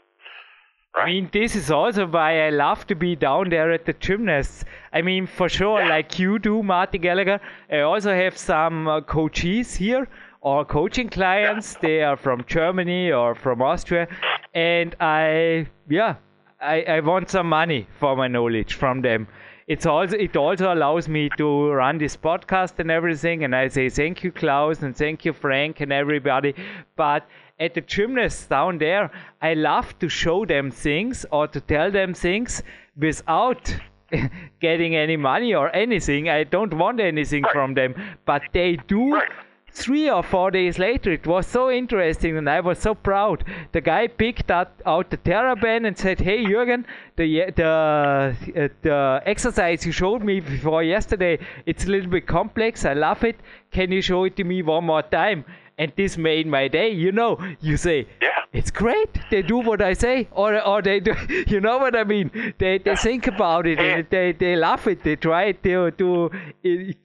I 0.93 1.05
mean, 1.05 1.29
this 1.31 1.55
is 1.55 1.71
also 1.71 2.05
why 2.05 2.47
I 2.47 2.49
love 2.49 2.85
to 2.87 2.95
be 2.95 3.15
down 3.15 3.49
there 3.49 3.71
at 3.71 3.85
the 3.85 3.93
gymnasts. 3.93 4.65
I 4.91 5.01
mean, 5.01 5.25
for 5.25 5.47
sure, 5.47 5.81
yeah. 5.81 5.87
like 5.87 6.19
you 6.19 6.37
do, 6.37 6.61
Marty 6.61 6.97
Gallagher. 6.97 7.39
I 7.71 7.79
also 7.79 8.13
have 8.13 8.37
some 8.37 8.87
uh, 8.87 9.01
coaches 9.01 9.75
here 9.75 10.07
or 10.41 10.65
coaching 10.65 11.07
clients. 11.09 11.73
Yeah. 11.75 11.79
They 11.81 12.03
are 12.03 12.17
from 12.17 12.43
Germany 12.45 13.11
or 13.11 13.35
from 13.35 13.61
Austria, 13.61 14.07
and 14.53 14.93
I, 14.99 15.67
yeah, 15.89 16.15
I, 16.59 16.81
I 16.83 16.99
want 16.99 17.29
some 17.29 17.47
money 17.47 17.87
for 17.99 18.17
my 18.17 18.27
knowledge 18.27 18.73
from 18.73 19.01
them. 19.01 19.27
It's 19.67 19.85
also 19.85 20.17
it 20.17 20.35
also 20.35 20.73
allows 20.73 21.07
me 21.07 21.29
to 21.37 21.71
run 21.71 21.97
this 21.97 22.17
podcast 22.17 22.79
and 22.79 22.91
everything, 22.91 23.45
and 23.45 23.55
I 23.55 23.69
say 23.69 23.89
thank 23.89 24.23
you, 24.23 24.31
Klaus, 24.33 24.81
and 24.81 24.93
thank 24.93 25.23
you, 25.23 25.31
Frank, 25.31 25.79
and 25.79 25.93
everybody. 25.93 26.53
But 26.97 27.25
at 27.61 27.75
the 27.75 27.81
gymnasts 27.81 28.47
down 28.47 28.79
there, 28.79 29.11
I 29.41 29.53
love 29.53 29.97
to 29.99 30.09
show 30.09 30.45
them 30.45 30.71
things 30.71 31.25
or 31.31 31.47
to 31.47 31.61
tell 31.61 31.91
them 31.91 32.13
things 32.13 32.63
without 32.97 33.75
getting 34.59 34.95
any 34.95 35.15
money 35.15 35.53
or 35.53 35.73
anything. 35.75 36.27
I 36.27 36.43
don't 36.43 36.73
want 36.73 36.99
anything 36.99 37.43
right. 37.43 37.53
from 37.53 37.75
them, 37.75 37.95
but 38.25 38.41
they 38.51 38.77
do. 38.87 39.13
Right. 39.13 39.29
Three 39.73 40.09
or 40.09 40.21
four 40.21 40.51
days 40.51 40.77
later, 40.79 41.13
it 41.13 41.25
was 41.25 41.47
so 41.47 41.71
interesting, 41.71 42.35
and 42.35 42.49
I 42.49 42.59
was 42.59 42.77
so 42.77 42.93
proud. 42.93 43.45
The 43.71 43.79
guy 43.79 44.07
picked 44.07 44.51
out, 44.51 44.73
out 44.85 45.09
the 45.09 45.15
TheraBand 45.15 45.87
and 45.87 45.97
said, 45.97 46.19
"Hey, 46.19 46.43
Jürgen, 46.43 46.83
the 47.15 47.53
the 47.55 47.65
uh, 47.65 48.67
the 48.81 49.21
exercise 49.25 49.85
you 49.85 49.93
showed 49.93 50.23
me 50.23 50.41
before 50.41 50.83
yesterday, 50.83 51.39
it's 51.65 51.85
a 51.85 51.89
little 51.89 52.11
bit 52.11 52.27
complex. 52.27 52.83
I 52.83 52.95
love 52.95 53.23
it. 53.23 53.37
Can 53.71 53.93
you 53.93 54.01
show 54.01 54.25
it 54.25 54.35
to 54.35 54.43
me 54.43 54.61
one 54.61 54.83
more 54.83 55.03
time?" 55.03 55.45
And 55.81 55.91
this 55.97 56.17
made 56.17 56.47
my 56.55 56.67
day. 56.67 56.89
You 56.91 57.11
know, 57.11 57.29
you 57.59 57.75
say, 57.75 58.07
yeah, 58.21 58.41
it's 58.53 58.69
great. 58.69 59.19
They 59.31 59.41
do 59.41 59.57
what 59.57 59.81
I 59.81 59.93
say, 59.93 60.27
or 60.31 60.49
or 60.71 60.81
they 60.87 60.99
do. 60.99 61.13
You 61.53 61.59
know 61.67 61.77
what 61.83 61.95
I 62.01 62.03
mean? 62.03 62.31
They 62.63 62.73
they 62.87 62.95
think 63.03 63.27
about 63.33 63.69
it 63.71 63.79
and 63.85 64.07
they 64.15 64.25
they 64.43 64.55
love 64.55 64.87
it. 64.93 65.03
They 65.03 65.15
try 65.27 65.43
to 65.67 65.91
to, 66.01 66.09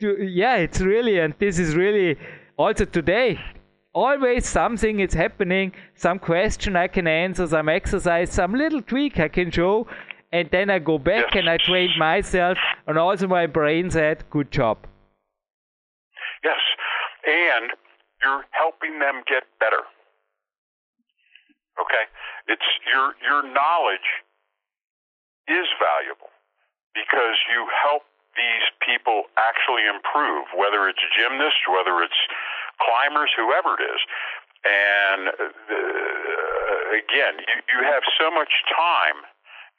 to 0.01 0.09
yeah. 0.41 0.57
It's 0.67 0.81
really 0.89 1.19
and 1.27 1.35
this 1.45 1.59
is 1.67 1.75
really 1.75 2.19
also 2.57 2.85
today. 2.99 3.39
Always 4.05 4.47
something 4.47 5.01
is 5.01 5.15
happening, 5.15 5.73
some 5.95 6.19
question 6.19 6.77
I 6.77 6.87
can 6.97 7.07
answer, 7.09 7.47
some 7.53 7.71
exercise, 7.75 8.31
some 8.31 8.53
little 8.63 8.83
tweak 8.83 9.19
I 9.19 9.29
can 9.37 9.51
show, 9.51 9.87
and 10.33 10.51
then 10.57 10.69
I 10.75 10.79
go 10.91 10.99
back 10.99 11.35
and 11.35 11.49
I 11.49 11.57
train 11.57 11.95
myself, 11.99 12.59
and 12.87 12.99
also 12.99 13.27
my 13.27 13.47
brain 13.47 13.91
said, 13.97 14.29
"Good 14.37 14.53
job." 14.59 14.85
Yes, 16.51 16.61
and 17.39 17.73
you're 18.23 18.45
helping 18.53 18.99
them 18.99 19.23
get 19.27 19.45
better. 19.61 19.85
Okay, 21.77 22.05
it's 22.49 22.65
your 22.89 23.15
your 23.21 23.43
knowledge 23.45 24.09
is 25.47 25.69
valuable 25.79 26.33
because 26.97 27.37
you 27.53 27.69
help 27.69 28.03
these 28.37 28.67
people 28.85 29.29
actually 29.37 29.85
improve, 29.85 30.49
whether 30.57 30.89
it's 30.89 31.01
gymnasts, 31.17 31.65
whether 31.69 32.01
it's 32.05 32.21
climbers, 32.81 33.33
whoever 33.37 33.77
it 33.77 33.85
is. 33.85 34.01
And 34.67 35.23
uh, 35.29 36.97
again, 36.97 37.41
you, 37.41 37.57
you 37.71 37.81
have 37.85 38.03
so 38.19 38.33
much 38.33 38.51
time 38.73 39.25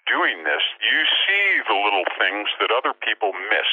doing 0.08 0.44
this, 0.48 0.64
you 0.80 1.00
see 1.28 1.48
the 1.68 1.76
little 1.76 2.08
things 2.18 2.48
that 2.64 2.72
other 2.72 2.96
people 2.96 3.36
miss. 3.52 3.70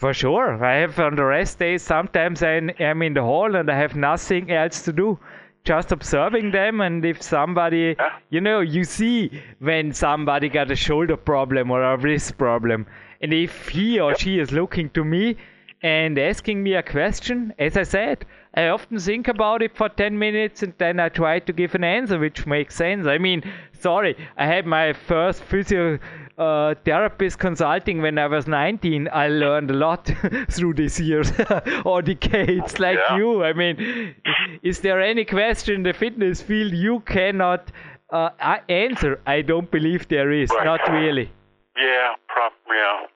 For 0.00 0.14
sure. 0.14 0.64
I 0.64 0.76
have 0.76 0.98
on 0.98 1.16
the 1.16 1.24
rest 1.26 1.58
days, 1.58 1.82
sometimes 1.82 2.42
I 2.42 2.52
am 2.80 3.02
in 3.02 3.12
the 3.12 3.20
hall 3.20 3.54
and 3.54 3.70
I 3.70 3.76
have 3.76 3.94
nothing 3.94 4.50
else 4.50 4.80
to 4.86 4.94
do. 4.94 5.18
Just 5.62 5.92
observing 5.92 6.52
them, 6.52 6.80
and 6.80 7.04
if 7.04 7.20
somebody, 7.20 7.94
yeah. 7.98 8.16
you 8.30 8.40
know, 8.40 8.60
you 8.60 8.84
see 8.84 9.30
when 9.58 9.92
somebody 9.92 10.48
got 10.48 10.70
a 10.70 10.74
shoulder 10.74 11.18
problem 11.18 11.70
or 11.70 11.82
a 11.82 11.98
wrist 11.98 12.38
problem, 12.38 12.86
and 13.20 13.34
if 13.34 13.68
he 13.68 14.00
or 14.00 14.14
she 14.14 14.38
is 14.38 14.52
looking 14.52 14.88
to 14.90 15.04
me 15.04 15.36
and 15.82 16.18
asking 16.18 16.62
me 16.62 16.72
a 16.76 16.82
question, 16.82 17.52
as 17.58 17.76
I 17.76 17.82
said, 17.82 18.24
I 18.60 18.68
often 18.68 18.98
think 18.98 19.26
about 19.28 19.62
it 19.62 19.74
for 19.74 19.88
10 19.88 20.18
minutes 20.18 20.62
and 20.62 20.74
then 20.76 21.00
I 21.00 21.08
try 21.08 21.38
to 21.38 21.52
give 21.52 21.74
an 21.74 21.82
answer 21.82 22.18
which 22.18 22.46
makes 22.46 22.74
sense. 22.74 23.06
I 23.06 23.16
mean, 23.16 23.42
sorry, 23.72 24.14
I 24.36 24.44
had 24.44 24.66
my 24.66 24.92
first 24.92 25.42
physio 25.42 25.98
uh, 26.36 26.74
therapist 26.84 27.38
consulting 27.38 28.02
when 28.02 28.18
I 28.18 28.26
was 28.26 28.46
19. 28.46 29.08
I 29.12 29.28
learned 29.28 29.70
a 29.70 29.74
lot 29.74 30.10
through 30.50 30.74
these 30.74 31.00
years 31.00 31.32
or 31.86 32.02
decades, 32.02 32.78
like 32.78 32.98
yeah. 32.98 33.16
you. 33.16 33.44
I 33.44 33.54
mean, 33.54 34.14
is 34.62 34.80
there 34.80 35.00
any 35.00 35.24
question 35.24 35.76
in 35.76 35.82
the 35.82 35.94
fitness 35.94 36.42
field 36.42 36.72
you 36.72 37.00
cannot 37.00 37.72
uh, 38.10 38.28
answer? 38.68 39.20
I 39.26 39.40
don't 39.40 39.70
believe 39.70 40.06
there 40.08 40.32
is. 40.32 40.50
Right. 40.50 40.64
Not 40.66 40.80
really. 40.90 41.30
Yeah, 41.78 42.12
prob- 42.28 42.52
yeah, 42.68 43.06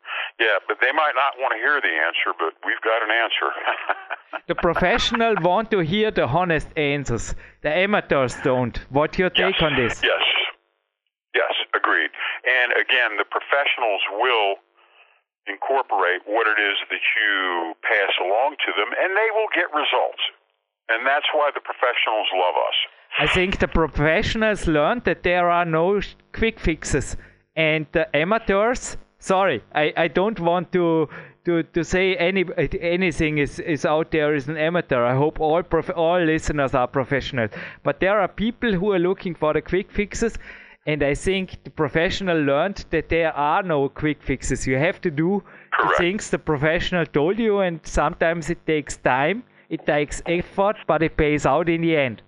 yeah. 0.41 0.59
But 0.67 0.79
they 0.81 0.93
might 0.93 1.15
not 1.15 1.35
want 1.39 1.53
to 1.55 1.59
hear 1.59 1.81
the 1.81 1.95
answer, 2.07 2.33
but 2.39 2.55
we've 2.67 2.81
got 2.83 3.03
an 3.03 3.11
answer. 3.11 3.49
the 4.49 4.55
professional 4.55 5.35
want 5.41 5.71
to 5.71 5.81
hear 5.81 6.11
the 6.11 6.27
honest 6.27 6.69
answers. 6.77 7.35
The 7.63 7.71
amateurs 7.71 8.37
don't. 8.43 8.77
What's 8.91 9.19
your 9.19 9.31
take 9.31 9.61
yes. 9.61 9.63
on 9.63 9.77
this? 9.77 10.03
Yes. 10.03 10.23
Yes, 11.35 11.55
agreed. 11.75 12.11
And 12.47 12.73
again, 12.73 13.19
the 13.19 13.27
professionals 13.27 14.03
will 14.13 14.57
incorporate 15.47 16.23
what 16.27 16.47
it 16.47 16.59
is 16.61 16.79
that 16.91 17.05
you 17.17 17.75
pass 17.83 18.13
along 18.23 18.57
to 18.65 18.73
them, 18.79 18.91
and 18.97 19.17
they 19.17 19.31
will 19.35 19.51
get 19.55 19.69
results. 19.75 20.23
And 20.89 21.07
that's 21.07 21.27
why 21.33 21.51
the 21.53 21.61
professionals 21.61 22.29
love 22.35 22.55
us. 22.57 22.77
I 23.19 23.27
think 23.27 23.59
the 23.59 23.69
professionals 23.69 24.67
learned 24.67 25.05
that 25.05 25.23
there 25.23 25.49
are 25.51 25.65
no 25.65 26.01
quick 26.33 26.61
fixes, 26.61 27.17
and 27.57 27.87
the 27.93 28.05
amateurs. 28.17 28.97
Sorry, 29.25 29.63
I, 29.75 29.91
I 29.97 30.09
don't 30.09 30.39
want 30.39 30.71
to 30.73 31.09
to, 31.47 31.63
to 31.63 31.83
say 31.83 32.15
any 32.17 32.45
anything 32.79 33.39
is, 33.39 33.59
is 33.59 33.87
out 33.87 34.11
there 34.11 34.35
is 34.35 34.49
an 34.49 34.59
amateur. 34.59 35.03
I 35.03 35.15
hope 35.15 35.41
all 35.41 35.63
prof, 35.63 35.89
all 35.97 36.23
listeners 36.23 36.75
are 36.75 36.87
professional. 36.87 37.49
But 37.83 38.01
there 38.01 38.21
are 38.21 38.29
people 38.29 38.75
who 38.75 38.93
are 38.93 38.99
looking 38.99 39.35
for 39.35 39.55
the 39.55 39.63
quick 39.63 39.91
fixes, 39.91 40.37
and 40.87 41.03
I 41.03 41.15
think 41.15 41.57
the 41.65 41.71
professional 41.71 42.39
learned 42.39 42.85
that 42.91 43.09
there 43.09 43.33
are 43.33 43.63
no 43.63 43.89
quick 43.89 44.23
fixes. 44.23 44.67
You 44.67 44.77
have 44.77 45.01
to 45.01 45.11
do 45.11 45.43
Correct. 45.73 45.99
the 45.99 46.05
things 46.05 46.29
the 46.29 46.39
professional 46.39 47.07
told 47.07 47.39
you, 47.39 47.61
and 47.61 47.81
sometimes 47.83 48.51
it 48.51 48.67
takes 48.67 48.99
time, 48.99 49.43
it 49.71 49.87
takes 49.87 50.21
effort, 50.27 50.77
but 50.87 51.03
it 51.03 51.17
pays 51.17 51.47
out 51.47 51.71
in 51.71 51.81
the 51.81 51.97
end. 51.97 52.21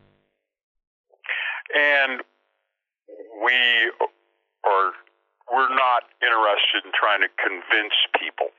And 1.74 2.22
we 3.44 3.92
are 4.64 4.92
we're 5.52 5.70
not 5.74 6.10
interested 6.22 6.84
in 6.84 6.92
trying 6.92 7.22
to 7.22 7.30
convince 7.38 7.94
people. 8.18 8.50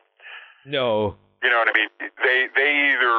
No. 0.66 1.16
You 1.44 1.50
know 1.50 1.60
what 1.60 1.70
I 1.70 1.76
mean? 1.78 1.92
They 2.00 2.48
they 2.56 2.72
either 2.92 3.16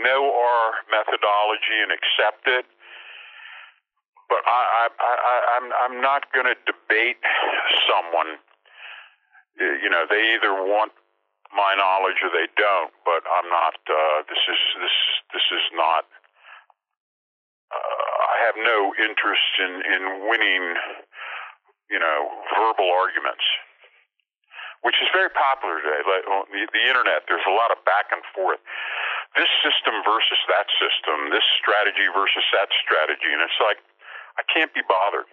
know 0.00 0.32
our 0.32 0.66
methodology 0.88 1.76
and 1.84 1.92
accept 1.92 2.48
it, 2.48 2.64
but 4.28 4.40
I, 4.46 4.88
I, 4.88 5.12
I 5.12 5.36
I'm 5.58 5.66
I'm 5.84 5.96
not 6.00 6.32
going 6.32 6.46
to 6.46 6.56
debate 6.64 7.20
someone. 7.90 8.40
You 9.60 9.90
know, 9.90 10.06
they 10.08 10.32
either 10.32 10.56
want 10.56 10.92
my 11.52 11.76
knowledge 11.76 12.22
or 12.24 12.32
they 12.32 12.48
don't. 12.56 12.94
But 13.04 13.28
I'm 13.28 13.50
not. 13.50 13.76
Uh, 13.84 14.24
this 14.24 14.40
is 14.48 14.60
this 14.80 14.96
this 15.36 15.46
is 15.52 15.66
not. 15.76 16.08
Uh, 17.70 17.76
I 17.76 18.36
have 18.48 18.56
no 18.56 18.94
interest 18.96 19.52
in 19.60 19.84
in 19.84 20.02
winning. 20.26 20.64
You 21.90 21.98
know, 21.98 22.30
verbal 22.54 22.88
arguments 22.94 23.44
which 24.82 24.96
is 25.04 25.08
very 25.12 25.28
popular 25.28 25.80
today. 25.80 26.00
Like 26.08 26.24
on 26.24 26.48
the, 26.48 26.64
the 26.72 26.84
internet, 26.88 27.28
there's 27.28 27.44
a 27.44 27.52
lot 27.52 27.68
of 27.68 27.84
back 27.84 28.08
and 28.12 28.24
forth. 28.32 28.60
This 29.36 29.50
system 29.62 30.00
versus 30.02 30.40
that 30.48 30.66
system, 30.80 31.30
this 31.30 31.44
strategy 31.60 32.08
versus 32.10 32.42
that 32.56 32.72
strategy, 32.80 33.30
and 33.30 33.44
it's 33.44 33.60
like 33.60 33.78
I 34.40 34.42
can't 34.48 34.72
be 34.74 34.80
bothered. 34.88 35.28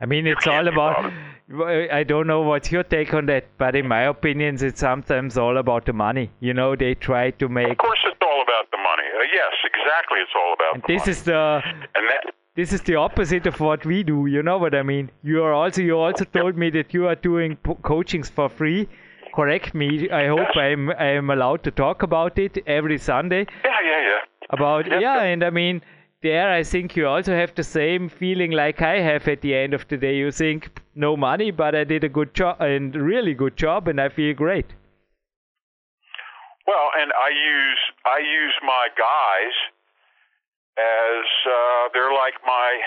I 0.00 0.06
mean, 0.06 0.26
it's 0.26 0.46
all 0.46 0.66
about. 0.68 1.12
I 1.92 2.04
don't 2.04 2.26
know 2.26 2.40
what's 2.40 2.70
your 2.70 2.84
take 2.84 3.12
on 3.12 3.26
that, 3.26 3.48
but 3.58 3.74
in 3.74 3.88
my 3.88 4.02
opinion, 4.02 4.56
it's 4.62 4.80
sometimes 4.80 5.36
all 5.36 5.58
about 5.58 5.84
the 5.84 5.92
money. 5.92 6.30
You 6.40 6.54
know, 6.54 6.76
they 6.76 6.94
try 6.94 7.32
to 7.32 7.48
make. 7.48 7.68
Of 7.68 7.78
course, 7.78 7.98
it's 8.06 8.20
all 8.22 8.40
about 8.40 8.70
the 8.70 8.78
money. 8.78 9.08
Uh, 9.18 9.26
yes, 9.32 9.52
exactly. 9.64 10.20
It's 10.20 10.32
all 10.36 10.54
about. 10.54 10.74
And 10.74 10.82
this 10.86 11.04
money. 11.04 11.10
is 11.10 11.22
the. 11.24 11.60
And 11.96 12.08
that 12.08 12.32
this 12.60 12.74
is 12.74 12.82
the 12.82 12.94
opposite 12.94 13.46
of 13.46 13.58
what 13.58 13.86
we 13.86 14.02
do. 14.02 14.26
You 14.26 14.42
know 14.42 14.58
what 14.58 14.74
I 14.74 14.82
mean? 14.82 15.10
You 15.22 15.42
are 15.44 15.54
also 15.54 15.80
you 15.80 15.96
also 15.98 16.24
told 16.24 16.58
me 16.62 16.68
that 16.70 16.92
you 16.92 17.06
are 17.08 17.14
doing 17.14 17.56
coachings 17.82 18.28
for 18.28 18.50
free. 18.50 18.86
Correct 19.34 19.74
me. 19.74 20.10
I 20.10 20.26
hope 20.26 20.50
yes. 20.56 20.64
I'm 20.64 20.90
I'm 20.90 21.30
allowed 21.30 21.62
to 21.68 21.70
talk 21.70 22.02
about 22.02 22.38
it 22.38 22.58
every 22.66 22.98
Sunday. 22.98 23.46
Yeah, 23.64 23.80
yeah, 23.90 24.02
yeah. 24.10 24.20
About 24.58 24.90
Yep, 24.90 25.00
yeah, 25.00 25.22
and 25.22 25.42
I 25.42 25.50
mean 25.60 25.80
there 26.22 26.52
I 26.52 26.62
think 26.72 26.96
you 26.96 27.06
also 27.06 27.34
have 27.34 27.54
the 27.54 27.66
same 27.70 28.10
feeling 28.10 28.50
like 28.50 28.82
I 28.82 29.00
have 29.08 29.26
at 29.28 29.40
the 29.40 29.54
end 29.54 29.72
of 29.72 29.88
the 29.88 29.96
day. 29.96 30.14
You 30.16 30.30
think 30.30 30.68
no 30.94 31.16
money, 31.16 31.50
but 31.50 31.74
I 31.74 31.84
did 31.84 32.04
a 32.04 32.14
good 32.20 32.34
job 32.34 32.60
and 32.60 32.94
really 32.94 33.34
good 33.42 33.56
job, 33.56 33.88
and 33.88 33.98
I 33.98 34.10
feel 34.10 34.34
great. 34.34 34.66
Well, 36.66 36.88
and 37.00 37.10
I 37.26 37.28
use 37.56 37.82
I 38.04 38.18
use 38.18 38.56
my 38.74 38.88
guys 39.08 39.56
as 40.78 41.26
uh, 41.46 41.88
they're 41.92 42.12
like 42.12 42.34
my 42.46 42.78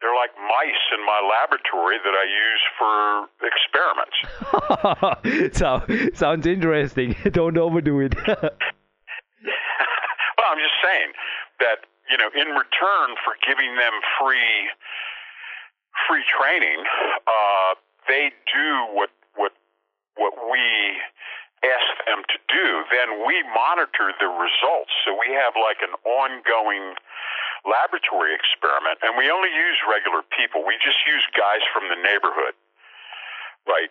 they're 0.00 0.14
like 0.14 0.30
mice 0.38 0.84
in 0.94 1.02
my 1.04 1.20
laboratory 1.26 1.98
that 1.98 2.14
I 2.14 2.24
use 2.30 2.62
for 2.78 3.26
experiments. 3.42 4.14
so, 5.58 5.82
sounds 6.14 6.46
interesting. 6.46 7.16
Don't 7.32 7.58
overdo 7.58 8.00
it. 8.00 8.14
well, 8.26 8.38
I'm 10.50 10.58
just 10.58 10.78
saying 10.82 11.12
that 11.60 11.84
you 12.10 12.16
know, 12.16 12.30
in 12.34 12.48
return 12.54 13.16
for 13.24 13.34
giving 13.46 13.76
them 13.76 13.92
free 14.20 14.70
free 16.08 16.24
training, 16.38 16.84
uh, 17.26 17.74
they 18.06 18.30
do 18.46 18.86
what 18.94 19.10
what 19.34 19.52
what 20.16 20.32
we 20.50 20.96
ask 21.64 21.90
them 22.06 22.22
to 22.28 22.38
do. 22.50 22.66
Then 22.90 23.26
we 23.26 23.42
monitor 23.50 24.14
the 24.18 24.30
results, 24.30 24.92
so 25.04 25.16
we 25.18 25.34
have 25.34 25.58
like 25.58 25.82
an 25.82 25.94
ongoing 26.06 26.94
laboratory 27.66 28.34
experiment, 28.34 29.02
and 29.02 29.18
we 29.18 29.30
only 29.30 29.50
use 29.50 29.78
regular 29.90 30.22
people. 30.34 30.62
We 30.62 30.78
just 30.78 30.98
use 31.06 31.24
guys 31.34 31.62
from 31.74 31.90
the 31.90 31.98
neighborhood, 31.98 32.54
right? 33.66 33.90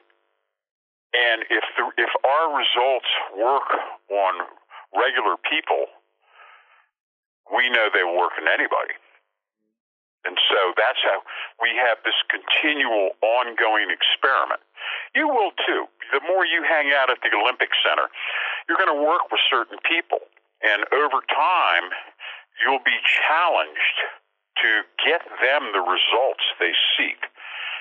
And 1.16 1.44
if 1.50 1.66
the, 1.76 1.86
if 2.00 2.12
our 2.24 2.48
results 2.56 3.12
work 3.36 3.70
on 4.12 4.34
regular 4.96 5.36
people, 5.44 5.92
we 7.52 7.70
know 7.70 7.88
they 7.92 8.04
work 8.04 8.36
on 8.40 8.48
anybody. 8.48 8.96
And 10.28 10.36
so 10.52 10.76
that's 10.76 11.00
how 11.08 11.24
we 11.64 11.72
have 11.80 12.04
this 12.04 12.20
continual 12.28 13.16
ongoing 13.24 13.88
experiment. 13.88 14.60
You 15.16 15.32
will 15.32 15.56
too. 15.64 15.88
The 16.12 16.20
more 16.28 16.44
you 16.44 16.68
hang 16.68 16.92
out 16.92 17.08
at 17.08 17.24
the 17.24 17.32
Olympic 17.32 17.72
Center, 17.80 18.12
you're 18.68 18.76
going 18.76 18.92
to 18.92 19.00
work 19.08 19.32
with 19.32 19.40
certain 19.48 19.80
people. 19.88 20.20
And 20.60 20.84
over 20.92 21.24
time, 21.32 21.96
you'll 22.60 22.84
be 22.84 23.00
challenged 23.24 23.98
to 24.64 24.84
get 25.00 25.24
them 25.40 25.72
the 25.72 25.80
results 25.80 26.44
they 26.60 26.76
seek. 27.00 27.24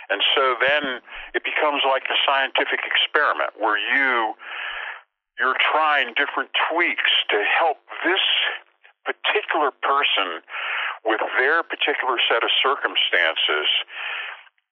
And 0.07 0.23
so 0.39 0.55
then 0.63 1.03
it 1.35 1.43
becomes 1.43 1.83
like 1.83 2.07
a 2.07 2.19
scientific 2.23 2.87
experiment 2.87 3.59
where 3.59 3.75
you 3.75 4.39
you're 5.43 5.59
trying 5.61 6.15
different 6.17 6.49
tweaks 6.71 7.13
to 7.29 7.43
help 7.45 7.77
this 8.07 8.23
particular 9.05 9.69
person 9.85 10.41
with 11.05 11.21
their 11.39 11.63
particular 11.63 12.17
set 12.31 12.43
of 12.43 12.51
circumstances 12.63 13.69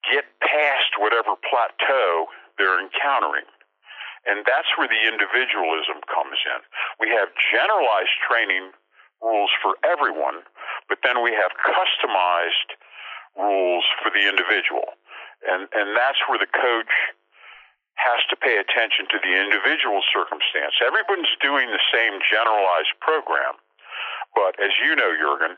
get 0.08 0.24
past 0.40 1.00
whatever 1.00 1.36
plateau 1.48 2.28
they're 2.56 2.80
encountering. 2.80 3.48
And 4.24 4.40
that's 4.48 4.68
where 4.80 4.88
the 4.88 5.04
individualism 5.04 6.00
comes 6.08 6.40
in. 6.48 6.60
We 6.96 7.12
have 7.12 7.28
generalized 7.52 8.16
training 8.24 8.72
rules 9.20 9.52
for 9.60 9.76
everyone, 9.84 10.44
but 10.88 11.04
then 11.04 11.20
we 11.20 11.32
have 11.36 11.52
customized 11.60 12.76
rules 13.36 13.84
for 14.00 14.08
the 14.08 14.24
individual. 14.24 14.96
And, 15.44 15.68
and 15.76 15.92
that's 15.92 16.20
where 16.28 16.40
the 16.40 16.48
coach 16.48 16.92
has 18.00 18.20
to 18.32 18.36
pay 18.36 18.56
attention 18.58 19.06
to 19.12 19.18
the 19.20 19.32
individual 19.32 20.00
circumstance. 20.08 20.74
Everyone's 20.80 21.30
doing 21.40 21.68
the 21.70 21.84
same 21.92 22.18
generalized 22.24 22.96
program, 23.00 23.60
but 24.34 24.58
as 24.58 24.72
you 24.82 24.96
know, 24.96 25.14
Jürgen, 25.14 25.54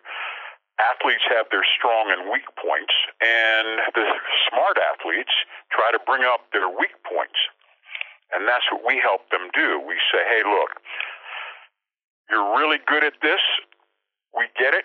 athletes 0.79 1.25
have 1.33 1.47
their 1.51 1.65
strong 1.77 2.13
and 2.13 2.29
weak 2.31 2.47
points, 2.61 2.93
and 3.21 3.81
the 3.97 4.07
smart 4.49 4.77
athletes 4.77 5.33
try 5.73 5.91
to 5.93 6.01
bring 6.05 6.25
up 6.25 6.49
their 6.53 6.69
weak 6.69 6.97
points. 7.05 7.39
And 8.35 8.49
that's 8.49 8.67
what 8.71 8.83
we 8.83 8.99
help 8.99 9.31
them 9.31 9.49
do. 9.55 9.81
We 9.81 9.97
say, 10.11 10.21
hey, 10.27 10.43
look, 10.43 10.83
you're 12.29 12.59
really 12.59 12.83
good 12.85 13.05
at 13.05 13.15
this. 13.23 13.41
We 14.35 14.51
get 14.59 14.75
it 14.75 14.85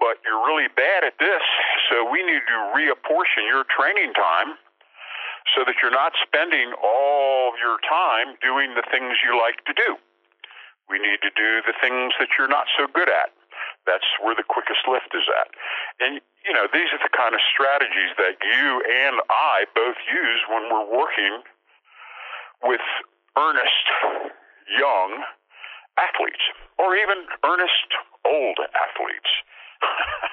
but 0.00 0.16
you're 0.24 0.40
really 0.48 0.66
bad 0.72 1.04
at 1.04 1.20
this. 1.20 1.44
So 1.92 2.08
we 2.08 2.24
need 2.24 2.40
to 2.48 2.58
reapportion 2.72 3.44
your 3.46 3.68
training 3.68 4.16
time 4.16 4.56
so 5.54 5.62
that 5.68 5.76
you're 5.84 5.92
not 5.92 6.16
spending 6.24 6.72
all 6.80 7.52
your 7.60 7.76
time 7.84 8.34
doing 8.40 8.74
the 8.74 8.82
things 8.88 9.20
you 9.20 9.36
like 9.36 9.60
to 9.68 9.76
do. 9.76 10.00
We 10.88 10.98
need 10.98 11.20
to 11.22 11.30
do 11.36 11.60
the 11.68 11.76
things 11.78 12.16
that 12.18 12.32
you're 12.40 12.48
not 12.50 12.66
so 12.76 12.88
good 12.88 13.08
at. 13.12 13.30
That's 13.90 14.06
where 14.22 14.38
the 14.38 14.46
quickest 14.46 14.86
lift 14.86 15.10
is 15.10 15.26
at. 15.26 15.50
And, 15.98 16.22
you 16.46 16.54
know, 16.54 16.70
these 16.70 16.94
are 16.94 17.02
the 17.02 17.10
kind 17.10 17.34
of 17.34 17.42
strategies 17.50 18.14
that 18.22 18.38
you 18.38 18.68
and 18.86 19.18
I 19.26 19.66
both 19.74 19.98
use 20.06 20.40
when 20.46 20.70
we're 20.70 20.86
working 20.86 21.42
with 22.62 22.86
earnest 23.34 23.86
young 24.78 25.26
athletes 25.98 26.46
or 26.78 26.94
even 26.94 27.26
earnest 27.42 27.90
old 28.22 28.58
athletes. 28.62 29.32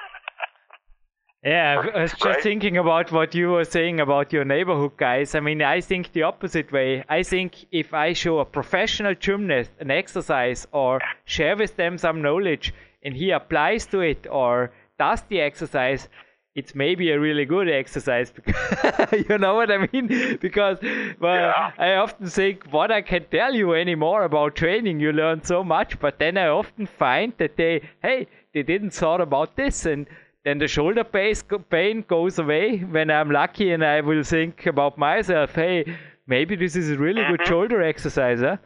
Yeah, 1.44 1.80
I 1.94 2.02
was 2.02 2.10
just 2.10 2.24
right? 2.24 2.42
thinking 2.42 2.78
about 2.78 3.12
what 3.12 3.32
you 3.32 3.50
were 3.50 3.64
saying 3.64 4.00
about 4.00 4.32
your 4.32 4.44
neighborhood 4.44 4.96
guys. 4.96 5.36
I 5.36 5.40
mean, 5.40 5.62
I 5.62 5.80
think 5.80 6.10
the 6.12 6.24
opposite 6.24 6.72
way. 6.72 7.04
I 7.08 7.22
think 7.22 7.64
if 7.70 7.94
I 7.94 8.12
show 8.12 8.40
a 8.40 8.44
professional 8.44 9.14
gymnast 9.14 9.70
an 9.78 9.92
exercise 9.92 10.66
or 10.72 11.00
share 11.26 11.56
with 11.56 11.76
them 11.76 11.96
some 11.96 12.22
knowledge 12.22 12.74
and 13.08 13.16
he 13.16 13.30
applies 13.30 13.86
to 13.86 14.00
it 14.00 14.26
or 14.30 14.70
does 14.98 15.22
the 15.30 15.40
exercise, 15.40 16.08
it's 16.54 16.74
maybe 16.74 17.10
a 17.10 17.18
really 17.18 17.46
good 17.46 17.66
exercise. 17.66 18.30
you 19.30 19.38
know 19.38 19.54
what 19.54 19.70
I 19.70 19.78
mean? 19.90 20.38
Because 20.46 20.76
well, 21.18 21.52
yeah. 21.54 21.70
I 21.78 21.94
often 21.94 22.26
think 22.28 22.64
what 22.70 22.90
I 22.90 23.00
can 23.00 23.24
tell 23.30 23.54
you 23.54 23.72
anymore 23.72 24.24
about 24.24 24.56
training, 24.56 25.00
you 25.00 25.12
learn 25.12 25.42
so 25.42 25.64
much, 25.64 25.98
but 25.98 26.18
then 26.18 26.36
I 26.36 26.48
often 26.48 26.86
find 26.86 27.32
that 27.38 27.56
they, 27.56 27.80
hey, 28.02 28.26
they 28.52 28.62
didn't 28.62 28.90
thought 28.90 29.22
about 29.22 29.56
this 29.56 29.86
and 29.86 30.06
then 30.44 30.58
the 30.58 30.68
shoulder 30.68 31.04
pain 31.04 32.04
goes 32.06 32.38
away 32.38 32.78
when 32.96 33.10
I'm 33.10 33.30
lucky 33.30 33.72
and 33.72 33.82
I 33.82 34.02
will 34.02 34.22
think 34.22 34.66
about 34.66 34.98
myself, 34.98 35.54
hey, 35.54 35.96
maybe 36.26 36.56
this 36.56 36.76
is 36.76 36.90
a 36.90 36.98
really 36.98 37.22
mm-hmm. 37.22 37.36
good 37.36 37.46
shoulder 37.46 37.80
exercise, 37.82 38.40
huh? 38.40 38.58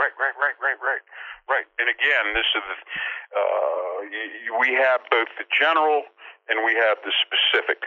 Right, 0.00 0.14
right, 0.22 0.36
right, 0.42 0.58
right, 0.66 0.80
right, 0.88 1.04
right. 1.54 1.67
And 1.78 1.86
again, 1.88 2.34
this 2.34 2.48
is 2.58 2.66
uh, 3.34 4.58
we 4.58 4.74
have 4.74 5.00
both 5.10 5.28
the 5.38 5.46
general 5.54 6.02
and 6.48 6.64
we 6.64 6.74
have 6.74 6.98
the 7.04 7.12
specific, 7.22 7.86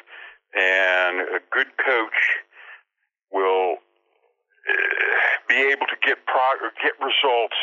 and 0.55 1.21
a 1.35 1.41
good 1.51 1.75
coach 1.77 2.19
will 3.31 3.75
uh, 4.69 4.73
be 5.49 5.55
able 5.71 5.87
to 5.87 5.97
get 6.05 6.23
prog- 6.25 6.71
get 6.81 6.93
results 7.01 7.57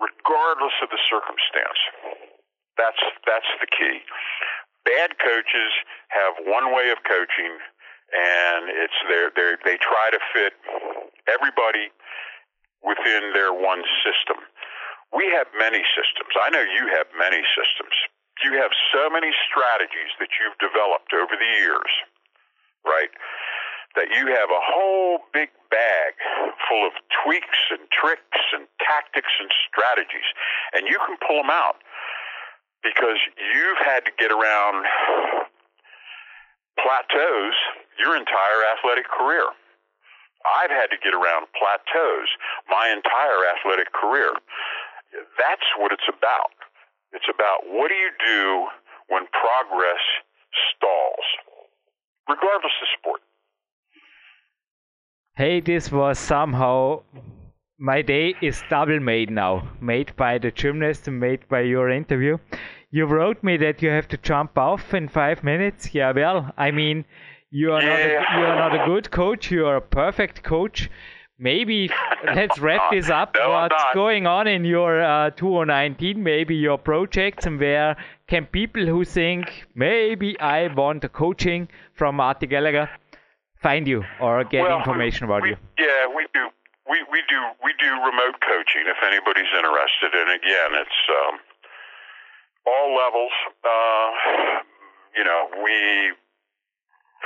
regardless 0.00 0.74
of 0.82 0.90
the 0.90 1.00
circumstance. 1.08 1.80
That's 2.76 3.00
that's 3.24 3.48
the 3.60 3.68
key. 3.72 4.04
Bad 4.84 5.16
coaches 5.18 5.72
have 6.12 6.34
one 6.44 6.74
way 6.74 6.90
of 6.90 6.98
coaching, 7.08 7.56
and 8.12 8.68
it's 8.68 8.98
their 9.08 9.32
they 9.32 9.56
they 9.64 9.76
try 9.80 10.10
to 10.12 10.20
fit 10.34 10.52
everybody 11.24 11.88
within 12.84 13.32
their 13.32 13.52
one 13.52 13.82
system. 14.04 14.44
We 15.14 15.26
have 15.34 15.46
many 15.58 15.82
systems. 15.94 16.32
I 16.34 16.50
know 16.50 16.62
you 16.62 16.88
have 16.94 17.06
many 17.18 17.42
systems. 17.54 17.94
You 18.44 18.58
have 18.60 18.70
so 18.92 19.08
many 19.08 19.32
strategies 19.48 20.12
that 20.20 20.28
you've 20.36 20.58
developed 20.60 21.12
over 21.14 21.34
the 21.38 21.50
years, 21.62 21.92
right? 22.84 23.10
that 23.96 24.12
you 24.12 24.28
have 24.28 24.52
a 24.52 24.60
whole 24.60 25.24
big 25.32 25.48
bag 25.72 26.12
full 26.68 26.86
of 26.86 26.92
tweaks 27.24 27.72
and 27.72 27.80
tricks 27.90 28.44
and 28.52 28.68
tactics 28.84 29.32
and 29.40 29.50
strategies, 29.66 30.28
and 30.76 30.86
you 30.86 31.00
can 31.08 31.16
pull 31.26 31.40
them 31.40 31.50
out 31.50 31.80
because 32.84 33.16
you've 33.40 33.80
had 33.80 34.04
to 34.04 34.12
get 34.20 34.30
around 34.30 34.84
plateaus 36.76 37.56
your 37.98 38.14
entire 38.14 38.60
athletic 38.76 39.08
career. 39.08 39.48
I've 40.46 40.70
had 40.70 40.92
to 40.94 40.98
get 41.02 41.16
around 41.16 41.48
plateaus 41.56 42.28
my 42.68 42.92
entire 42.92 43.40
athletic 43.56 43.90
career. 43.96 44.30
That's 45.38 45.68
what 45.78 45.92
it's 45.92 46.08
about. 46.08 46.54
It's 47.12 47.28
about 47.32 47.64
what 47.66 47.88
do 47.88 47.96
you 47.96 48.12
do 48.20 48.66
when 49.08 49.24
progress 49.32 50.02
stalls, 50.74 51.26
regardless 52.28 52.74
of 52.82 52.88
sport 52.98 53.20
hey, 55.36 55.60
this 55.60 55.92
was 55.92 56.18
somehow 56.18 57.02
my 57.78 58.00
day 58.00 58.34
is 58.40 58.62
double 58.70 59.00
made 59.00 59.30
now. 59.30 59.68
Made 59.80 60.16
by 60.16 60.38
the 60.38 60.50
gymnast 60.50 61.08
and 61.08 61.20
made 61.20 61.46
by 61.48 61.60
your 61.60 61.90
interview. 61.90 62.38
You 62.90 63.04
wrote 63.04 63.42
me 63.42 63.58
that 63.58 63.82
you 63.82 63.90
have 63.90 64.08
to 64.08 64.16
jump 64.16 64.56
off 64.56 64.94
in 64.94 65.08
five 65.08 65.44
minutes. 65.44 65.94
Yeah, 65.94 66.12
well, 66.12 66.52
I 66.56 66.70
mean, 66.70 67.04
you 67.50 67.72
are 67.72 67.82
not 67.82 68.00
a, 68.00 68.08
you 68.08 68.44
are 68.44 68.56
not 68.56 68.80
a 68.80 68.86
good 68.86 69.10
coach. 69.10 69.50
You 69.50 69.66
are 69.66 69.76
a 69.76 69.82
perfect 69.82 70.42
coach. 70.42 70.88
Maybe 71.38 71.90
let's 72.34 72.58
wrap 72.58 72.90
this 72.90 73.10
up. 73.10 73.36
No, 73.38 73.50
What's 73.50 73.84
going 73.94 74.26
on 74.26 74.46
in 74.46 74.64
your 74.64 75.02
uh, 75.02 75.30
2019? 75.30 76.22
Maybe 76.22 76.56
your 76.56 76.78
projects 76.78 77.46
and 77.46 77.60
where 77.60 77.96
can 78.26 78.46
people 78.46 78.86
who 78.86 79.04
think 79.04 79.66
maybe 79.74 80.38
I 80.40 80.72
want 80.72 81.04
a 81.04 81.08
coaching 81.08 81.68
from 81.94 82.16
Marty 82.16 82.46
Gallagher 82.46 82.88
find 83.62 83.86
you 83.86 84.02
or 84.20 84.44
get 84.44 84.62
well, 84.62 84.78
information 84.78 85.24
about 85.24 85.42
we, 85.42 85.50
you? 85.50 85.56
Yeah, 85.78 86.06
we 86.14 86.26
do. 86.32 86.48
We, 86.88 87.04
we 87.10 87.20
do 87.28 87.38
we 87.64 87.74
do 87.80 87.90
remote 87.90 88.38
coaching 88.40 88.86
if 88.86 88.96
anybody's 89.04 89.50
interested. 89.56 90.14
And 90.14 90.30
again, 90.30 90.70
it's 90.80 91.00
um, 91.10 91.38
all 92.66 92.96
levels. 92.96 93.32
Uh, 93.64 94.60
you 95.16 95.24
know, 95.24 95.48
we 95.64 96.14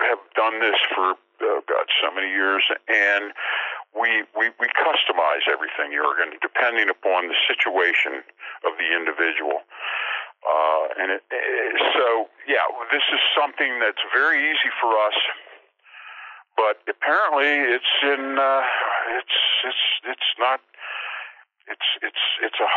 have 0.09 0.19
done 0.35 0.61
this 0.61 0.81
for 0.95 1.15
oh 1.43 1.61
God 1.69 1.87
so 2.03 2.15
many 2.15 2.29
years, 2.29 2.65
and 2.89 3.33
we 3.95 4.25
we 4.37 4.51
we 4.59 4.69
customize 4.77 5.45
everything, 5.51 5.93
Jürgen, 5.93 6.39
depending 6.41 6.89
upon 6.89 7.29
the 7.29 7.39
situation 7.47 8.23
of 8.65 8.79
the 8.79 8.89
individual. 8.95 9.63
Uh, 10.41 10.85
and 10.97 11.13
it, 11.13 11.23
it, 11.29 11.77
so, 11.93 12.25
yeah, 12.49 12.65
this 12.89 13.05
is 13.13 13.21
something 13.37 13.77
that's 13.77 14.01
very 14.17 14.41
easy 14.41 14.73
for 14.81 14.89
us 14.97 15.13
but 16.61 16.77
apparently 16.93 17.73
it's 17.73 17.95
in 18.05 18.37
uh, 18.37 18.61
it's 19.17 19.39
it's 19.65 19.85
it's 20.13 20.31
not 20.39 20.61
it's 21.73 21.89
it's 22.05 22.25
it's 22.45 22.61
a 22.61 22.69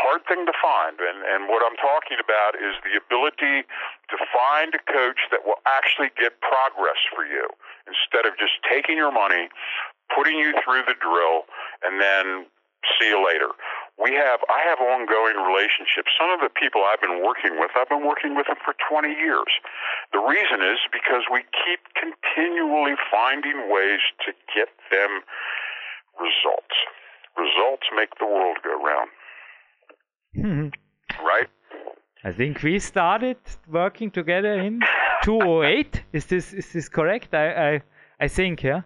hard 0.00 0.24
thing 0.24 0.46
to 0.48 0.56
find 0.56 0.96
and 1.04 1.20
and 1.20 1.52
what 1.52 1.60
I'm 1.60 1.76
talking 1.76 2.16
about 2.16 2.56
is 2.56 2.80
the 2.80 2.96
ability 2.96 3.68
to 4.08 4.16
find 4.32 4.72
a 4.72 4.80
coach 4.88 5.20
that 5.28 5.44
will 5.44 5.60
actually 5.68 6.08
get 6.16 6.40
progress 6.40 7.00
for 7.12 7.28
you 7.28 7.44
instead 7.84 8.24
of 8.24 8.40
just 8.40 8.56
taking 8.64 8.96
your 8.96 9.12
money 9.12 9.52
putting 10.14 10.38
you 10.38 10.52
through 10.64 10.82
the 10.86 10.94
drill 11.00 11.48
and 11.82 12.00
then 12.00 12.46
see 12.98 13.08
you 13.08 13.24
later 13.24 13.50
we 13.98 14.12
have 14.12 14.40
I 14.48 14.60
have 14.68 14.80
ongoing 14.80 15.40
relationships. 15.40 16.12
Some 16.20 16.30
of 16.30 16.40
the 16.40 16.52
people 16.52 16.84
I've 16.84 17.00
been 17.00 17.24
working 17.24 17.58
with, 17.58 17.70
I've 17.76 17.88
been 17.88 18.06
working 18.06 18.36
with 18.36 18.46
them 18.46 18.60
for 18.64 18.74
20 18.88 19.08
years. 19.08 19.48
The 20.12 20.20
reason 20.20 20.60
is 20.60 20.78
because 20.92 21.24
we 21.32 21.40
keep 21.64 21.80
continually 21.96 22.94
finding 23.10 23.72
ways 23.72 24.00
to 24.26 24.32
get 24.54 24.68
them 24.90 25.24
results. 26.20 26.76
Results 27.36 27.86
make 27.94 28.12
the 28.18 28.26
world 28.26 28.58
go 28.62 28.76
round. 28.84 29.10
Mm-hmm. 30.36 31.24
Right? 31.24 31.48
I 32.24 32.32
think 32.32 32.62
we 32.62 32.78
started 32.78 33.38
working 33.68 34.10
together 34.10 34.54
in 34.60 34.80
2008. 35.22 36.02
Is 36.12 36.26
this 36.26 36.52
is 36.52 36.72
this 36.72 36.88
correct? 36.88 37.32
I 37.32 37.46
I, 37.68 37.80
I 38.20 38.28
think 38.28 38.62
yeah. 38.62 38.82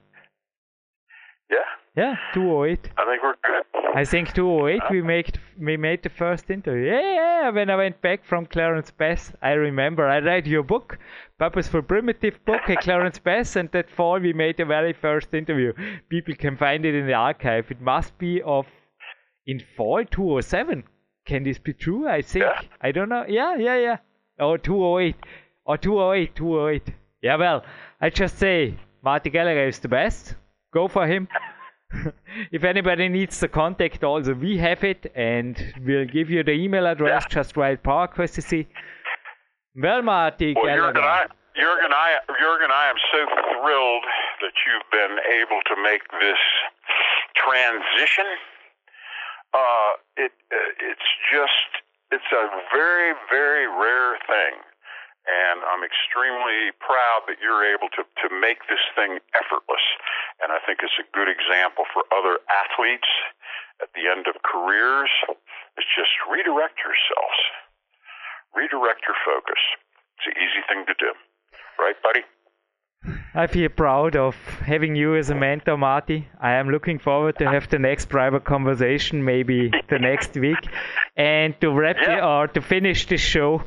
Yeah. 1.50 1.56
Yeah, 1.96 2.14
208. 2.34 2.90
I 2.96 3.04
think 3.04 3.22
we're 3.22 3.34
good. 3.42 3.96
I 3.96 4.04
think 4.04 4.32
208 4.32 4.82
we 4.90 5.02
made 5.02 5.38
we 5.58 5.76
made 5.76 6.02
the 6.04 6.08
first 6.08 6.48
interview. 6.48 6.84
Yeah, 6.92 7.00
yeah, 7.00 7.50
when 7.50 7.68
I 7.68 7.76
went 7.76 8.00
back 8.00 8.24
from 8.24 8.46
Clarence 8.46 8.92
Bass, 8.92 9.32
I 9.42 9.52
remember 9.52 10.06
I 10.06 10.18
read 10.18 10.46
your 10.46 10.62
book, 10.62 10.98
Purposeful 11.38 11.82
Primitive 11.82 12.38
book, 12.44 12.70
at 12.70 12.80
Clarence 12.82 13.18
Bass, 13.24 13.56
and 13.56 13.68
that 13.72 13.90
fall 13.90 14.20
we 14.20 14.32
made 14.32 14.58
the 14.58 14.64
very 14.64 14.92
first 14.92 15.34
interview. 15.34 15.72
People 16.08 16.36
can 16.36 16.56
find 16.56 16.84
it 16.84 16.94
in 16.94 17.06
the 17.08 17.14
archive. 17.14 17.70
It 17.70 17.80
must 17.80 18.16
be 18.18 18.40
of 18.42 18.66
in 19.46 19.60
fall 19.76 20.04
207. 20.04 20.84
Can 21.26 21.42
this 21.42 21.58
be 21.58 21.72
true? 21.72 22.06
I 22.08 22.22
think. 22.22 22.44
Yeah. 22.44 22.62
I 22.80 22.92
don't 22.92 23.08
know. 23.08 23.24
Yeah, 23.28 23.56
yeah, 23.56 23.76
yeah. 23.76 23.96
Or 24.38 24.58
208. 24.58 25.16
Or 25.64 25.76
208, 25.76 26.36
208. 26.36 26.94
Yeah, 27.22 27.36
well, 27.36 27.64
I 28.00 28.10
just 28.10 28.38
say 28.38 28.76
Marty 29.02 29.30
Gallagher 29.30 29.66
is 29.66 29.80
the 29.80 29.88
best. 29.88 30.36
Go 30.72 30.88
for 30.88 31.06
him. 31.06 31.28
if 32.52 32.64
anybody 32.64 33.08
needs 33.08 33.40
the 33.40 33.48
contact, 33.48 34.04
also 34.04 34.34
we 34.34 34.56
have 34.58 34.84
it, 34.84 35.10
and 35.14 35.74
we'll 35.84 36.06
give 36.06 36.30
you 36.30 36.42
the 36.42 36.52
email 36.52 36.86
address. 36.86 37.24
Yeah. 37.24 37.28
Just 37.42 37.56
write 37.56 37.82
PowerQuest 37.82 38.34
to 38.34 38.42
see. 38.42 38.68
Well, 39.76 40.02
Marty 40.02 40.54
Well, 40.54 40.66
Jürgen, 40.66 41.02
I, 41.02 41.26
Jürgen, 41.56 41.92
I, 41.92 42.18
Jürgen, 42.40 42.70
I 42.70 42.90
am 42.90 42.96
so 43.12 43.26
thrilled 43.26 44.04
that 44.40 44.52
you've 44.66 44.90
been 44.90 45.18
able 45.34 45.60
to 45.66 45.82
make 45.82 46.02
this 46.20 46.38
transition. 47.36 48.26
Uh, 49.52 49.92
it, 50.16 50.32
uh, 50.52 50.90
it's 50.90 51.08
just, 51.32 51.82
it's 52.12 52.32
a 52.32 52.46
very, 52.72 53.14
very 53.30 53.66
rare 53.66 54.18
thing. 54.26 54.62
And 55.28 55.60
I'm 55.68 55.84
extremely 55.84 56.72
proud 56.80 57.28
that 57.28 57.36
you're 57.44 57.62
able 57.62 57.92
to, 57.92 58.02
to 58.02 58.26
make 58.32 58.64
this 58.72 58.80
thing 58.96 59.20
effortless. 59.36 59.84
And 60.40 60.48
I 60.50 60.58
think 60.64 60.80
it's 60.80 60.96
a 60.96 61.06
good 61.12 61.28
example 61.28 61.84
for 61.92 62.02
other 62.08 62.40
athletes 62.48 63.08
at 63.84 63.92
the 63.92 64.08
end 64.08 64.26
of 64.26 64.40
careers. 64.42 65.12
It's 65.76 65.92
just 65.92 66.10
redirect 66.24 66.80
yourselves. 66.80 67.38
Redirect 68.56 69.04
your 69.06 69.16
focus. 69.24 69.60
It's 70.18 70.26
an 70.32 70.36
easy 70.40 70.62
thing 70.68 70.84
to 70.88 70.94
do. 70.98 71.12
Right, 71.78 71.96
buddy? 72.02 72.24
I 73.32 73.46
feel 73.46 73.68
proud 73.70 74.16
of 74.16 74.34
having 74.66 74.96
you 74.96 75.16
as 75.16 75.30
a 75.30 75.34
mentor, 75.34 75.76
Marty. 75.78 76.28
I 76.40 76.52
am 76.54 76.68
looking 76.68 76.98
forward 76.98 77.38
to 77.38 77.48
have 77.48 77.68
the 77.70 77.78
next 77.78 78.08
private 78.08 78.44
conversation, 78.44 79.24
maybe 79.24 79.70
the 79.88 79.98
next 79.98 80.34
week. 80.34 80.58
And 81.16 81.58
to 81.60 81.70
wrap 81.70 81.96
the, 81.96 82.10
Yeah. 82.12 82.26
or 82.26 82.48
to 82.48 82.60
finish 82.60 83.06
this 83.06 83.20
show, 83.20 83.62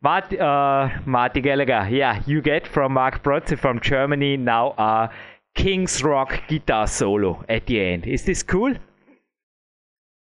Marty, 0.00 0.38
uh, 0.38 0.88
Marty 1.06 1.40
Gallagher, 1.40 1.88
yeah, 1.90 2.22
you 2.26 2.40
get 2.40 2.68
from 2.68 2.92
Mark 2.92 3.24
Protze 3.24 3.58
from 3.58 3.80
Germany 3.80 4.36
now 4.36 4.74
a 4.78 5.10
King's 5.56 6.04
Rock 6.04 6.40
guitar 6.46 6.86
solo 6.86 7.44
at 7.48 7.66
the 7.66 7.80
end. 7.80 8.06
Is 8.06 8.24
this 8.24 8.44
cool? 8.44 8.74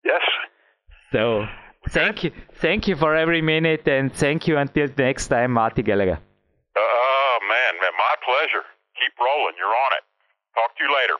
Yes. 0.05 0.21
So 1.11 1.45
thank 1.89 2.23
you, 2.23 2.32
thank 2.61 2.88
you 2.88 2.95
for 2.95 3.15
every 3.15 3.41
minute, 3.41 3.86
and 3.88 4.13
thank 4.13 4.47
you 4.47 4.57
until 4.57 4.88
next 4.97 5.28
time, 5.28 5.51
Marty 5.51 5.84
Gallagher. 5.84 6.19
Oh, 6.78 7.38
man, 7.41 7.82
man, 7.82 7.91
my 7.97 8.15
pleasure. 8.23 8.63
Keep 8.95 9.19
rolling. 9.19 9.55
You're 9.57 9.67
on 9.67 9.91
it. 9.97 10.03
Talk 10.55 10.78
to 10.78 10.84
you 10.84 10.89
later. 10.89 11.19